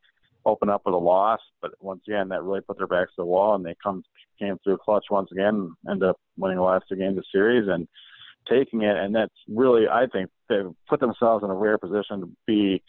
open 0.45 0.69
up 0.69 0.81
with 0.85 0.95
a 0.95 0.97
loss, 0.97 1.39
but 1.61 1.71
once 1.79 2.01
again, 2.07 2.29
that 2.29 2.43
really 2.43 2.61
put 2.61 2.77
their 2.77 2.87
backs 2.87 3.11
to 3.11 3.21
the 3.21 3.25
wall, 3.25 3.55
and 3.55 3.65
they 3.65 3.75
come 3.81 4.03
came 4.39 4.57
through 4.63 4.77
clutch 4.77 5.05
once 5.11 5.31
again, 5.31 5.75
and 5.85 5.91
end 5.91 6.03
up 6.03 6.17
winning 6.37 6.57
the 6.57 6.63
last 6.63 6.85
two 6.89 6.95
games 6.95 7.17
of 7.17 7.23
the 7.23 7.37
series 7.37 7.67
and 7.69 7.87
taking 8.49 8.81
it. 8.81 8.97
And 8.97 9.15
that's 9.15 9.33
really, 9.47 9.87
I 9.87 10.07
think, 10.07 10.29
they've 10.49 10.71
put 10.87 10.99
themselves 10.99 11.43
in 11.43 11.49
a 11.49 11.55
rare 11.55 11.77
position 11.77 12.21
to 12.21 12.29
be, 12.45 12.83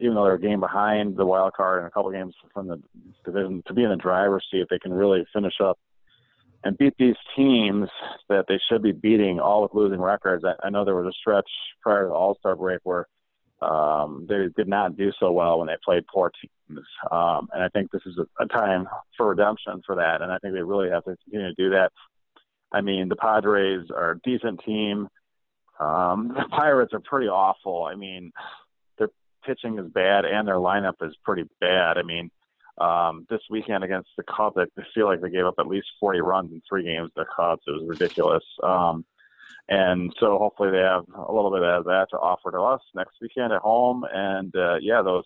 even 0.00 0.14
though 0.14 0.24
they're 0.24 0.34
a 0.34 0.40
game 0.40 0.60
behind 0.60 1.16
the 1.16 1.26
wild 1.26 1.52
card 1.54 1.78
and 1.78 1.88
a 1.88 1.90
couple 1.90 2.10
games 2.10 2.34
from 2.52 2.68
the 2.68 2.82
division, 3.24 3.62
to 3.66 3.74
be 3.74 3.84
in 3.84 3.90
the 3.90 3.96
driver's 3.96 4.44
seat. 4.50 4.60
If 4.60 4.68
they 4.68 4.78
can 4.78 4.92
really 4.92 5.24
finish 5.32 5.54
up 5.62 5.78
and 6.64 6.78
beat 6.78 6.94
these 6.98 7.16
teams 7.36 7.88
that 8.28 8.46
they 8.48 8.58
should 8.68 8.82
be 8.82 8.92
beating, 8.92 9.38
all 9.38 9.62
with 9.62 9.74
losing 9.74 10.00
records. 10.00 10.44
I, 10.44 10.66
I 10.66 10.70
know 10.70 10.84
there 10.84 10.94
was 10.94 11.06
a 11.06 11.18
stretch 11.20 11.48
prior 11.82 12.04
to 12.04 12.08
the 12.08 12.14
All 12.14 12.36
Star 12.38 12.56
break 12.56 12.80
where 12.84 13.06
um, 13.62 14.26
they 14.28 14.48
did 14.56 14.68
not 14.68 14.96
do 14.96 15.12
so 15.20 15.30
well 15.30 15.58
when 15.58 15.68
they 15.68 15.76
played 15.84 16.04
poor 16.12 16.32
teams, 16.40 16.84
um, 17.10 17.48
and 17.52 17.62
I 17.62 17.68
think 17.68 17.90
this 17.90 18.02
is 18.06 18.18
a, 18.18 18.42
a 18.42 18.46
time 18.46 18.88
for 19.16 19.28
redemption 19.28 19.82
for 19.86 19.96
that. 19.96 20.22
And 20.22 20.32
I 20.32 20.38
think 20.38 20.54
they 20.54 20.62
really 20.62 20.90
have 20.90 21.04
to 21.04 21.16
continue 21.24 21.48
to 21.48 21.54
do 21.54 21.70
that. 21.70 21.92
I 22.74 22.80
mean, 22.80 23.08
the 23.08 23.16
Padres 23.16 23.86
are 23.94 24.12
a 24.12 24.20
decent 24.20 24.60
team. 24.64 25.08
Um, 25.78 26.28
the 26.28 26.44
Pirates 26.50 26.92
are 26.92 27.00
pretty 27.00 27.28
awful. 27.28 27.84
I 27.84 27.94
mean, 27.94 28.32
their 28.98 29.08
pitching 29.46 29.78
is 29.78 29.90
bad 29.90 30.24
and 30.24 30.46
their 30.46 30.56
lineup 30.56 30.94
is 31.02 31.14
pretty 31.24 31.44
bad. 31.60 31.98
I 31.98 32.02
mean, 32.02 32.30
um, 32.78 33.26
this 33.30 33.40
weekend 33.50 33.84
against 33.84 34.10
the 34.16 34.24
Cubs, 34.24 34.56
I 34.58 34.66
feel 34.94 35.06
like 35.06 35.20
they 35.20 35.30
gave 35.30 35.46
up 35.46 35.54
at 35.58 35.68
least 35.68 35.86
40 36.00 36.20
runs 36.20 36.52
in 36.52 36.60
three 36.68 36.82
games. 36.82 37.10
to 37.14 37.22
The 37.22 37.26
Cubs, 37.36 37.62
it 37.66 37.70
was 37.70 37.84
ridiculous. 37.86 38.44
Um, 38.62 39.04
and 39.68 40.12
so 40.18 40.36
hopefully 40.38 40.72
they 40.72 40.78
have 40.78 41.04
a 41.14 41.32
little 41.32 41.50
bit 41.50 41.62
of 41.62 41.84
that 41.84 42.08
to 42.10 42.18
offer 42.18 42.50
to 42.50 42.60
us 42.60 42.80
next 42.94 43.14
weekend 43.22 43.52
at 43.52 43.62
home. 43.62 44.04
And 44.12 44.54
uh, 44.56 44.76
yeah, 44.80 45.00
those 45.02 45.24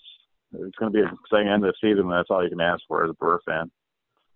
it's 0.52 0.76
going 0.76 0.92
to 0.92 0.96
be 0.96 1.02
an 1.02 1.16
exciting 1.24 1.48
end 1.48 1.64
of 1.64 1.74
the 1.74 1.88
season. 1.88 2.08
That's 2.08 2.30
all 2.30 2.42
you 2.42 2.50
can 2.50 2.60
ask 2.60 2.82
for 2.88 3.04
as 3.04 3.10
a 3.10 3.14
Brewer 3.14 3.40
fan. 3.46 3.70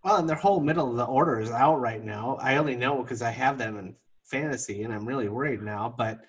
Well, 0.04 0.16
and 0.16 0.28
their 0.28 0.36
whole 0.36 0.60
middle 0.60 0.90
of 0.90 0.96
the 0.96 1.04
order 1.04 1.40
is 1.40 1.50
out 1.50 1.80
right 1.80 2.02
now. 2.02 2.36
I 2.40 2.56
only 2.56 2.76
know 2.76 3.02
because 3.02 3.22
I 3.22 3.30
have 3.30 3.58
them 3.58 3.78
in 3.78 3.94
fantasy, 4.24 4.82
and 4.82 4.92
I'm 4.92 5.06
really 5.06 5.28
worried 5.28 5.62
now. 5.62 5.94
But 5.96 6.20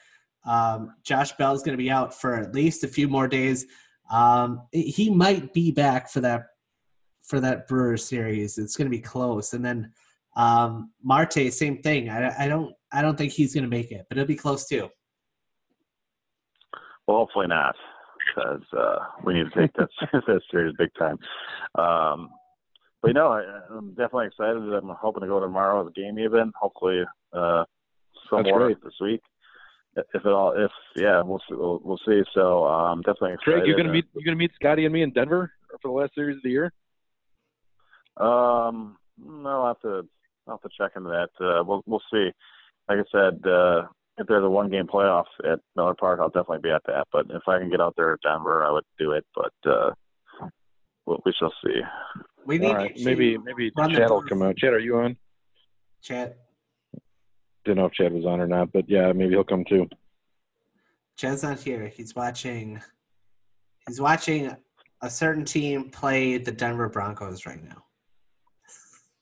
um, 0.46 0.94
Josh 1.04 1.32
Bell 1.34 1.54
is 1.54 1.64
going 1.64 1.78
to 1.78 1.84
be 1.84 1.90
out 1.90 2.14
for 2.14 2.36
at 2.36 2.54
least 2.54 2.84
a 2.84 2.88
few 2.88 3.08
more 3.08 3.28
days. 3.28 3.66
Um, 4.12 4.68
he 4.72 5.10
might 5.10 5.54
be 5.54 5.72
back 5.72 6.10
for 6.10 6.22
that 6.22 6.48
for 7.24 7.40
that 7.40 7.68
Brewer 7.68 7.98
series. 7.98 8.58
It's 8.58 8.76
going 8.76 8.86
to 8.86 8.96
be 8.96 9.02
close. 9.02 9.54
And 9.54 9.64
then 9.64 9.92
um, 10.36 10.92
Marte, 11.02 11.52
same 11.52 11.82
thing. 11.82 12.10
I, 12.10 12.46
I 12.46 12.48
don't 12.48 12.74
I 12.92 13.02
don't 13.02 13.18
think 13.18 13.32
he's 13.32 13.54
going 13.54 13.64
to 13.64 13.70
make 13.70 13.92
it, 13.92 14.06
but 14.10 14.18
it'll 14.18 14.28
be 14.28 14.36
close 14.36 14.68
too. 14.68 14.90
Well, 17.08 17.18
hopefully 17.18 17.48
not, 17.48 17.76
because 18.28 18.62
uh, 18.78 18.98
we 19.26 19.34
need 19.34 19.52
to 19.52 19.62
take 19.62 19.74
that 19.74 19.90
that 20.28 20.42
series 20.52 20.76
big 20.78 20.90
time. 20.98 21.18
Um, 21.76 22.30
but 23.04 23.10
you 23.10 23.13
know, 23.13 23.34
I, 23.34 23.44
am 23.76 23.89
definitely 23.89 24.28
excited. 24.28 24.56
I'm 24.56 24.96
hoping 24.98 25.22
to 25.22 25.28
go 25.28 25.42
tomorrow's 25.42 25.92
game 25.94 26.18
even. 26.18 26.54
Hopefully, 26.60 27.04
uh, 27.34 27.66
some 28.30 28.44
more 28.44 28.60
great. 28.60 28.82
this 28.82 28.94
week. 29.02 29.22
If 29.96 30.26
it 30.26 30.28
all, 30.28 30.54
if 30.54 30.72
yeah, 30.96 31.22
we'll 31.22 31.42
see, 31.50 31.56
we'll, 31.56 31.82
we'll 31.84 32.00
see. 32.08 32.24
So 32.34 32.66
um, 32.66 33.02
definitely 33.02 33.34
excited. 33.34 33.56
Greg, 33.56 33.68
you're 33.68 33.76
gonna 33.76 33.92
meet 33.92 34.06
you 34.16 34.24
gonna 34.24 34.38
meet 34.38 34.52
Scotty 34.56 34.86
and 34.86 34.94
me 34.94 35.04
in 35.04 35.12
Denver 35.12 35.52
for 35.82 35.89
the 35.89 35.92
last 35.92 36.16
series 36.16 36.38
of 36.38 36.44
the 36.44 36.50
year? 36.50 36.72
Um, 38.18 38.98
no, 39.18 39.50
I'll 39.50 39.68
have 39.68 39.82
to 39.82 40.08
I'll 40.48 40.56
have 40.56 40.62
to 40.62 40.70
check 40.78 40.94
into 40.96 41.10
that. 41.10 41.46
Uh, 41.46 41.62
we'll 41.66 41.84
we'll 41.86 42.02
see. 42.12 42.32
Like 42.88 43.00
I 43.00 43.04
said, 43.12 43.46
uh, 43.46 43.84
if 44.18 44.28
there's 44.28 44.46
a 44.46 44.50
one 44.50 44.72
game 44.72 44.88
playoff 44.88 45.26
at 45.44 45.60
Miller 45.76 45.94
Park, 45.94 46.22
I'll 46.22 46.30
definitely 46.30 46.60
be 46.63 46.72
at 46.72 46.84
that. 46.88 47.08
But 47.12 47.26
if 47.30 47.44
I 47.48 47.60
can 47.60 47.70
get 47.70 47.82
out 47.82 47.96
there 47.98 48.13
at 48.13 48.22
Denver, 48.22 48.66
I 48.66 48.72
would 48.72 48.86
do 48.98 49.12
it. 49.12 49.26
But 49.36 49.70
uh, 49.70 49.92
we 51.06 51.34
shall 51.38 51.54
see. 51.63 51.82
We 52.45 52.58
need 52.58 52.73
right. 52.73 52.97
maybe 52.97 53.38
maybe 53.38 53.71
Chad 53.71 54.10
will 54.10 54.23
come 54.23 54.41
out. 54.41 54.58
Chad, 54.58 54.73
are 54.73 54.79
you 54.79 54.97
on? 54.97 55.17
Chad. 56.01 56.36
Didn't 57.65 57.77
know 57.77 57.86
if 57.86 57.93
Chad 57.93 58.12
was 58.12 58.25
on 58.25 58.41
or 58.41 58.47
not, 58.47 58.71
but 58.73 58.89
yeah, 58.89 59.12
maybe 59.13 59.32
he'll 59.32 59.43
come 59.43 59.63
too. 59.63 59.88
Chad's 61.17 61.43
not 61.43 61.60
here. 61.60 61.88
He's 61.88 62.15
watching. 62.15 62.82
He's 63.88 64.01
watching 64.01 64.56
a 65.01 65.10
certain 65.10 65.45
team 65.45 65.89
play 65.89 66.38
the 66.38 66.51
Denver 66.51 66.89
Broncos 66.89 67.45
right 67.45 67.63
now. 67.63 67.84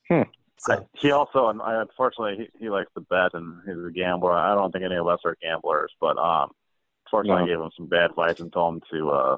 Hmm. 0.09 0.29
So. 0.57 0.73
I, 0.73 0.77
he 0.93 1.09
also, 1.09 1.49
unfortunately, 1.49 2.49
he, 2.53 2.65
he 2.65 2.69
likes 2.69 2.91
to 2.93 3.01
bet 3.01 3.33
and 3.33 3.57
he's 3.65 3.83
a 3.83 3.91
gambler. 3.91 4.33
I 4.33 4.53
don't 4.53 4.71
think 4.71 4.85
any 4.85 4.95
of 4.95 5.07
us 5.07 5.19
are 5.25 5.35
gamblers, 5.41 5.91
but 5.99 6.19
um, 6.19 6.51
fortunately, 7.09 7.45
no. 7.45 7.45
I 7.45 7.55
gave 7.55 7.65
him 7.65 7.71
some 7.75 7.87
bad 7.87 8.11
advice 8.11 8.39
and 8.39 8.53
told 8.53 8.75
him 8.75 8.81
to 8.91 9.09
uh, 9.09 9.37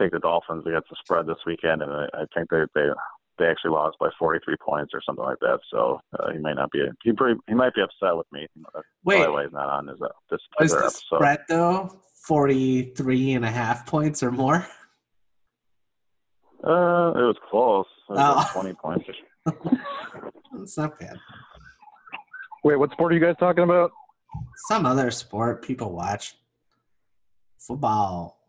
take 0.00 0.12
the 0.12 0.18
Dolphins 0.18 0.64
against 0.66 0.88
the 0.90 0.96
spread 1.00 1.26
this 1.26 1.38
weekend, 1.46 1.82
and 1.82 1.92
I, 1.92 2.06
I 2.14 2.24
think 2.34 2.50
they 2.50 2.62
they 2.74 2.88
they 3.38 3.46
actually 3.46 3.70
lost 3.70 3.96
by 3.98 4.10
43 4.18 4.54
points 4.64 4.92
or 4.92 5.00
something 5.04 5.24
like 5.24 5.38
that. 5.40 5.60
So 5.72 5.98
uh, 6.18 6.30
he 6.32 6.38
might 6.38 6.56
not 6.56 6.70
be 6.70 6.84
he 7.02 7.12
pretty, 7.12 7.40
he 7.48 7.54
might 7.54 7.74
be 7.74 7.80
upset 7.80 8.16
with 8.16 8.26
me. 8.32 8.46
Wait, 9.04 9.18
by 9.18 9.24
the 9.24 9.32
way, 9.32 9.44
he's 9.44 9.52
not 9.52 9.68
on 9.68 9.86
his 9.88 10.00
uh, 10.00 10.08
this 10.30 10.40
was 10.60 10.72
the 10.72 10.90
spread 10.90 11.40
though 11.48 11.90
43 12.26 13.32
and 13.34 13.44
a 13.44 13.50
half 13.50 13.86
points 13.86 14.22
or 14.22 14.30
more. 14.30 14.66
Uh, 16.62 17.12
it 17.16 17.24
was 17.24 17.36
close. 17.50 17.86
It 18.10 18.12
was 18.12 18.20
oh. 18.20 18.36
like 18.36 18.52
20 18.52 18.74
points. 18.74 19.04
It's 20.62 20.76
not 20.76 20.98
bad. 20.98 21.16
Wait, 22.64 22.76
what 22.76 22.90
sport 22.92 23.12
are 23.12 23.14
you 23.14 23.24
guys 23.24 23.36
talking 23.38 23.64
about? 23.64 23.92
Some 24.68 24.84
other 24.84 25.10
sport 25.10 25.62
people 25.62 25.92
watch. 25.92 26.34
Football. 27.58 28.39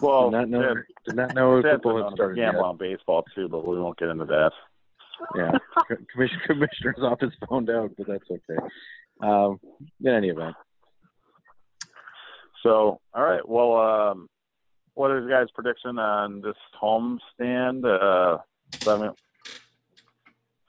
Well, 0.00 0.30
did 0.30 0.36
not 0.36 0.48
know, 0.48 0.60
yeah, 0.60 0.74
did 1.04 1.16
not 1.16 1.34
know 1.34 1.62
football 1.62 2.04
had 2.04 2.12
started 2.14 2.36
gamble 2.36 2.64
on 2.64 2.76
baseball 2.76 3.24
too, 3.34 3.48
but 3.48 3.66
we 3.66 3.80
won't 3.80 3.98
get 3.98 4.08
into 4.08 4.24
that. 4.26 4.52
Yeah, 5.34 5.52
commissioner's 6.46 7.02
off 7.02 7.20
his 7.20 7.32
phone 7.48 7.68
out, 7.70 7.92
but 7.96 8.06
that's 8.06 8.30
okay. 8.30 8.66
Um, 9.20 9.58
in 10.04 10.12
any 10.12 10.28
event. 10.28 10.54
So, 12.62 13.00
all 13.14 13.22
right. 13.22 13.46
Well, 13.48 13.76
um, 13.76 14.28
what 14.94 15.10
is 15.10 15.28
guys' 15.28 15.48
prediction 15.54 15.98
on 15.98 16.40
this 16.40 16.56
home 16.78 17.18
stand? 17.34 17.84
Uh, 17.86 18.38
seven, 18.80 19.12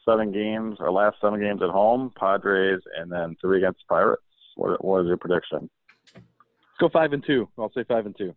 seven 0.05 0.31
games, 0.31 0.77
or 0.79 0.91
last 0.91 1.17
seven 1.21 1.39
games 1.39 1.61
at 1.61 1.69
home, 1.69 2.11
Padres, 2.17 2.81
and 2.97 3.11
then 3.11 3.35
three 3.41 3.57
against 3.57 3.87
Pirates. 3.87 4.21
What, 4.55 4.83
what 4.83 5.01
is 5.01 5.07
your 5.07 5.17
prediction? 5.17 5.69
Let's 6.13 6.79
go 6.79 6.89
five 6.89 7.13
and 7.13 7.23
two. 7.25 7.49
I'll 7.57 7.71
say 7.73 7.83
five 7.83 8.05
and 8.05 8.15
two. 8.17 8.35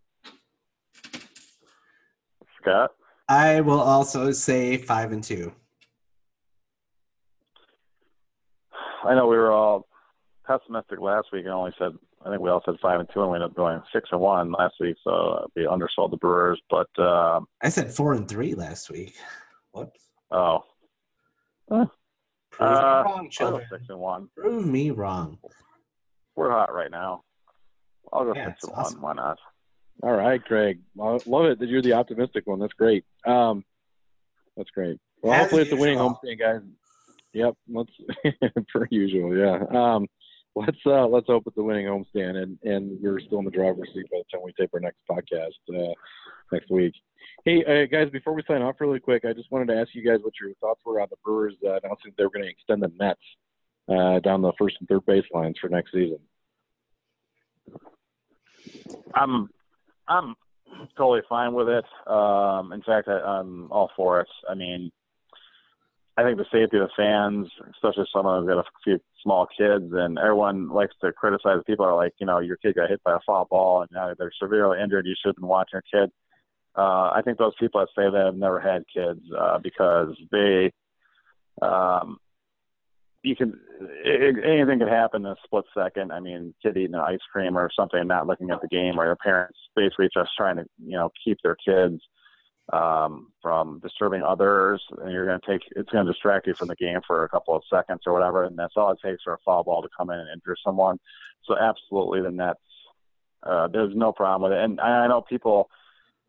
Scott? 2.61 2.91
I 3.29 3.61
will 3.61 3.81
also 3.81 4.31
say 4.33 4.77
five 4.77 5.13
and 5.13 5.23
two. 5.23 5.53
I 9.05 9.15
know 9.15 9.27
we 9.27 9.37
were 9.37 9.53
all 9.53 9.87
pessimistic 10.47 11.01
last 11.01 11.29
week 11.33 11.45
and 11.45 11.55
only 11.55 11.73
said 11.79 11.93
I 12.25 12.29
think 12.29 12.43
we 12.43 12.51
all 12.51 12.63
said 12.67 12.75
five 12.83 13.01
and 13.01 13.09
two, 13.15 13.23
and 13.23 13.31
we 13.31 13.37
ended 13.37 13.51
up 13.51 13.57
going 13.57 13.81
six 13.95 14.09
and 14.13 14.21
one 14.21 14.53
last 14.53 14.75
week. 14.79 14.97
So 15.05 15.49
we 15.57 15.67
undersold 15.67 16.13
the 16.13 16.19
Brewers, 16.19 16.61
but 16.69 16.89
uh, 16.99 17.41
I 17.63 17.71
said 17.71 17.91
four 17.91 18.13
and 18.13 18.29
three 18.29 18.55
last 18.55 18.91
week. 18.91 19.15
What? 19.73 19.97
Oh, 20.31 20.65
Prove 21.71 21.89
uh, 22.61 23.05
me 23.05 23.11
wrong, 23.11 23.29
children. 23.31 23.67
six 23.71 23.85
and 23.89 23.99
one. 23.99 24.29
Prove 24.37 24.67
me 24.67 24.91
wrong. 24.91 25.39
We're 26.37 26.51
hot 26.51 26.75
right 26.75 26.91
now. 26.91 27.23
I'll 28.13 28.25
go 28.25 28.35
Yeah, 28.35 28.49
six 28.49 28.65
and 28.65 28.73
awesome. 28.73 29.01
one. 29.01 29.17
Why 29.17 29.23
not? 29.23 29.39
All 30.03 30.13
right, 30.13 30.43
Craig. 30.45 30.81
Well, 30.95 31.21
love 31.27 31.47
it 31.47 31.59
that 31.59 31.69
you're 31.69 31.83
the 31.83 31.93
optimistic 31.95 32.47
one. 32.47 32.59
That's 32.59 32.73
great. 32.73 33.05
Um, 33.27 33.65
that's 34.57 34.71
great. 34.71 34.99
Well, 35.23 35.35
As 35.35 35.43
hopefully 35.43 35.63
it's 35.63 35.73
a 35.73 35.77
winning 35.77 35.99
usual. 35.99 36.19
homestand, 36.25 36.39
guys. 36.39 36.61
Yep, 37.33 37.55
let's 37.69 37.93
per 38.73 38.87
usual. 38.91 39.37
Yeah. 39.37 39.65
Um, 39.71 40.07
let's 40.57 40.79
uh, 40.87 41.07
let's 41.07 41.27
hope 41.27 41.45
it's 41.47 41.57
a 41.59 41.63
winning 41.63 41.87
homestand, 41.87 42.43
and 42.43 42.59
and 42.65 42.99
we're 43.01 43.21
still 43.21 43.39
in 43.39 43.45
the 43.45 43.51
driver's 43.51 43.89
seat 43.95 44.07
by 44.11 44.19
the 44.19 44.25
time 44.33 44.43
we 44.45 44.53
tape 44.53 44.71
our 44.73 44.81
next 44.81 44.99
podcast 45.09 45.53
uh, 45.75 45.93
next 46.51 46.71
week. 46.71 46.95
Hey 47.45 47.65
uh, 47.65 47.87
guys, 47.87 48.11
before 48.11 48.33
we 48.35 48.43
sign 48.49 48.63
off 48.63 48.81
really 48.81 49.01
quick, 49.01 49.25
I 49.25 49.33
just 49.33 49.51
wanted 49.53 49.69
to 49.69 49.79
ask 49.81 49.95
you 49.95 50.03
guys 50.05 50.21
what 50.23 50.33
your 50.41 50.53
thoughts 50.61 50.81
were 50.85 51.01
on 51.01 51.09
the 51.11 51.17
Brewers 51.25 51.55
uh, 51.65 51.79
announcing 51.83 52.13
they 52.17 52.25
were 52.25 52.31
going 52.31 52.45
to 52.45 52.51
extend 52.51 52.83
the 52.83 52.93
nets 52.99 53.21
uh, 53.89 54.19
down 54.21 54.43
the 54.43 54.53
first 54.59 54.77
and 54.81 54.89
third 54.89 55.05
baselines 55.07 55.59
for 55.59 55.69
next 55.69 55.93
season. 55.93 56.19
I'm 59.15 59.49
I'm 60.11 60.35
totally 60.97 61.23
fine 61.29 61.55
with 61.55 61.69
it. 61.69 61.85
Um, 62.07 62.73
in 62.73 62.83
fact, 62.83 63.09
I, 63.09 63.21
I'm 63.21 63.71
all 63.71 63.91
for 63.97 64.21
it. 64.21 64.29
I 64.49 64.55
mean, 64.55 64.91
I 66.17 66.23
think 66.23 66.37
the 66.37 66.45
safety 66.53 66.77
of 66.77 66.89
the 66.89 66.91
fans, 66.97 67.49
especially 67.73 68.05
someone 68.13 68.43
who's 68.43 68.49
got 68.49 68.59
a 68.59 68.65
few 68.85 68.99
small 69.23 69.47
kids, 69.47 69.93
and 69.93 70.19
everyone 70.19 70.69
likes 70.69 70.95
to 71.01 71.13
criticize 71.13 71.63
people 71.67 71.87
are 71.87 71.95
like, 71.95 72.13
you 72.19 72.27
know, 72.27 72.41
your 72.41 72.57
kid 72.57 72.75
got 72.75 72.91
hit 72.91 73.03
by 73.05 73.15
a 73.15 73.21
foul 73.25 73.47
ball 73.49 73.83
and 73.83 73.91
now 73.93 74.13
they're 74.19 74.33
severely 74.43 74.81
injured. 74.83 75.07
You 75.07 75.15
should 75.23 75.31
have 75.31 75.37
been 75.37 75.47
watching 75.47 75.81
your 75.93 76.03
kid. 76.03 76.13
Uh, 76.77 77.11
I 77.15 77.23
think 77.25 77.39
those 77.39 77.55
people 77.59 77.81
that 77.81 77.89
say 77.97 78.11
that 78.11 78.25
have 78.27 78.37
never 78.37 78.61
had 78.61 78.85
kids 78.93 79.21
uh, 79.39 79.59
because 79.59 80.15
they, 80.31 80.73
um, 81.63 82.19
you 83.23 83.37
can 83.37 83.59
anything 84.05 84.79
could 84.79 84.89
happen 84.89 85.27
in 85.27 85.33
a 85.33 85.37
split 85.45 85.65
second. 85.77 86.13
I 86.13 86.21
mean, 86.21 86.55
kid 86.63 86.77
eating 86.77 86.95
an 86.95 87.01
ice 87.01 87.19
cream 87.33 87.57
or 87.57 87.71
something, 87.75 88.07
not 88.07 88.27
looking 88.27 88.51
at 88.51 88.61
the 88.61 88.69
game, 88.69 88.99
or 88.99 89.05
your 89.05 89.17
parents 89.17 89.59
basically 89.77 90.09
just 90.13 90.31
trying 90.37 90.57
to 90.57 90.65
you 90.79 90.97
know 90.97 91.11
keep 91.25 91.39
their 91.43 91.57
kids 91.57 92.01
um, 92.73 93.33
from 93.43 93.81
disturbing 93.81 94.23
others, 94.23 94.83
and 95.03 95.13
you're 95.13 95.27
going 95.27 95.41
to 95.41 95.47
take 95.47 95.63
it's 95.77 95.91
going 95.91 96.07
to 96.07 96.13
distract 96.13 96.47
you 96.47 96.55
from 96.55 96.69
the 96.69 96.77
game 96.77 97.01
for 97.07 97.25
a 97.25 97.29
couple 97.29 97.55
of 97.55 97.63
seconds 97.71 98.03
or 98.07 98.13
whatever, 98.13 98.45
and 98.45 98.59
that's 98.59 98.75
all 98.77 98.93
it 98.93 98.99
takes 99.05 99.23
for 99.23 99.35
a 99.35 99.39
foul 99.45 99.65
ball 99.65 99.83
to 99.83 99.89
come 99.97 100.11
in 100.11 100.19
and 100.19 100.29
injure 100.33 100.57
someone. 100.65 100.99
So 101.45 101.57
absolutely, 101.59 102.23
the 102.23 102.31
Nets. 102.31 102.61
Uh, 103.43 103.69
there's 103.69 103.95
no 103.97 104.13
problem 104.13 104.51
with 104.51 104.59
it, 104.59 104.63
and 104.63 104.81
I, 104.81 105.05
I 105.05 105.09
know 105.09 105.23
people 105.23 105.71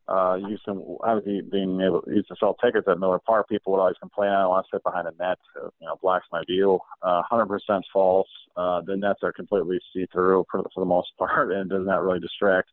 uh, 0.07 0.35
used 0.35 0.65
to 0.65 0.97
obviously 1.03 1.41
being 1.41 1.79
able 1.81 2.03
used 2.07 2.27
to 2.27 2.35
sell 2.39 2.55
tickets 2.55 2.87
at 2.87 2.99
Miller 2.99 3.19
Park. 3.19 3.47
People 3.49 3.73
would 3.73 3.79
always 3.79 3.97
complain, 3.99 4.29
"I 4.29 4.41
don't 4.41 4.49
want 4.49 4.65
to 4.65 4.75
sit 4.75 4.83
behind 4.83 5.07
a 5.07 5.13
net, 5.19 5.37
you 5.55 5.87
know, 5.87 5.97
blocks 6.01 6.27
my 6.31 6.43
view." 6.45 6.79
Uh, 7.01 7.21
100% 7.31 7.83
false. 7.93 8.27
Uh, 8.55 8.81
the 8.81 8.97
nets 8.97 9.19
are 9.23 9.31
completely 9.31 9.79
see-through 9.93 10.45
for, 10.51 10.63
for 10.73 10.79
the 10.79 10.85
most 10.85 11.11
part, 11.17 11.51
and 11.51 11.69
does 11.69 11.85
not 11.85 12.03
really 12.03 12.19
distract 12.19 12.69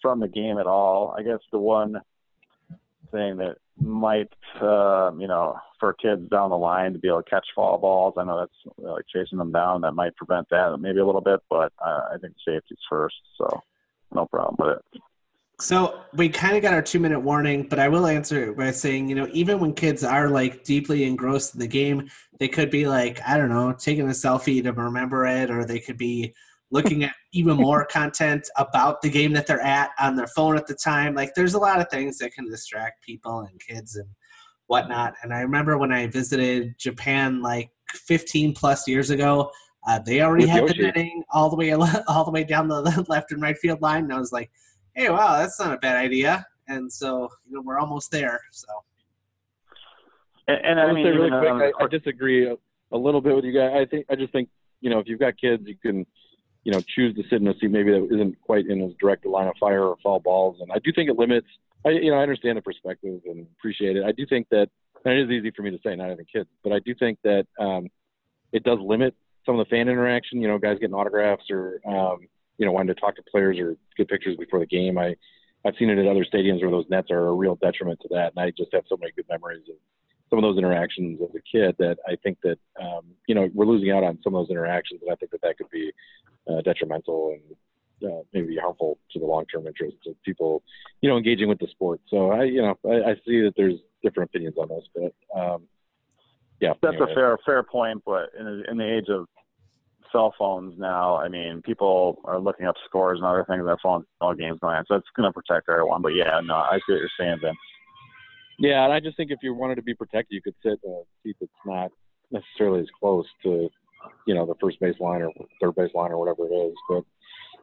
from 0.00 0.20
the 0.20 0.28
game 0.28 0.58
at 0.58 0.66
all. 0.66 1.14
I 1.16 1.22
guess 1.22 1.40
the 1.52 1.58
one 1.58 2.00
thing 3.12 3.36
that 3.36 3.56
might, 3.80 4.32
uh, 4.60 5.12
you 5.18 5.28
know, 5.28 5.56
for 5.78 5.92
kids 5.92 6.28
down 6.28 6.50
the 6.50 6.56
line 6.56 6.92
to 6.92 6.98
be 6.98 7.08
able 7.08 7.22
to 7.22 7.30
catch 7.30 7.46
foul 7.54 7.78
balls. 7.78 8.14
I 8.16 8.24
know 8.24 8.40
that's 8.40 8.76
like 8.78 9.04
chasing 9.12 9.38
them 9.38 9.52
down. 9.52 9.82
That 9.82 9.92
might 9.92 10.16
prevent 10.16 10.48
that 10.50 10.76
maybe 10.80 10.98
a 10.98 11.06
little 11.06 11.20
bit, 11.20 11.40
but 11.48 11.72
uh, 11.84 12.08
I 12.12 12.16
think 12.20 12.34
safety's 12.44 12.78
first, 12.88 13.16
so 13.38 13.62
no 14.14 14.26
problem 14.26 14.56
with 14.58 14.78
it. 14.78 15.02
So 15.62 16.00
we 16.12 16.28
kind 16.28 16.56
of 16.56 16.62
got 16.62 16.74
our 16.74 16.82
two 16.82 16.98
minute 16.98 17.20
warning, 17.20 17.68
but 17.68 17.78
I 17.78 17.86
will 17.86 18.08
answer 18.08 18.50
it 18.50 18.56
by 18.56 18.72
saying, 18.72 19.08
you 19.08 19.14
know, 19.14 19.28
even 19.32 19.60
when 19.60 19.74
kids 19.74 20.02
are 20.02 20.28
like 20.28 20.64
deeply 20.64 21.04
engrossed 21.04 21.54
in 21.54 21.60
the 21.60 21.68
game, 21.68 22.10
they 22.40 22.48
could 22.48 22.68
be 22.68 22.88
like, 22.88 23.20
I 23.24 23.36
don't 23.36 23.48
know, 23.48 23.72
taking 23.72 24.06
a 24.06 24.12
selfie 24.12 24.60
to 24.64 24.72
remember 24.72 25.24
it, 25.24 25.52
or 25.52 25.64
they 25.64 25.78
could 25.78 25.96
be 25.96 26.34
looking 26.72 27.04
at 27.04 27.14
even 27.32 27.56
more 27.58 27.84
content 27.84 28.48
about 28.56 29.02
the 29.02 29.08
game 29.08 29.32
that 29.34 29.46
they're 29.46 29.60
at 29.60 29.90
on 30.00 30.16
their 30.16 30.26
phone 30.26 30.56
at 30.56 30.66
the 30.66 30.74
time. 30.74 31.14
Like, 31.14 31.32
there's 31.36 31.54
a 31.54 31.60
lot 31.60 31.80
of 31.80 31.88
things 31.90 32.18
that 32.18 32.32
can 32.32 32.50
distract 32.50 33.04
people 33.04 33.40
and 33.42 33.60
kids 33.60 33.94
and 33.94 34.08
whatnot. 34.66 35.14
And 35.22 35.32
I 35.32 35.42
remember 35.42 35.78
when 35.78 35.92
I 35.92 36.08
visited 36.08 36.74
Japan 36.76 37.40
like 37.40 37.70
15 37.94 38.52
plus 38.54 38.88
years 38.88 39.10
ago, 39.10 39.48
uh, 39.86 40.00
they 40.00 40.22
already 40.22 40.46
With 40.46 40.50
had 40.50 40.68
the 40.68 40.74
netting 40.74 41.22
all 41.32 41.50
the 41.50 41.56
way 41.56 41.72
all 42.08 42.24
the 42.24 42.32
way 42.32 42.42
down 42.42 42.66
the 42.66 43.04
left 43.08 43.30
and 43.30 43.40
right 43.40 43.56
field 43.56 43.80
line, 43.80 44.04
and 44.04 44.12
I 44.12 44.18
was 44.18 44.32
like 44.32 44.50
hey, 44.94 45.10
wow, 45.10 45.38
that's 45.38 45.58
not 45.58 45.74
a 45.74 45.78
bad 45.78 45.96
idea. 45.96 46.46
And 46.68 46.92
so, 46.92 47.28
you 47.46 47.56
know, 47.56 47.62
we're 47.62 47.78
almost 47.78 48.10
there. 48.10 48.40
So, 48.50 48.68
And, 50.48 50.64
and 50.64 50.80
I 50.80 50.84
I 50.84 50.92
mean, 50.92 51.04
say 51.04 51.10
really 51.10 51.30
quick, 51.30 51.50
on 51.50 51.62
I, 51.62 51.72
I 51.80 51.86
disagree 51.88 52.46
a, 52.46 52.56
a 52.92 52.98
little 52.98 53.20
bit 53.20 53.34
with 53.34 53.44
you 53.44 53.52
guys. 53.52 53.72
I 53.74 53.84
think 53.84 54.06
I 54.10 54.14
just 54.14 54.32
think 54.32 54.48
you 54.80 54.90
know 54.90 54.98
if 54.98 55.06
you've 55.06 55.20
got 55.20 55.38
kids, 55.38 55.64
you 55.66 55.76
can 55.76 56.06
you 56.64 56.72
know 56.72 56.80
choose 56.94 57.14
to 57.16 57.22
sit 57.24 57.40
in 57.40 57.48
a 57.48 57.54
seat 57.58 57.70
maybe 57.70 57.90
that 57.90 58.08
isn't 58.12 58.40
quite 58.42 58.66
in 58.66 58.82
as 58.82 58.92
direct 59.00 59.24
a 59.24 59.30
line 59.30 59.48
of 59.48 59.54
fire 59.58 59.84
or 59.84 59.96
foul 60.02 60.20
balls. 60.20 60.58
And 60.60 60.70
I 60.72 60.78
do 60.84 60.92
think 60.92 61.10
it 61.10 61.18
limits. 61.18 61.48
I 61.84 61.90
you 61.90 62.10
know 62.10 62.18
I 62.18 62.22
understand 62.22 62.58
the 62.58 62.62
perspective 62.62 63.20
and 63.26 63.46
appreciate 63.58 63.96
it. 63.96 64.04
I 64.04 64.12
do 64.12 64.26
think 64.26 64.48
that 64.50 64.68
and 65.04 65.14
it 65.14 65.24
is 65.24 65.30
easy 65.30 65.50
for 65.50 65.62
me 65.62 65.70
to 65.70 65.78
say 65.84 65.96
not 65.96 66.08
having 66.10 66.26
kids, 66.32 66.48
but 66.62 66.72
I 66.72 66.78
do 66.80 66.94
think 66.94 67.18
that 67.24 67.46
um, 67.58 67.88
it 68.52 68.62
does 68.62 68.78
limit 68.80 69.14
some 69.44 69.58
of 69.58 69.66
the 69.66 69.70
fan 69.70 69.88
interaction. 69.88 70.40
You 70.40 70.48
know, 70.48 70.58
guys 70.58 70.78
getting 70.78 70.94
autographs 70.94 71.44
or 71.50 71.80
um, 71.86 72.28
you 72.58 72.66
know 72.66 72.72
wanting 72.72 72.94
to 72.94 73.00
talk 73.00 73.16
to 73.16 73.22
players 73.30 73.58
or 73.58 73.76
get 73.96 74.08
pictures 74.08 74.36
before 74.36 74.58
the 74.58 74.66
game. 74.66 74.98
I 74.98 75.14
I've 75.64 75.74
seen 75.78 75.90
it 75.90 75.98
at 75.98 76.06
other 76.06 76.24
stadiums 76.24 76.60
where 76.60 76.70
those 76.70 76.86
nets 76.90 77.10
are 77.10 77.28
a 77.28 77.32
real 77.32 77.56
detriment 77.56 78.00
to 78.00 78.08
that, 78.10 78.32
and 78.34 78.44
I 78.44 78.50
just 78.50 78.72
have 78.72 78.84
so 78.88 78.96
many 78.96 79.12
good 79.12 79.26
memories 79.28 79.62
of 79.68 79.76
some 80.30 80.38
of 80.38 80.42
those 80.42 80.58
interactions 80.58 81.20
as 81.22 81.34
a 81.34 81.40
kid 81.40 81.76
that 81.78 81.98
I 82.08 82.16
think 82.22 82.38
that 82.42 82.58
um, 82.80 83.02
you 83.26 83.34
know 83.34 83.48
we're 83.54 83.66
losing 83.66 83.90
out 83.90 84.04
on 84.04 84.18
some 84.22 84.34
of 84.34 84.46
those 84.46 84.50
interactions, 84.50 85.00
and 85.02 85.12
I 85.12 85.16
think 85.16 85.30
that 85.32 85.42
that 85.42 85.58
could 85.58 85.70
be 85.70 85.92
uh, 86.50 86.60
detrimental 86.62 87.34
and 87.34 88.10
uh, 88.10 88.22
maybe 88.32 88.56
harmful 88.56 88.98
to 89.12 89.20
the 89.20 89.26
long-term 89.26 89.66
interests 89.66 90.00
of 90.06 90.20
people, 90.24 90.62
you 91.00 91.08
know, 91.08 91.16
engaging 91.16 91.48
with 91.48 91.58
the 91.58 91.68
sport. 91.68 92.00
So 92.08 92.32
I, 92.32 92.44
you 92.44 92.60
know, 92.60 92.76
I, 92.84 93.10
I 93.10 93.14
see 93.24 93.42
that 93.42 93.52
there's 93.56 93.74
different 94.02 94.30
opinions 94.30 94.56
on 94.58 94.68
this, 94.68 94.84
but 94.94 95.38
um, 95.38 95.62
yeah, 96.60 96.74
That's 96.82 96.94
anyway. 96.94 97.12
a 97.12 97.14
fair 97.14 97.38
fair 97.44 97.62
point, 97.62 98.02
but 98.06 98.30
in 98.38 98.64
in 98.68 98.76
the 98.78 98.96
age 98.96 99.08
of 99.08 99.26
cell 100.12 100.34
phones 100.38 100.78
now, 100.78 101.16
I 101.16 101.28
mean, 101.28 101.62
people 101.62 102.20
are 102.24 102.38
looking 102.38 102.66
up 102.66 102.76
scores 102.86 103.18
and 103.18 103.26
other 103.26 103.44
things 103.48 103.60
on 103.60 103.66
their 103.66 103.78
phones, 103.82 104.04
all 104.20 104.34
games 104.34 104.58
going 104.60 104.76
on. 104.76 104.84
So 104.86 104.94
it's 104.94 105.06
going 105.16 105.28
to 105.28 105.32
protect 105.32 105.68
everyone. 105.68 106.02
But 106.02 106.14
yeah, 106.14 106.40
no, 106.44 106.54
I 106.54 106.78
see 106.86 106.92
what 106.92 107.00
you're 107.00 107.10
saying, 107.18 107.38
Ben. 107.42 107.54
Yeah, 108.58 108.84
and 108.84 108.92
I 108.92 109.00
just 109.00 109.16
think 109.16 109.30
if 109.30 109.38
you 109.42 109.54
wanted 109.54 109.76
to 109.76 109.82
be 109.82 109.94
protected, 109.94 110.34
you 110.34 110.42
could 110.42 110.54
sit 110.62 110.78
in 110.84 110.92
a 110.92 111.02
seat 111.22 111.36
that's 111.40 111.52
not 111.66 111.90
necessarily 112.30 112.80
as 112.80 112.86
close 113.00 113.26
to, 113.42 113.68
you 114.26 114.34
know, 114.34 114.46
the 114.46 114.54
first 114.60 114.78
base 114.78 114.94
line 115.00 115.22
or 115.22 115.32
third 115.60 115.74
base 115.74 115.90
line 115.94 116.12
or 116.12 116.18
whatever 116.18 116.46
it 116.46 116.54
is. 116.54 116.74
But 116.88 117.04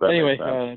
That 0.02 0.10
anyway, 0.10 0.38
uh, 0.38 0.76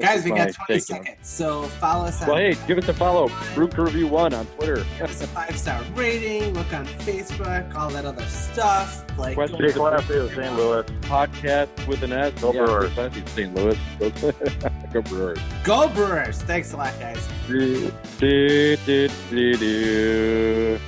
guys, 0.00 0.24
we 0.24 0.30
got 0.30 0.52
20 0.52 0.54
take 0.66 0.74
on 0.76 0.80
seconds. 1.04 1.28
So 1.28 1.62
follow 1.64 2.06
us 2.06 2.20
on 2.22 2.28
Well, 2.28 2.36
hey, 2.38 2.56
give 2.66 2.78
us 2.78 2.88
a 2.88 2.94
follow. 2.94 3.30
Brew 3.54 3.68
Crew 3.68 3.84
Review 3.84 4.08
One 4.08 4.34
on 4.34 4.46
Twitter. 4.46 4.84
give 4.98 5.10
us 5.10 5.22
a 5.22 5.26
five 5.28 5.56
star 5.56 5.80
rating, 5.94 6.54
look 6.54 6.72
on 6.72 6.86
Facebook, 6.86 7.74
all 7.74 7.90
that 7.90 8.04
other 8.04 8.24
stuff. 8.26 9.04
Like, 9.18 9.34
Question- 9.34 9.60
Jake 9.60 9.76
Lassie 9.76 10.14
of 10.16 10.30
St. 10.34 10.56
Louis. 10.56 10.82
Podcast 11.02 11.86
with 11.86 12.02
an 12.02 12.12
S. 12.12 12.32
Go 12.40 12.52
yeah, 12.52 12.64
Brewers. 12.64 12.92
St. 13.30 13.54
Louis. 13.54 13.78
Go, 13.98 14.10
go 14.92 15.02
Brewers. 15.02 15.38
go 15.62 15.88
Brewers. 15.88 16.42
Thanks 16.42 16.72
a 16.72 16.76
lot, 16.76 16.92
guys. 16.98 17.28
do, 17.46 17.92
do, 18.18 18.76
do, 19.30 19.56
do. 19.56 20.78